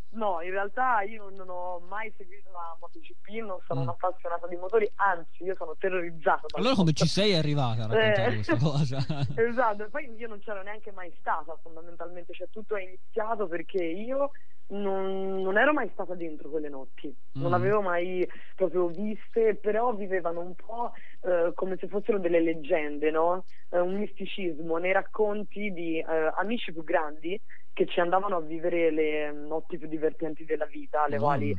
in 0.43 0.51
realtà 0.51 1.03
io 1.03 1.31
non 1.31 1.49
ho 1.49 1.79
mai 1.89 2.13
seguito 2.17 2.51
la 2.51 2.77
MotoGP, 2.81 3.47
non 3.47 3.59
sono 3.67 3.81
Mm. 3.81 3.83
un'appassionata 3.85 4.47
di 4.49 4.57
motori, 4.57 4.91
anzi 4.97 5.45
io 5.45 5.55
sono 5.57 5.77
terrorizzata. 5.79 6.47
Allora 6.57 6.75
come 6.75 6.93
ci 6.93 7.07
sei 7.07 7.35
arrivata 7.35 7.85
a 7.85 7.87
raccontare 7.87 8.31
Eh, 8.31 8.35
questa 8.35 8.57
cosa? 8.59 8.99
esatto, 9.37 9.85
e 9.85 9.89
poi 9.89 10.13
io 10.17 10.29
non 10.29 10.41
c'ero 10.41 10.63
neanche 10.63 10.91
mai 10.91 11.15
stata 11.21 11.57
fondamentalmente, 11.63 12.33
cioè 12.33 12.49
tutto 12.51 12.75
è 12.77 12.83
iniziato 12.83 13.47
perché 13.47 13.83
io 13.85 14.31
non, 14.71 15.43
non 15.43 15.57
ero 15.59 15.73
mai 15.73 15.89
stata 15.93 16.15
dentro 16.15 16.49
quelle 16.51 16.69
notti, 16.69 17.15
non 17.33 17.51
Mm. 17.51 17.55
avevo 17.55 17.81
mai 17.83 18.29
proprio 18.55 18.89
viste, 18.89 19.57
però 19.57 19.93
vivevano 19.95 20.41
un 20.41 20.55
po' 20.55 20.93
eh, 21.23 21.53
come 21.55 21.77
se 21.79 21.89
fossero 21.89 22.19
delle 22.19 22.41
leggende, 22.41 23.11
no? 23.11 23.45
Eh, 23.71 23.79
un 23.81 23.99
misticismo 23.99 24.77
nei 24.79 24.93
racconti 24.93 25.73
di 25.73 25.99
eh, 25.99 26.33
amici 26.37 26.73
più 26.73 26.85
grandi 26.85 27.41
che 27.73 27.87
ci 27.87 28.01
andavano 28.01 28.37
a 28.37 28.41
vivere 28.41 28.91
le 28.91 29.31
notti 29.33 29.79
più 29.79 29.89
divertenti 29.89 30.45
della 30.45 30.67
vita, 30.67 31.05
alle 31.05 31.17
Mm. 31.19 31.21
quali 31.21 31.55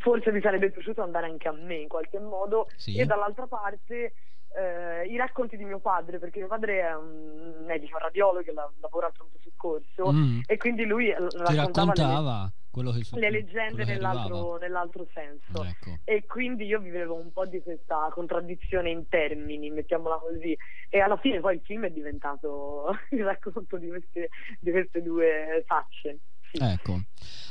forse 0.00 0.32
mi 0.32 0.40
sarebbe 0.42 0.70
piaciuto 0.70 1.02
andare 1.02 1.26
anche 1.26 1.48
a 1.48 1.52
me 1.52 1.76
in 1.76 1.88
qualche 1.88 2.18
modo 2.20 2.66
Sì. 2.76 2.98
e 2.98 3.06
dall'altra 3.06 3.46
parte 3.46 4.12
eh, 4.54 5.06
i 5.06 5.16
racconti 5.16 5.56
di 5.56 5.64
mio 5.64 5.80
padre, 5.80 6.18
perché 6.18 6.38
mio 6.38 6.48
padre 6.48 6.80
è 6.80 6.94
un 6.94 7.64
medico, 7.66 7.96
un 7.96 8.02
radiologo 8.02 8.42
che 8.42 8.52
la- 8.52 8.70
lavora 8.80 9.06
al 9.06 9.12
pronto 9.12 9.38
soccorso 9.42 10.12
Mm. 10.12 10.40
e 10.46 10.56
quindi 10.56 10.84
lui 10.84 11.08
eh, 11.10 11.16
Ti 11.16 11.36
raccontava 11.38 11.92
raccontava 11.92 12.52
quello 12.70 12.90
che 12.92 12.98
le, 13.12 13.20
le 13.20 13.30
leggende 13.30 13.84
nell'altro, 13.84 14.58
nell'altro 14.58 15.06
senso. 15.14 15.64
Ecco. 15.64 15.98
E 16.04 16.26
quindi 16.26 16.66
io 16.66 16.78
vivevo 16.78 17.14
un 17.14 17.32
po' 17.32 17.46
di 17.46 17.62
questa 17.62 18.08
contraddizione 18.12 18.90
in 18.90 19.08
termini, 19.08 19.70
mettiamola 19.70 20.16
così. 20.18 20.54
E 20.90 21.00
alla 21.00 21.16
fine 21.16 21.40
poi 21.40 21.54
il 21.54 21.62
film 21.64 21.84
è 21.86 21.90
diventato 21.90 22.88
il 23.12 23.24
racconto 23.24 23.78
di 23.78 23.88
queste, 23.88 24.28
di 24.60 24.70
queste 24.70 25.02
due 25.02 25.64
facce. 25.66 26.18
Sì. 26.52 26.62
Ecco. 26.62 27.00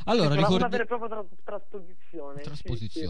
Allora, 0.06 0.28
Una- 0.28 0.38
una, 0.38 0.48
ricordi... 0.48 0.70
vera 0.70 0.84
e 0.84 0.86
propria 0.86 1.10
tra- 1.10 1.26
trasposizione. 1.44 2.44
sì, 2.44 2.88
sì. 2.88 3.08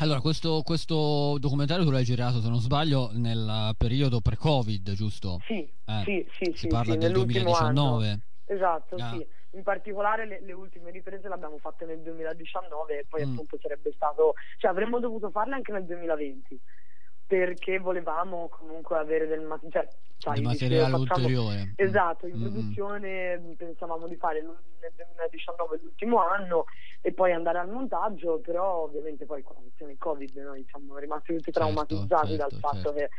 Allora, 0.00 0.20
questo, 0.20 0.62
questo 0.64 1.36
documentario 1.40 1.84
tu 1.84 1.90
l'hai 1.90 2.04
girato, 2.04 2.40
se 2.40 2.48
non 2.48 2.60
sbaglio, 2.60 3.10
nel 3.14 3.72
periodo 3.76 4.20
pre-Covid, 4.20 4.92
giusto? 4.92 5.40
Sì, 5.44 5.68
Eh, 5.86 6.02
sì, 6.04 6.26
sì, 6.30 6.44
si 6.52 6.56
sì, 6.56 6.66
parla 6.68 6.92
sì, 6.92 6.98
del 6.98 7.10
nell'ultimo 7.10 7.54
anno. 7.54 7.96
2019. 7.96 8.20
Esatto, 8.44 8.94
Ah. 8.96 9.10
sì. 9.10 9.26
In 9.52 9.62
particolare 9.62 10.26
le, 10.26 10.40
le 10.42 10.52
ultime 10.52 10.90
riprese 10.90 11.26
le 11.26 11.34
abbiamo 11.34 11.56
fatte 11.58 11.84
nel 11.86 12.00
2019 12.02 12.98
e 13.00 13.06
poi 13.08 13.24
Mm. 13.26 13.32
appunto 13.32 13.58
sarebbe 13.60 13.90
stato, 13.92 14.34
cioè 14.58 14.70
avremmo 14.70 15.00
dovuto 15.00 15.30
farle 15.30 15.54
anche 15.54 15.72
nel 15.72 15.84
2020 15.84 16.60
perché 17.28 17.78
volevamo 17.78 18.48
comunque 18.48 18.96
avere 18.96 19.26
del 19.26 19.42
ma- 19.42 19.60
cioè, 19.70 19.86
sai, 20.16 20.40
materiale 20.40 20.90
facciamo- 20.90 21.26
ulteriore. 21.26 21.74
Esatto, 21.76 22.26
in 22.26 22.36
Mm, 22.36 22.38
mm. 22.38 22.42
produzione 22.42 23.54
pensavamo 23.56 24.08
di 24.08 24.16
fare 24.16 24.40
nel 24.40 24.56
2019 24.96 25.78
l'ultimo 25.82 26.18
anno 26.24 26.64
e 27.02 27.12
poi 27.12 27.32
andare 27.32 27.58
al 27.58 27.68
montaggio, 27.68 28.40
però 28.40 28.84
ovviamente 28.84 29.26
poi 29.26 29.42
con 29.42 29.56
la 29.56 29.62
questione 29.62 29.96
Covid 29.98 30.36
noi 30.38 30.64
siamo 30.70 30.96
rimasti 30.96 31.34
tutti 31.36 31.52
Certo, 31.52 31.60
traumatizzati 31.60 32.36
certo, 32.36 32.48
dal 32.48 32.60
fatto 32.60 32.76
certo. 32.76 32.92
che 32.94 33.10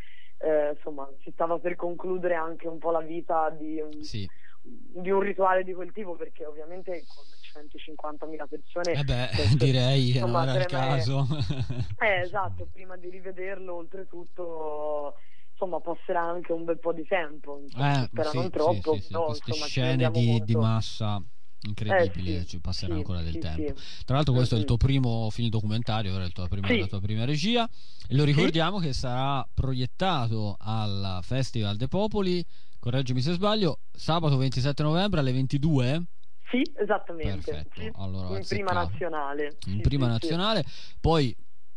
eh, 0.42 0.70
insomma 0.72 1.08
si 1.22 1.30
stava 1.32 1.60
per 1.60 1.76
concludere 1.76 2.34
anche 2.34 2.68
un 2.68 2.80
po' 2.80 2.90
la 2.92 3.02
vita 3.02 3.50
di 3.52 3.80
un, 3.80 4.02
Sì. 4.02 4.28
di 4.62 5.12
un 5.12 5.20
rituale 5.20 5.64
di 5.64 5.74
quel 5.74 5.92
tipo 5.92 6.16
perché 6.16 6.46
ovviamente 6.46 7.04
con 7.08 7.24
150.000 7.54 8.48
persone. 8.48 8.92
Eh 8.94 9.04
beh, 9.04 9.30
questo, 9.36 9.58
direi 9.66 10.12
che 10.12 10.20
non 10.20 10.42
era 10.42 10.58
il 10.58 10.66
caso. 10.66 11.28
eh, 12.00 12.22
esatto, 12.22 12.68
prima 12.72 12.96
di 12.98 13.10
rivederlo 13.10 13.76
oltretutto 13.76 15.16
insomma 15.52 15.82
passerà 15.82 16.22
anche 16.22 16.54
un 16.54 16.64
bel 16.64 16.80
po' 16.80 16.94
di 16.94 17.06
tempo, 17.06 17.60
insomma, 17.62 18.04
eh, 18.04 18.24
sì, 18.24 18.38
non 18.38 18.50
troppo, 18.50 18.94
sì, 18.94 19.02
sì, 19.02 19.08
però, 19.08 19.26
queste 19.26 19.50
insomma, 19.50 19.68
scene 19.68 20.12
di, 20.12 20.42
di 20.46 20.56
massa 20.56 21.22
incredibili, 21.62 22.38
eh, 22.38 22.46
ci 22.46 22.60
passerà 22.60 22.94
ancora 22.94 23.22
del 23.22 23.38
tempo. 23.38 23.74
Tra 24.06 24.16
l'altro 24.16 24.34
questo 24.34 24.56
è 24.56 24.60
il 24.60 24.66
tuo 24.66 24.78
primo 24.78 25.30
film 25.30 25.50
documentario, 25.50 26.16
era 26.16 26.28
tua 26.30 26.48
prima, 26.48 26.68
la 26.74 26.88
tua 26.88 27.02
prima 27.02 27.26
regia 27.26 27.70
e 28.08 28.16
lo 28.16 28.24
ricordiamo 28.24 28.80
che 28.80 28.94
sarà 28.94 29.46
proiettato 29.54 30.56
al 30.60 31.20
Festival 31.24 31.76
dei 31.76 31.88
Popoli, 31.88 32.44
correggimi 32.80 33.22
se 33.22 33.34
sbaglio, 33.34 33.80
sabato 33.92 34.38
27 34.38 34.82
novembre 34.84 35.20
alle 35.20 35.34
22. 35.34 36.04
Sì, 36.50 36.64
esattamente. 36.78 37.52
Perfetto. 37.52 38.02
Allora, 38.02 38.38
in 38.38 38.46
prima 38.48 38.72
nazionale. 38.72 39.58
In 39.68 39.82
prima 39.82 40.08
nazionale. 40.08 40.64
Poi 41.00 41.36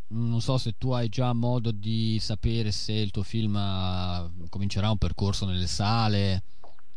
non 0.08 0.40
so 0.40 0.58
se 0.58 0.72
tu 0.78 0.92
hai 0.92 1.08
già 1.08 1.32
modo 1.32 1.70
di 1.72 2.18
sapere 2.20 2.70
se 2.70 2.92
il 2.92 3.10
tuo 3.10 3.22
film 3.22 3.58
comincerà 4.48 4.90
un 4.90 4.98
percorso 4.98 5.46
nelle 5.46 5.66
sale. 5.66 6.42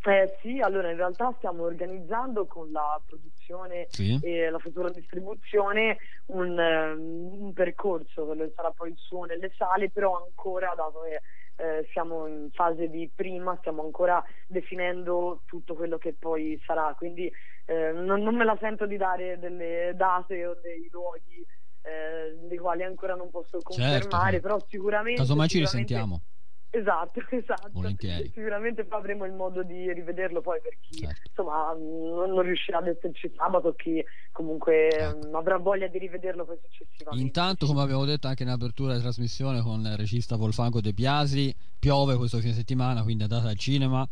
Eh, 0.06 0.38
sì, 0.42 0.60
allora 0.60 0.92
in 0.92 0.98
realtà 0.98 1.34
stiamo 1.38 1.64
organizzando 1.64 2.46
con 2.46 2.72
la 2.72 3.02
produzione 3.04 3.88
sì. 3.90 4.20
e 4.22 4.52
la 4.52 4.60
futura 4.60 4.92
distribuzione 4.92 5.98
un, 6.28 6.52
um, 6.52 7.44
un 7.46 7.54
percorso, 7.54 8.26
quello 8.26 8.44
che 8.44 8.54
sarà 8.56 8.70
poi 8.70 8.90
il 8.90 8.98
suo 9.00 9.24
nelle 9.24 9.52
sale, 9.58 9.90
però 9.90 10.24
ancora 10.24 10.74
dato 10.76 11.02
che 11.10 11.22
eh, 11.58 11.88
siamo 11.92 12.28
in 12.28 12.50
fase 12.52 12.90
di 12.90 13.10
prima, 13.14 13.56
stiamo 13.60 13.84
ancora 13.84 14.24
definendo 14.48 15.42
tutto 15.46 15.76
quello 15.76 15.98
che 15.98 16.14
poi 16.14 16.62
sarà, 16.66 16.94
quindi 16.98 17.32
eh, 17.66 17.92
non, 17.92 18.22
non, 18.22 18.36
me 18.36 18.44
la 18.44 18.58
sento 18.60 18.86
di 18.86 18.98
dare 18.98 19.40
delle 19.40 19.94
date 19.96 20.46
o 20.46 20.58
dei 20.62 20.88
luoghi 20.92 21.46
eh, 21.82 22.36
dei 22.48 22.58
quali 22.58 22.84
ancora 22.84 23.16
non 23.16 23.30
posso 23.30 23.60
confermare, 23.62 24.02
certo. 24.02 24.40
però 24.42 24.60
sicuramente... 24.68 25.22
Casomai 25.22 25.48
ci 25.48 25.60
risentiamo. 25.60 26.22
Esatto, 26.70 27.22
esatto. 27.32 27.70
Volentieri. 27.72 28.32
Sicuramente 28.34 28.84
poi 28.84 29.00
avremo 29.00 29.26
il 29.26 29.32
modo 29.32 29.64
di 29.64 29.92
rivederlo 29.94 30.42
poi 30.42 30.60
per 30.62 30.78
chi 30.82 31.00
certo. 31.00 31.30
insomma 31.30 31.74
non, 31.74 32.32
non, 32.32 32.42
riuscirà 32.42 32.80
ad 32.80 32.88
esserci 32.88 33.32
sabato, 33.36 33.74
chi 33.76 34.04
comunque 34.32 34.90
ecco. 34.90 35.38
avrà 35.38 35.58
voglia 35.58 35.88
di 35.88 35.98
rivederlo 35.98 36.46
poi 36.46 36.58
successivamente. 36.62 37.26
Intanto, 37.26 37.66
come 37.66 37.82
abbiamo 37.82 38.06
detto 38.06 38.28
anche 38.28 38.44
in 38.44 38.50
apertura 38.50 38.92
della 38.92 39.04
trasmissione 39.04 39.62
con 39.62 39.80
il 39.82 39.96
regista 39.96 40.36
Wolfango 40.36 40.82
De 40.82 40.94
Biasi, 40.94 41.56
piove 41.80 42.18
questo 42.18 42.40
fine 42.40 42.54
settimana, 42.54 43.04
quindi 43.04 43.24
andate 43.24 43.48
al 43.48 43.58
cinema. 43.58 44.08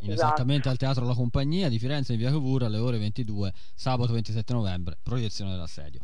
Esatto. 0.00 0.12
Esattamente 0.12 0.68
al 0.68 0.76
Teatro 0.76 1.04
La 1.04 1.14
Compagnia 1.14 1.68
di 1.68 1.80
Firenze 1.80 2.12
in 2.12 2.20
via 2.20 2.30
Cavour 2.30 2.62
alle 2.62 2.78
ore 2.78 2.98
22, 2.98 3.52
sabato 3.74 4.12
27 4.12 4.52
novembre, 4.52 4.96
proiezione 5.02 5.50
dell'assedio. 5.50 6.00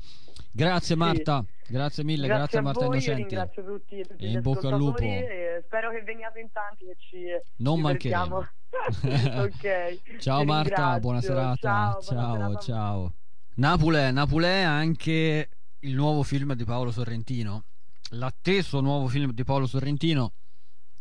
Grazie 0.57 0.95
Marta, 0.95 1.45
sì. 1.65 1.73
grazie 1.73 2.05
mille, 2.05 2.29
grazie, 2.29 2.39
grazie 2.39 2.59
a 2.59 2.63
Marta 2.63 2.87
voi, 2.87 2.97
Innocenti. 2.97 3.23
Ringrazio 3.23 3.65
tutti, 3.65 4.03
tutti 4.07 4.25
e 4.25 4.31
in 4.31 4.41
bocca 4.41 4.69
al 4.69 4.79
lupo. 4.79 4.99
spero 4.99 5.91
che 5.91 6.03
veniate 6.05 6.39
in 6.39 6.53
tanti 6.53 6.85
e 6.85 6.97
ci 6.97 7.25
Non 7.57 7.81
mancheremo. 7.81 8.37
ok. 9.43 10.19
Ciao 10.21 10.45
Marta, 10.45 11.01
buona 11.01 11.21
serata. 11.21 11.99
Ciao, 11.99 12.01
ciao. 12.01 12.37
Buona 12.37 12.59
ciao. 12.59 13.15
Napolè, 13.57 14.13
Napolè 14.13 14.61
anche 14.61 15.49
il 15.81 15.95
nuovo 15.95 16.23
film 16.23 16.55
di 16.55 16.65
Paolo 16.65 16.93
Sorrentino. 16.93 17.65
L'atteso 18.11 18.81
nuovo 18.81 19.09
film 19.09 19.33
di 19.33 19.43
Paolo 19.43 19.67
Sorrentino 19.67 20.35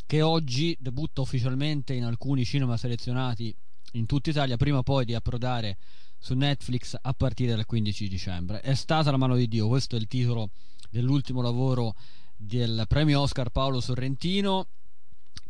che 0.08 0.24
oggi 0.24 0.76
debutta 0.80 1.22
ufficialmente 1.22 1.94
in 1.94 2.06
alcuni 2.06 2.44
cinema 2.44 2.76
selezionati 2.76 3.56
in 3.92 4.08
tutta 4.08 4.32
Italia, 4.32 4.58
prima 4.58 4.82
poi 4.82 5.06
di 5.06 5.14
approdare 5.14 5.78
su 6.24 6.36
Netflix 6.36 6.96
a 7.02 7.12
partire 7.12 7.54
dal 7.54 7.66
15 7.66 8.08
dicembre. 8.08 8.62
È 8.62 8.76
stata 8.76 9.12
la 9.12 9.18
mano 9.18 9.36
di 9.36 9.46
Dio, 9.50 9.68
questo 9.68 9.98
è 9.98 10.00
il 10.00 10.08
titolo 10.08 10.52
dell'ultimo 10.90 11.42
lavoro 11.42 11.96
del 12.38 12.86
premio 12.88 13.20
Oscar 13.20 13.50
Paolo 13.50 13.82
Sorrentino 13.82 14.68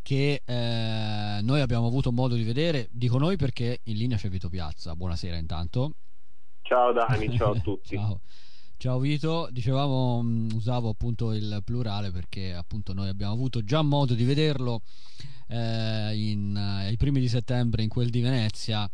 che 0.01 0.41
eh, 0.43 1.39
noi 1.43 1.61
abbiamo 1.61 1.85
avuto 1.85 2.11
modo 2.11 2.33
di 2.33 2.41
vedere, 2.41 2.87
dico 2.89 3.19
noi 3.19 3.37
perché 3.37 3.81
in 3.83 3.97
linea 3.97 4.17
c'è 4.17 4.29
Vito 4.29 4.49
Piazza. 4.49 4.95
Buonasera 4.95 5.37
intanto. 5.37 5.93
Ciao 6.63 6.91
Dani, 6.91 7.37
ciao 7.37 7.51
a 7.51 7.59
tutti. 7.61 7.95
ciao. 7.95 8.21
Ciao 8.77 8.97
Vito, 8.97 9.49
dicevamo 9.51 10.25
usavo 10.55 10.89
appunto 10.89 11.33
il 11.33 11.61
plurale 11.63 12.09
perché 12.09 12.51
appunto 12.51 12.93
noi 12.93 13.09
abbiamo 13.09 13.33
avuto 13.33 13.63
già 13.63 13.83
modo 13.83 14.15
di 14.15 14.23
vederlo 14.23 14.81
eh, 15.49 16.15
in, 16.15 16.55
eh, 16.57 16.87
ai 16.87 16.97
primi 16.97 17.19
di 17.19 17.27
settembre 17.27 17.83
in 17.83 17.89
quel 17.89 18.09
di 18.09 18.21
Venezia 18.21 18.89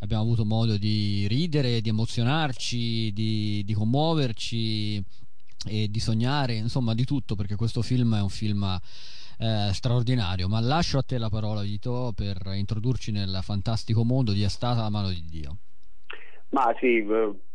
abbiamo 0.00 0.22
avuto 0.22 0.44
modo 0.44 0.76
di 0.76 1.26
ridere, 1.28 1.80
di 1.80 1.88
emozionarci, 1.88 3.12
di, 3.12 3.62
di 3.64 3.72
commuoverci 3.72 5.02
e 5.66 5.88
di 5.88 6.00
sognare, 6.00 6.54
insomma 6.54 6.94
di 6.94 7.04
tutto 7.04 7.34
perché 7.34 7.56
questo 7.56 7.82
film 7.82 8.16
è 8.16 8.20
un 8.20 8.28
film 8.28 8.78
eh, 9.38 9.70
straordinario. 9.72 10.48
Ma 10.48 10.60
lascio 10.60 10.98
a 10.98 11.02
te 11.02 11.18
la 11.18 11.28
parola, 11.28 11.62
Vito, 11.62 12.12
per 12.14 12.52
introdurci 12.54 13.12
nel 13.12 13.38
fantastico 13.42 14.04
mondo 14.04 14.32
di 14.32 14.42
È 14.42 14.48
stata 14.48 14.82
la 14.82 14.90
mano 14.90 15.08
di 15.08 15.24
Dio. 15.28 15.56
Ma 16.50 16.72
sì, 16.78 17.04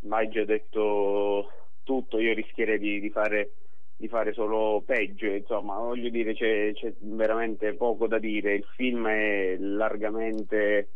hai 0.09 0.29
già 0.29 0.43
detto 0.43 1.49
tutto, 1.83 2.19
io 2.19 2.33
rischierei 2.33 2.77
di, 2.77 2.99
di, 2.99 3.09
fare, 3.09 3.53
di 3.95 4.09
fare, 4.09 4.33
solo 4.33 4.83
peggio, 4.85 5.27
insomma, 5.27 5.77
voglio 5.77 6.09
dire, 6.09 6.33
c'è, 6.33 6.73
c'è 6.73 6.93
veramente 6.99 7.73
poco 7.75 8.07
da 8.07 8.19
dire. 8.19 8.55
Il 8.55 8.65
film 8.75 9.07
è 9.07 9.55
largamente 9.57 10.89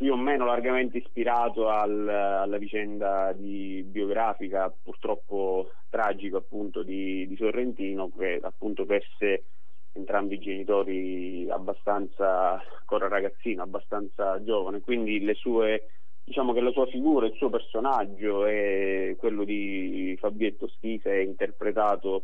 più 0.00 0.14
o 0.14 0.16
meno 0.16 0.46
largamente 0.46 0.96
ispirato 0.96 1.68
al, 1.68 2.08
alla 2.08 2.56
vicenda 2.56 3.34
di, 3.34 3.84
biografica 3.86 4.72
purtroppo 4.82 5.72
tragica 5.90 6.38
appunto 6.38 6.82
di, 6.82 7.28
di, 7.28 7.36
Sorrentino 7.36 8.10
che 8.16 8.40
appunto 8.40 8.86
perse 8.86 9.44
entrambi 9.92 10.36
i 10.36 10.38
genitori 10.38 11.46
abbastanza 11.50 12.62
ancora 12.78 13.08
ragazzino, 13.08 13.62
abbastanza 13.62 14.42
giovane, 14.42 14.80
quindi 14.80 15.20
le 15.20 15.34
sue 15.34 15.90
diciamo 16.24 16.54
che 16.54 16.62
la 16.62 16.70
sua 16.70 16.86
figura, 16.86 17.26
il 17.26 17.34
suo 17.34 17.50
personaggio 17.50 18.46
è 18.46 19.14
quello 19.18 19.44
di 19.44 20.16
Fabietto 20.18 20.66
Schise 20.66 21.10
è 21.10 21.18
interpretato 21.18 22.22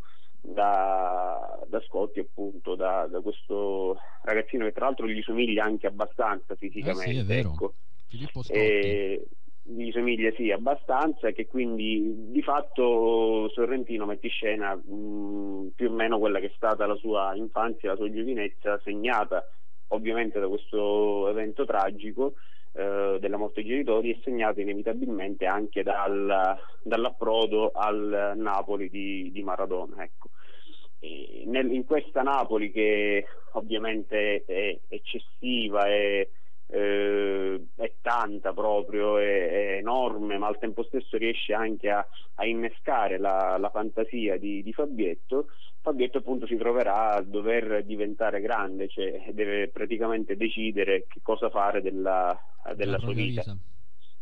da, 0.52 1.58
da 1.66 1.80
Scotti 1.80 2.20
appunto 2.20 2.74
da, 2.74 3.06
da, 3.10 3.20
questo 3.20 3.96
ragazzino 4.22 4.64
che 4.64 4.72
tra 4.72 4.86
l'altro 4.86 5.08
gli 5.08 5.22
somiglia 5.22 5.64
anche 5.64 5.86
abbastanza 5.86 6.54
fisicamente 6.54 7.10
eh 7.10 7.14
sì, 7.14 7.18
è 7.18 7.24
vero. 7.24 7.52
Ecco. 7.52 7.74
Filippo 8.08 8.42
Scotti 8.42 8.58
e, 8.58 9.26
gli 9.68 9.90
somiglia 9.90 10.30
sì 10.36 10.52
abbastanza 10.52 11.32
che 11.32 11.46
quindi 11.46 12.30
di 12.30 12.40
fatto 12.42 13.48
Sorrentino 13.48 14.06
mette 14.06 14.26
in 14.26 14.32
scena 14.32 14.74
mh, 14.76 15.72
più 15.74 15.90
o 15.90 15.92
meno 15.92 16.18
quella 16.18 16.38
che 16.38 16.46
è 16.46 16.52
stata 16.54 16.86
la 16.86 16.94
sua 16.94 17.34
infanzia, 17.34 17.90
la 17.90 17.96
sua 17.96 18.12
giovinezza 18.12 18.80
segnata 18.84 19.44
ovviamente 19.88 20.38
da 20.38 20.46
questo 20.46 21.28
evento 21.28 21.64
tragico 21.64 22.34
eh, 22.76 23.16
della 23.20 23.38
morte 23.38 23.62
dei 23.62 23.70
genitori 23.70 24.10
e 24.10 24.20
segnata 24.22 24.60
inevitabilmente 24.60 25.46
anche 25.46 25.82
dal, 25.82 26.58
dall'approdo 26.82 27.70
al 27.72 28.34
Napoli 28.36 28.90
di, 28.90 29.30
di 29.32 29.42
Maradona. 29.42 30.02
Ecco. 30.02 30.28
Nel, 31.46 31.72
in 31.72 31.84
questa 31.84 32.22
Napoli 32.22 32.70
che 32.72 33.24
ovviamente 33.52 34.44
è 34.44 34.78
eccessiva, 34.88 35.86
è, 35.86 36.28
eh, 36.68 37.64
è 37.76 37.92
tanta 38.02 38.52
proprio, 38.52 39.18
è, 39.18 39.48
è, 39.48 39.76
enorme, 39.76 40.38
ma 40.38 40.48
al 40.48 40.58
tempo 40.58 40.82
stesso 40.84 41.16
riesce 41.16 41.52
anche 41.52 41.90
a, 41.90 42.06
a 42.34 42.46
innescare 42.46 43.18
la, 43.18 43.56
la 43.58 43.70
fantasia 43.70 44.36
di, 44.38 44.62
di, 44.62 44.72
Fabietto, 44.72 45.46
Fabietto 45.80 46.18
appunto 46.18 46.46
si 46.46 46.56
troverà 46.56 47.12
a 47.12 47.22
dover 47.22 47.84
diventare 47.84 48.40
grande, 48.40 48.88
cioè 48.88 49.30
deve 49.32 49.68
praticamente 49.68 50.36
decidere 50.36 51.06
che 51.08 51.20
cosa 51.22 51.48
fare 51.50 51.80
della, 51.80 52.36
della 52.74 52.98
sua 52.98 53.12
vita. 53.12 53.42
vita. 53.42 53.56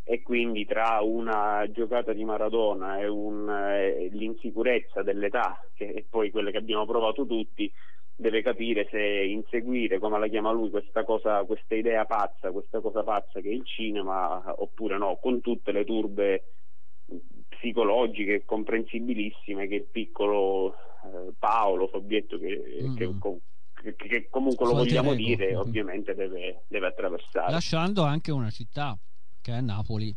E 0.07 0.21
quindi 0.21 0.67
tra 0.67 1.01
una 1.01 1.67
giocata 1.71 2.13
di 2.13 2.25
Maradona 2.25 2.99
e 2.99 3.09
un, 3.09 3.49
eh, 3.49 4.11
l'insicurezza 4.13 5.03
dell'età, 5.03 5.59
che 5.75 5.95
è 5.95 6.05
poi 6.07 6.31
quella 6.31 6.51
che 6.51 6.59
abbiamo 6.59 6.85
provato 6.85 7.25
tutti, 7.25 7.73
deve 8.17 8.43
capire 8.43 8.87
se 8.91 9.01
inseguire, 9.01 9.99
come 9.99 10.19
la 10.19 10.29
chiama 10.29 10.53
lui, 10.53 10.71
questa, 10.71 11.05
cosa, 11.05 11.43
questa 11.45 11.75
idea 11.75 12.05
pazza, 12.05 12.53
questa 12.53 12.81
cosa 12.81 13.03
pazza 13.03 13.41
che 13.41 13.49
è 13.49 13.53
il 13.53 13.65
cinema, 13.67 14.43
oppure 14.61 14.97
no, 14.99 15.19
con 15.21 15.41
tutte 15.41 15.73
le 15.73 15.85
turbe 15.85 16.45
psicologiche 17.49 18.45
comprensibilissime 18.45 19.67
che 19.67 19.75
il 19.77 19.87
piccolo 19.91 20.75
eh, 20.75 21.33
Paolo 21.39 21.89
Fabietto, 21.89 22.39
che, 22.39 22.63
mm. 22.83 22.97
che, 22.97 23.11
che, 23.75 23.95
che 23.97 24.29
comunque 24.31 24.67
lo 24.67 24.75
vogliamo 24.75 25.15
dire, 25.15 25.49
mm-hmm. 25.49 25.59
ovviamente 25.59 26.15
deve, 26.15 26.65
deve 26.69 26.87
attraversare. 26.87 27.51
Lasciando 27.51 28.03
anche 28.05 28.31
una 28.31 28.51
città 28.51 28.97
che 29.41 29.53
è 29.53 29.61
Napoli, 29.61 30.15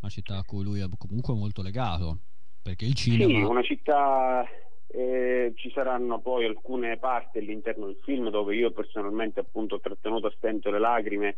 una 0.00 0.10
città 0.10 0.38
a 0.38 0.44
cui 0.44 0.62
lui 0.62 0.80
è 0.80 0.86
comunque 0.96 1.34
molto 1.34 1.62
legato, 1.62 2.18
perché 2.62 2.84
il 2.84 2.94
cinema... 2.94 3.30
Sì, 3.30 3.42
una 3.42 3.62
città 3.62 4.46
eh, 4.92 5.52
ci 5.56 5.70
saranno 5.70 6.20
poi 6.20 6.44
alcune 6.44 6.96
parti 6.98 7.38
all'interno 7.38 7.86
del 7.86 7.98
film 8.02 8.30
dove 8.30 8.54
io 8.56 8.72
personalmente 8.72 9.40
appunto 9.40 9.76
ho 9.76 9.80
trattenuto 9.80 10.26
a 10.26 10.32
stento 10.36 10.70
le 10.70 10.78
lacrime, 10.78 11.36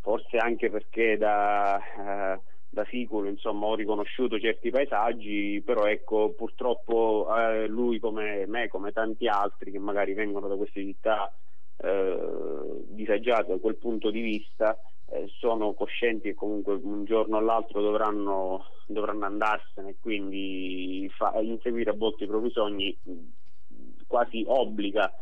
forse 0.00 0.36
anche 0.36 0.70
perché 0.70 1.16
da, 1.16 1.78
eh, 1.78 2.40
da 2.68 2.84
sicuro 2.88 3.28
insomma 3.28 3.66
ho 3.66 3.74
riconosciuto 3.74 4.38
certi 4.38 4.70
paesaggi, 4.70 5.62
però 5.64 5.86
ecco 5.86 6.32
purtroppo 6.36 7.26
eh, 7.36 7.66
lui 7.66 7.98
come 7.98 8.46
me, 8.46 8.68
come 8.68 8.92
tanti 8.92 9.26
altri 9.26 9.72
che 9.72 9.78
magari 9.78 10.14
vengono 10.14 10.46
da 10.46 10.56
queste 10.56 10.82
città 10.82 11.32
eh, 11.78 12.84
disagiate 12.88 13.52
da 13.52 13.58
quel 13.58 13.76
punto 13.76 14.10
di 14.10 14.20
vista, 14.20 14.78
eh, 15.08 15.26
sono 15.38 15.74
coscienti 15.74 16.28
che 16.28 16.34
comunque 16.34 16.74
un 16.74 17.04
giorno 17.04 17.36
o 17.36 17.40
l'altro 17.40 17.80
dovranno, 17.80 18.64
dovranno 18.86 19.24
andarsene 19.24 19.90
e 19.90 19.96
quindi 20.00 21.10
fa, 21.16 21.38
inseguire 21.40 21.90
a 21.90 21.94
volte 21.94 22.24
i 22.24 22.28
propri 22.28 22.50
sogni 22.50 22.96
quasi 24.06 24.44
obbliga 24.46 25.12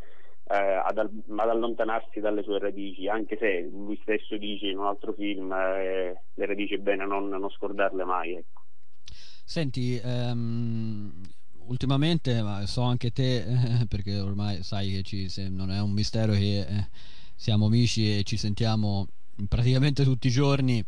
eh, 0.47 0.57
ad, 0.57 0.99
ad, 0.99 1.11
allontanarsi 1.39 2.21
dalle 2.21 2.43
sue 2.43 2.59
radici, 2.59 3.09
anche 3.09 3.37
se 3.39 3.69
lui 3.71 3.99
stesso 4.03 4.37
dice 4.37 4.67
in 4.67 4.79
un 4.79 4.87
altro 4.87 5.13
film 5.13 5.53
eh, 5.53 6.23
le 6.35 6.47
radici 6.47 6.75
è 6.75 6.79
bene 6.79 7.07
non, 7.07 7.29
non 7.29 7.51
scordarle 7.51 8.05
mai. 8.05 8.35
Ecco. 8.35 8.63
Senti, 9.47 10.01
um, 10.03 11.13
ultimamente, 11.67 12.43
ma 12.43 12.67
so 12.67 12.83
anche 12.83 13.13
te, 13.13 13.45
perché 13.89 14.19
ormai 14.19 14.63
sai 14.63 14.91
che 14.91 15.03
ci, 15.03 15.31
non 15.51 15.71
è 15.71 15.81
un 15.81 15.93
mistero 15.93 16.33
che 16.33 16.61
eh, 16.61 16.89
siamo 17.35 17.67
amici 17.67 18.19
e 18.19 18.23
ci 18.23 18.37
sentiamo 18.37 19.09
praticamente 19.49 20.05
tutti 20.05 20.29
i 20.29 20.31
giorni. 20.31 20.85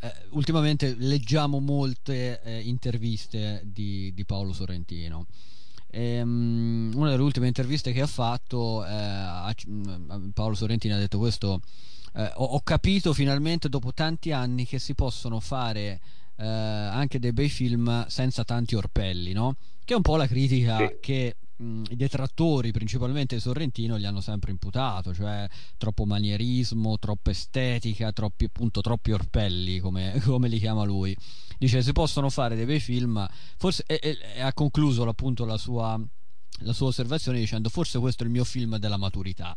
Eh, 0.00 0.12
ultimamente 0.30 0.94
leggiamo 0.96 1.58
molte 1.58 2.40
eh, 2.42 2.60
interviste 2.60 3.62
di, 3.64 4.12
di 4.14 4.24
Paolo 4.24 4.52
Sorrentino. 4.52 5.26
E, 5.90 6.20
um, 6.20 6.92
una 6.94 7.10
delle 7.10 7.22
ultime 7.22 7.46
interviste 7.46 7.92
che 7.92 8.02
ha 8.02 8.06
fatto, 8.06 8.84
eh, 8.84 8.90
a, 8.92 9.54
mm, 9.68 10.30
Paolo 10.30 10.54
Sorrentino 10.54 10.94
ha 10.94 10.98
detto 10.98 11.18
questo, 11.18 11.60
eh, 12.14 12.30
ho, 12.36 12.44
ho, 12.44 12.60
capito 12.60 13.12
finalmente 13.12 13.68
dopo 13.68 13.92
tanti 13.92 14.32
anni 14.32 14.66
che 14.66 14.78
si 14.78 14.94
possono 14.94 15.40
fare 15.40 16.00
eh, 16.38 16.46
anche 16.46 17.18
dei 17.18 17.32
bei 17.32 17.48
film 17.48 18.06
senza 18.06 18.44
tanti 18.44 18.74
orpelli, 18.76 19.32
no? 19.32 19.56
Che 19.84 19.92
è 19.92 19.96
un 19.96 20.02
po' 20.02 20.16
la 20.16 20.26
critica 20.26 20.78
sì. 20.78 20.96
che 21.00 21.36
mh, 21.56 21.82
i 21.90 21.96
detrattori, 21.96 22.70
principalmente 22.70 23.40
Sorrentino, 23.40 23.98
gli 23.98 24.04
hanno 24.04 24.20
sempre 24.20 24.50
imputato, 24.50 25.12
cioè 25.12 25.48
troppo 25.76 26.04
manierismo, 26.04 26.98
troppa 26.98 27.30
estetica, 27.30 28.12
troppi, 28.12 28.44
appunto, 28.44 28.80
troppi 28.80 29.12
orpelli, 29.12 29.78
come, 29.80 30.20
come 30.24 30.48
li 30.48 30.58
chiama 30.58 30.84
lui. 30.84 31.16
Dice 31.58 31.82
si 31.82 31.92
possono 31.92 32.30
fare 32.30 32.54
dei 32.54 32.66
bei 32.66 32.80
film, 32.80 33.26
forse, 33.56 33.82
e, 33.86 33.98
e, 34.00 34.18
e 34.36 34.40
ha 34.40 34.52
concluso 34.52 35.02
appunto 35.08 35.44
la 35.44 35.56
sua, 35.56 36.00
la 36.60 36.72
sua 36.72 36.86
osservazione 36.88 37.38
dicendo 37.38 37.68
forse 37.68 37.98
questo 37.98 38.22
è 38.22 38.26
il 38.26 38.32
mio 38.32 38.44
film 38.44 38.76
della 38.76 38.96
maturità. 38.96 39.56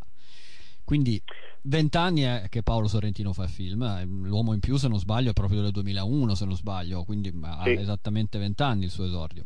Quindi 0.91 1.23
vent'anni 1.61 2.23
è 2.23 2.47
che 2.49 2.63
Paolo 2.63 2.89
Sorrentino 2.89 3.31
fa 3.31 3.47
film, 3.47 3.81
eh, 3.81 4.03
l'uomo 4.03 4.51
in 4.51 4.59
più 4.59 4.75
se 4.75 4.89
non 4.89 4.99
sbaglio 4.99 5.29
è 5.29 5.33
proprio 5.33 5.61
del 5.61 5.71
2001 5.71 6.35
se 6.35 6.43
non 6.43 6.53
sbaglio, 6.53 7.05
quindi 7.05 7.33
ha 7.43 7.69
esattamente 7.69 8.37
vent'anni 8.37 8.83
il 8.83 8.89
suo 8.89 9.05
esordio. 9.05 9.45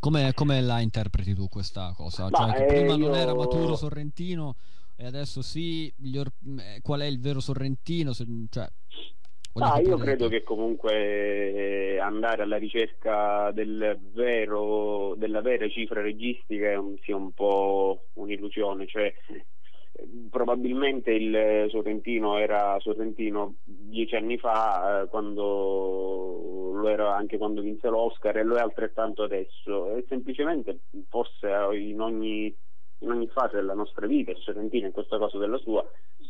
Come, 0.00 0.32
come, 0.34 0.60
la 0.60 0.80
interpreti 0.80 1.32
tu 1.32 1.48
questa 1.48 1.92
cosa? 1.96 2.28
Cioè, 2.28 2.54
che 2.54 2.64
prima 2.64 2.94
io... 2.94 3.06
non 3.06 3.14
era 3.14 3.32
maturo 3.36 3.76
Sorrentino 3.76 4.56
e 4.96 5.06
adesso 5.06 5.42
sì, 5.42 5.94
or... 6.16 6.32
Eh, 6.58 6.80
qual 6.82 7.02
è 7.02 7.06
il 7.06 7.20
vero 7.20 7.38
Sorrentino? 7.38 8.12
Se... 8.12 8.26
Cioè, 8.50 8.68
ah, 9.60 9.78
io 9.78 9.96
credo 9.96 10.26
che 10.26 10.42
comunque 10.42 11.94
eh, 11.94 11.98
andare 12.00 12.42
alla 12.42 12.56
ricerca 12.56 13.52
del 13.52 13.96
vero, 14.12 15.14
della 15.16 15.40
vera 15.40 15.68
cifra 15.68 16.02
registica 16.02 16.82
sia 17.04 17.14
un 17.14 17.30
po' 17.30 18.06
un'illusione, 18.14 18.88
cioè 18.88 19.14
probabilmente 20.32 21.10
il 21.12 21.66
Sorrentino 21.68 22.38
era 22.38 22.78
Sorrentino 22.80 23.56
dieci 23.64 24.16
anni 24.16 24.38
fa, 24.38 25.02
eh, 25.02 25.08
quando 25.08 26.70
lo 26.72 26.88
era 26.88 27.14
anche 27.14 27.36
quando 27.36 27.60
vinse 27.60 27.90
l'Oscar 27.90 28.38
e 28.38 28.42
lo 28.42 28.56
è 28.56 28.60
altrettanto 28.60 29.24
adesso. 29.24 29.94
E 29.94 30.06
semplicemente 30.08 30.84
forse 31.10 31.48
in 31.74 32.00
ogni, 32.00 32.46
in 33.00 33.10
ogni 33.10 33.28
fase 33.28 33.56
della 33.56 33.74
nostra 33.74 34.06
vita, 34.06 34.30
e 34.30 34.36
Sorrentino 34.36 34.86
in 34.86 34.92
questa 34.92 35.18
cosa 35.18 35.36
della 35.36 35.58
sua, 35.58 35.86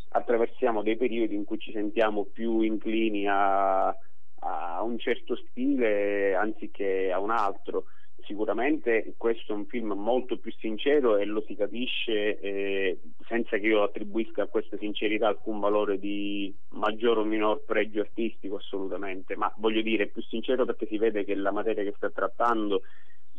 attraversiamo 0.09 0.83
dei 0.83 0.97
periodi 0.97 1.35
in 1.35 1.45
cui 1.45 1.57
ci 1.57 1.71
sentiamo 1.71 2.25
più 2.25 2.59
inclini 2.59 3.25
a, 3.25 3.87
a 3.87 4.83
un 4.83 4.99
certo 4.99 5.37
stile 5.47 6.35
anziché 6.35 7.09
a 7.09 7.19
un 7.19 7.31
altro 7.31 7.85
sicuramente 8.25 9.13
questo 9.17 9.53
è 9.53 9.55
un 9.55 9.65
film 9.65 9.93
molto 9.93 10.37
più 10.37 10.51
sincero 10.59 11.17
e 11.17 11.25
lo 11.25 11.43
si 11.47 11.55
capisce 11.55 12.39
eh, 12.39 12.99
senza 13.27 13.57
che 13.57 13.67
io 13.67 13.83
attribuisca 13.83 14.43
a 14.43 14.47
questa 14.47 14.77
sincerità 14.77 15.27
alcun 15.27 15.59
valore 15.59 15.99
di 15.99 16.53
maggior 16.69 17.19
o 17.19 17.23
minor 17.23 17.63
pregio 17.63 18.01
artistico 18.01 18.57
assolutamente, 18.57 19.35
ma 19.35 19.51
voglio 19.57 19.81
dire 19.81 20.05
è 20.05 20.07
più 20.07 20.21
sincero 20.23 20.65
perché 20.65 20.87
si 20.87 20.97
vede 20.97 21.23
che 21.23 21.35
la 21.35 21.51
materia 21.51 21.83
che 21.83 21.93
sta 21.95 22.09
trattando 22.09 22.81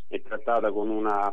è 0.08 0.20
trattata 0.22 0.70
con 0.70 0.88
una 0.88 1.32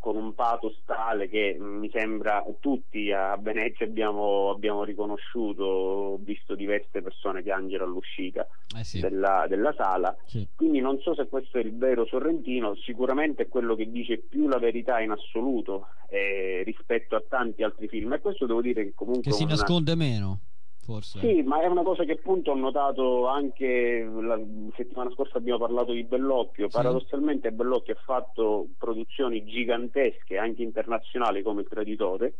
con 0.00 0.16
un 0.16 0.34
pathos 0.34 0.80
tale 0.84 1.28
che 1.28 1.56
mi 1.58 1.90
sembra 1.90 2.44
tutti 2.58 3.12
a 3.12 3.36
Venezia 3.36 3.86
abbiamo, 3.86 4.50
abbiamo 4.50 4.82
riconosciuto, 4.82 5.62
ho 5.64 6.18
visto 6.18 6.54
diverse 6.54 7.02
persone 7.02 7.42
piangere 7.42 7.84
all'uscita 7.84 8.46
eh 8.76 8.84
sì. 8.84 9.00
della, 9.00 9.46
della, 9.48 9.74
sala, 9.76 10.16
sì. 10.24 10.46
quindi 10.54 10.80
non 10.80 10.98
so 11.00 11.14
se 11.14 11.28
questo 11.28 11.58
è 11.58 11.60
il 11.60 11.76
vero 11.76 12.06
Sorrentino, 12.06 12.74
sicuramente 12.76 13.44
è 13.44 13.48
quello 13.48 13.74
che 13.74 13.90
dice 13.90 14.18
più 14.18 14.48
la 14.48 14.58
verità 14.58 15.00
in 15.00 15.10
assoluto 15.10 15.88
eh, 16.08 16.62
rispetto 16.64 17.14
a 17.14 17.22
tanti 17.28 17.62
altri 17.62 17.88
film 17.88 18.12
e 18.14 18.20
questo 18.20 18.46
devo 18.46 18.62
dire 18.62 18.84
che 18.84 18.92
comunque... 18.94 19.30
Che 19.30 19.32
si 19.32 19.44
una... 19.44 19.52
nasconde 19.52 19.94
meno 19.94 20.40
forse. 20.88 21.18
Sì, 21.18 21.42
ma 21.42 21.60
è 21.60 21.66
una 21.66 21.82
cosa 21.82 22.04
che 22.04 22.12
appunto 22.12 22.52
ho 22.52 22.54
notato 22.54 23.26
anche 23.26 24.08
la 24.22 24.40
settimana 24.74 25.10
scorsa 25.10 25.36
abbiamo 25.36 25.58
parlato 25.58 25.92
di 25.92 26.02
Bellocchio. 26.04 26.70
Sì. 26.70 26.76
Paradossalmente 26.76 27.52
Bellocchio 27.52 27.92
ha 27.92 28.02
fatto 28.02 28.68
produzioni 28.78 29.44
gigantesche, 29.44 30.38
anche 30.38 30.62
internazionali 30.62 31.42
come 31.42 31.60
Il 31.60 31.68
Traditore, 31.68 32.34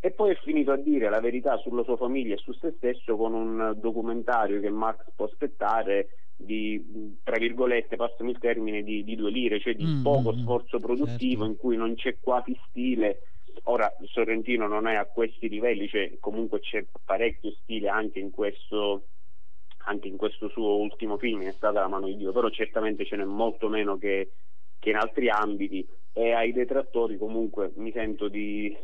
e 0.00 0.12
poi 0.12 0.30
è 0.30 0.38
finito 0.42 0.72
a 0.72 0.76
dire 0.76 1.10
la 1.10 1.20
verità 1.20 1.58
sulla 1.58 1.84
sua 1.84 1.98
famiglia 1.98 2.34
e 2.34 2.38
su 2.38 2.52
se 2.54 2.72
stesso 2.78 3.16
con 3.16 3.34
un 3.34 3.74
documentario 3.78 4.60
che 4.60 4.70
Max 4.70 5.04
può 5.14 5.26
aspettare 5.26 6.08
di, 6.36 7.18
tra 7.22 7.36
virgolette, 7.38 7.96
passami 7.96 8.30
il 8.30 8.38
termine, 8.38 8.82
di, 8.82 9.04
di 9.04 9.14
due 9.14 9.30
lire, 9.30 9.60
cioè 9.60 9.74
di 9.74 9.84
mm, 9.84 10.02
poco 10.02 10.32
mm, 10.32 10.38
sforzo 10.38 10.78
produttivo 10.78 11.44
certo. 11.44 11.44
in 11.44 11.56
cui 11.58 11.76
non 11.76 11.94
c'è 11.94 12.16
quasi 12.18 12.58
stile 12.68 13.20
Ora 13.64 13.92
Sorrentino 14.04 14.66
non 14.66 14.86
è 14.86 14.94
a 14.94 15.06
questi 15.06 15.48
livelli, 15.48 15.88
cioè 15.88 16.18
comunque 16.20 16.60
c'è 16.60 16.84
parecchio 17.04 17.52
stile 17.62 17.88
anche 17.88 18.18
in 18.18 18.30
questo, 18.30 19.06
anche 19.86 20.08
in 20.08 20.16
questo 20.16 20.48
suo 20.48 20.76
ultimo 20.76 21.16
film, 21.16 21.42
è 21.42 21.52
stata 21.52 21.80
La 21.80 21.88
mano 21.88 22.06
di 22.06 22.16
Dio, 22.16 22.32
però 22.32 22.48
certamente 22.50 23.04
ce 23.04 23.16
n'è 23.16 23.24
molto 23.24 23.68
meno 23.68 23.96
che, 23.96 24.32
che 24.78 24.90
in 24.90 24.96
altri 24.96 25.28
ambiti 25.28 25.86
e 26.12 26.32
ai 26.32 26.52
detrattori 26.52 27.16
comunque 27.16 27.72
mi 27.76 27.90
sento 27.92 28.28
di, 28.28 28.76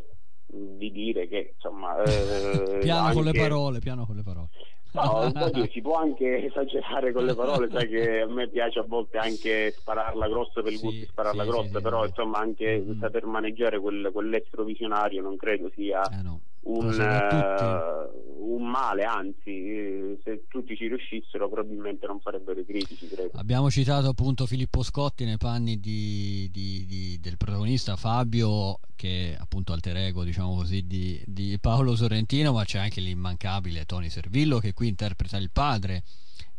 di 0.47 0.91
dire 0.91 1.29
che 1.29 1.53
insomma... 1.55 1.97
Eh, 2.03 2.79
piano 2.81 3.07
anche... 3.07 3.14
con 3.14 3.25
le 3.25 3.33
parole, 3.33 3.79
piano 3.79 4.07
con 4.07 4.16
le 4.16 4.23
parole. 4.23 4.49
No, 4.93 5.16
oddio, 5.45 5.68
si 5.70 5.80
può 5.80 5.97
anche 5.97 6.45
esagerare 6.47 7.12
con 7.12 7.24
le 7.24 7.34
parole, 7.34 7.68
sai 7.70 7.88
che 7.88 8.20
a 8.20 8.26
me 8.26 8.49
piace 8.49 8.80
a 8.80 8.84
volte 8.86 9.18
anche 9.18 9.70
spararla 9.78 10.28
grossa 10.28 10.62
per 10.62 10.72
il 10.72 10.78
sì, 10.78 10.84
gusto 10.84 10.99
di 11.01 11.07
spararla 11.07 11.43
sì, 11.45 11.49
grossa, 11.49 11.76
sì, 11.76 11.82
però 11.82 12.07
insomma 12.07 12.38
anche 12.38 12.78
mm. 12.78 13.01
saper 13.01 13.26
maneggiare 13.26 13.78
quel, 13.78 14.11
quell'estro 14.12 14.64
visionario 14.64 15.22
non 15.22 15.36
credo 15.36 15.70
sia 15.74 16.03
eh 16.03 16.22
no. 16.22 16.41
Un, 16.63 16.87
uh, 16.87 18.55
un, 18.55 18.69
male, 18.69 19.05
anzi 19.05 20.19
se 20.23 20.45
tutti 20.49 20.77
ci 20.77 20.89
riuscissero 20.89 21.49
probabilmente 21.49 22.07
non 22.07 22.21
farebbero 22.21 22.61
i 22.61 22.65
critici. 22.65 23.09
Credo. 23.09 23.39
Abbiamo 23.39 23.71
citato 23.71 24.09
appunto 24.09 24.47
Filippo 24.47 24.83
Scotti 24.83 25.25
nei 25.25 25.39
panni 25.39 25.81
di, 25.81 26.49
di, 26.53 26.85
di, 26.87 27.19
del 27.21 27.37
protagonista 27.37 27.97
Fabio 27.97 28.81
che 28.95 29.33
è 29.33 29.37
appunto 29.41 29.73
alter 29.73 29.97
ego 29.97 30.25
diciamo 30.25 30.55
così 30.55 30.87
di 30.87 31.59
Paolo 31.61 31.97
Sorrentino, 31.97 32.53
ma 32.53 32.65
c'è 32.65 32.79
anche 32.79 33.01
l'immancabile 33.01 33.87
Tony 33.87 34.11
Servillo 34.11 34.59
che 34.59 34.75
qui 34.75 34.89
interpreta 34.89 35.39
il 35.39 35.51
padre 35.51 36.03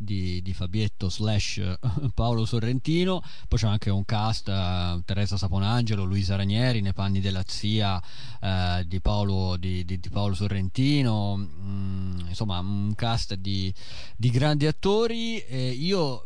di, 0.02 0.42
di, 0.42 0.54
Fabietto 0.54 1.10
slash 1.10 1.78
Paolo 2.14 2.46
Sorrentino. 2.46 3.22
Poi 3.48 3.60
c'è 3.60 3.68
anche 3.68 3.90
un 3.90 4.04
cast 4.06 4.48
uh, 4.48 5.02
Teresa 5.04 5.38
Saponangelo, 5.38 6.04
Luisa 6.04 6.36
Ranieri 6.36 6.82
nei 6.82 6.94
panni 6.94 7.20
della 7.20 7.44
zia 7.46 7.98
uh, 8.42 8.84
di, 8.86 9.00
Paolo, 9.00 9.58
di, 9.58 9.86
di, 9.86 10.00
Paolo, 10.10 10.34
Sorrentino. 10.34 11.38
Mm, 11.38 12.20
insomma 12.28 12.60
un 12.60 12.94
cast 12.96 13.36
di, 13.36 13.74
grandi 14.18 14.68
attori. 14.68 15.40
E 15.40 15.70
io, 15.70 16.26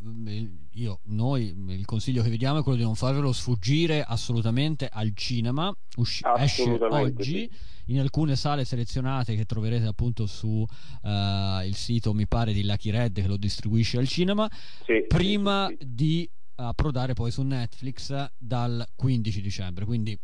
io, 0.73 0.99
noi 1.05 1.53
il 1.67 1.85
consiglio 1.85 2.23
che 2.23 2.29
vi 2.29 2.37
diamo 2.37 2.59
è 2.59 2.63
quello 2.63 2.77
di 2.77 2.83
non 2.83 2.95
farvelo 2.95 3.31
sfuggire 3.31 4.03
assolutamente 4.03 4.89
al 4.91 5.11
cinema. 5.13 5.75
Usci- 5.95 6.23
esce 6.37 6.77
oggi 6.89 7.49
sì 7.49 7.73
in 7.87 7.99
alcune 7.99 8.35
sale 8.35 8.65
selezionate 8.65 9.35
che 9.35 9.45
troverete 9.45 9.85
appunto 9.85 10.25
su 10.25 10.47
uh, 10.47 11.61
il 11.65 11.75
sito 11.75 12.13
mi 12.13 12.27
pare 12.27 12.53
di 12.53 12.63
Lucky 12.65 12.89
Red 12.89 13.21
che 13.21 13.27
lo 13.27 13.37
distribuisce 13.37 13.97
al 13.97 14.07
cinema 14.07 14.49
sì, 14.83 15.05
prima 15.07 15.67
sì, 15.67 15.77
sì. 15.79 15.93
di 15.93 16.29
approdare 16.55 17.13
poi 17.13 17.31
su 17.31 17.41
Netflix 17.43 18.29
dal 18.37 18.85
15 18.95 19.41
dicembre 19.41 19.85
quindi 19.85 20.17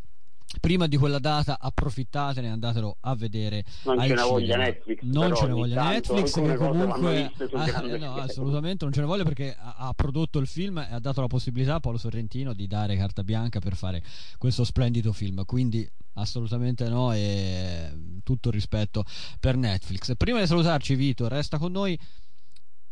prima 0.60 0.88
di 0.88 0.98
quella 0.98 1.20
data 1.20 1.58
approfittatene 1.60 2.48
e 2.48 2.50
andatelo 2.50 2.98
a 3.02 3.16
vedere 3.16 3.64
non 3.84 4.00
ce 4.06 4.14
ne 4.14 4.22
voglia 4.22 4.58
Netflix 4.58 5.02
non 5.04 5.36
ce 5.36 5.48
ne 5.48 5.54
voglia 5.54 5.90
Netflix 5.90 6.34
che 6.34 6.56
comunque 6.56 7.32
ah, 7.54 7.82
no, 7.98 8.16
assolutamente 8.16 8.84
non 8.84 8.94
ce 8.94 9.00
ne 9.00 9.06
voglia 9.06 9.24
perché 9.24 9.56
ha, 9.58 9.76
ha, 9.78 9.94
prodotto 9.94 10.40
il 10.40 10.48
film 10.48 10.80
e 10.80 10.94
ha 10.94 11.00
dato 11.00 11.22
la 11.22 11.28
possibilità 11.28 11.76
a 11.76 11.80
Paolo 11.80 11.98
Sorrentino 11.98 12.54
di 12.54 12.68
dare 12.68 12.98
carta 12.98 13.24
bianca 13.24 13.60
per 13.60 13.76
fare 13.76 14.04
questo 14.38 14.64
splendido 14.64 15.14
film. 15.14 15.46
Quindi 15.46 15.90
assolutamente 16.14 16.90
no 16.90 17.14
e 17.14 18.20
tutto 18.24 18.50
il 18.50 18.54
rispetto 18.54 19.06
per 19.40 19.56
Netflix. 19.56 20.16
Prima 20.18 20.40
di 20.40 20.48
salutarci 20.48 20.96
Vito 20.96 21.28
resta 21.28 21.58
con 21.58 21.72
noi 21.72 21.98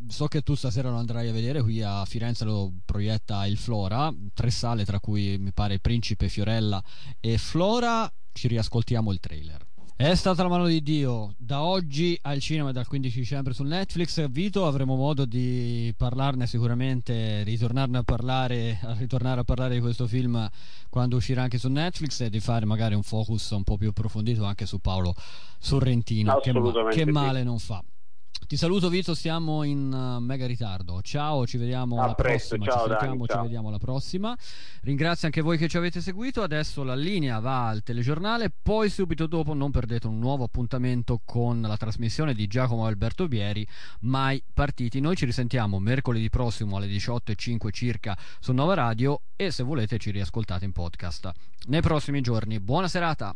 so 0.08 0.28
che 0.28 0.41
tu 0.41 0.56
stasera 0.56 0.89
lo 0.89 0.97
andrai 0.97 1.28
a 1.28 1.34
vedere 1.34 1.62
qui 1.62 1.82
a 1.82 2.06
Firenze 2.06 2.45
lo 2.45 2.72
proietta 2.86 3.45
il 3.45 3.58
Flora 3.58 4.14
tre 4.34 4.50
sale 4.50 4.86
tra 4.86 5.00
cui 5.00 5.38
mi 5.38 5.52
pare 5.52 5.80
Principe, 5.80 6.30
Fiorella 6.30 6.82
e 7.20 7.38
Flora. 7.38 8.12
Ci 8.32 8.47
riascoltiamo 8.47 9.12
il 9.12 9.20
trailer. 9.20 9.68
È 9.95 10.16
stata 10.16 10.43
la 10.43 10.47
mano 10.47 10.66
di 10.66 10.82
Dio. 10.82 11.34
Da 11.38 11.62
oggi 11.62 12.18
al 12.22 12.39
cinema 12.39 12.72
dal 12.72 12.88
15 12.88 13.20
dicembre 13.20 13.54
su 13.54 13.64
Netflix 13.64 14.30
Vito 14.30 14.66
avremo 14.66 14.95
modo 14.95 15.26
di 15.26 15.93
parlarne 15.97 16.47
sicuramente 16.47 17.43
ritornarne 17.43 17.97
a 17.97 18.04
parlare 18.04 18.80
a 18.82 18.93
ritornare 18.93 19.41
a 19.41 19.43
parlare 19.43 19.74
di 19.74 19.82
questo 19.82 20.08
film 20.08 20.47
quando 20.88 21.18
uscirà 21.18 21.41
anche 21.41 21.58
su 21.58 21.68
Netflix 21.68 22.22
e 22.22 22.30
di 22.30 22.39
fare 22.39 22.66
magari 22.66 22.95
un 22.95 23.04
focus 23.04 23.50
un 23.50 23.64
po' 23.64 23.76
più 23.76 23.89
approfondito 23.89 24.45
anche 24.45 24.66
su 24.66 24.80
Paolo 24.80 25.14
Sorrentino. 25.60 26.39
Che, 26.39 26.54
ma- 26.54 26.88
che 26.88 27.06
male 27.06 27.43
non 27.43 27.60
fa 27.60 27.84
ti 28.47 28.57
saluto 28.57 28.89
Vito, 28.89 29.13
siamo 29.13 29.63
in 29.63 29.91
uh, 29.91 30.19
mega 30.19 30.47
ritardo. 30.47 31.01
Ciao, 31.01 31.45
ci 31.45 31.57
vediamo 31.57 31.99
a 31.99 32.05
alla 32.05 32.13
presto, 32.15 32.55
prossima. 32.55 32.75
Ciao, 32.75 32.99
ci 32.99 33.05
Dani, 33.05 33.25
ci 33.27 33.37
vediamo 33.41 33.67
alla 33.67 33.77
prossima. 33.77 34.37
Ringrazio 34.81 35.27
anche 35.27 35.41
voi 35.41 35.57
che 35.57 35.67
ci 35.67 35.77
avete 35.77 36.01
seguito. 36.01 36.41
Adesso 36.41 36.83
la 36.83 36.95
linea 36.95 37.39
va 37.39 37.67
al 37.67 37.83
telegiornale, 37.83 38.49
poi 38.49 38.89
subito 38.89 39.27
dopo 39.27 39.53
non 39.53 39.71
perdete 39.71 40.07
un 40.07 40.19
nuovo 40.19 40.43
appuntamento 40.45 41.21
con 41.23 41.61
la 41.61 41.77
trasmissione 41.77 42.33
di 42.33 42.47
Giacomo 42.47 42.85
Alberto 42.85 43.27
Bieri, 43.27 43.67
Mai 44.01 44.43
Partiti. 44.53 44.99
Noi 44.99 45.15
ci 45.15 45.25
risentiamo 45.25 45.79
mercoledì 45.79 46.29
prossimo 46.29 46.77
alle 46.77 46.87
18.05 46.87 47.71
circa 47.71 48.17
su 48.39 48.51
Nova 48.53 48.73
Radio 48.73 49.21
e 49.35 49.51
se 49.51 49.63
volete 49.63 49.97
ci 49.97 50.11
riascoltate 50.11 50.65
in 50.65 50.71
podcast. 50.71 51.31
Nei 51.67 51.81
prossimi 51.81 52.21
giorni, 52.21 52.59
buona 52.59 52.87
serata. 52.87 53.35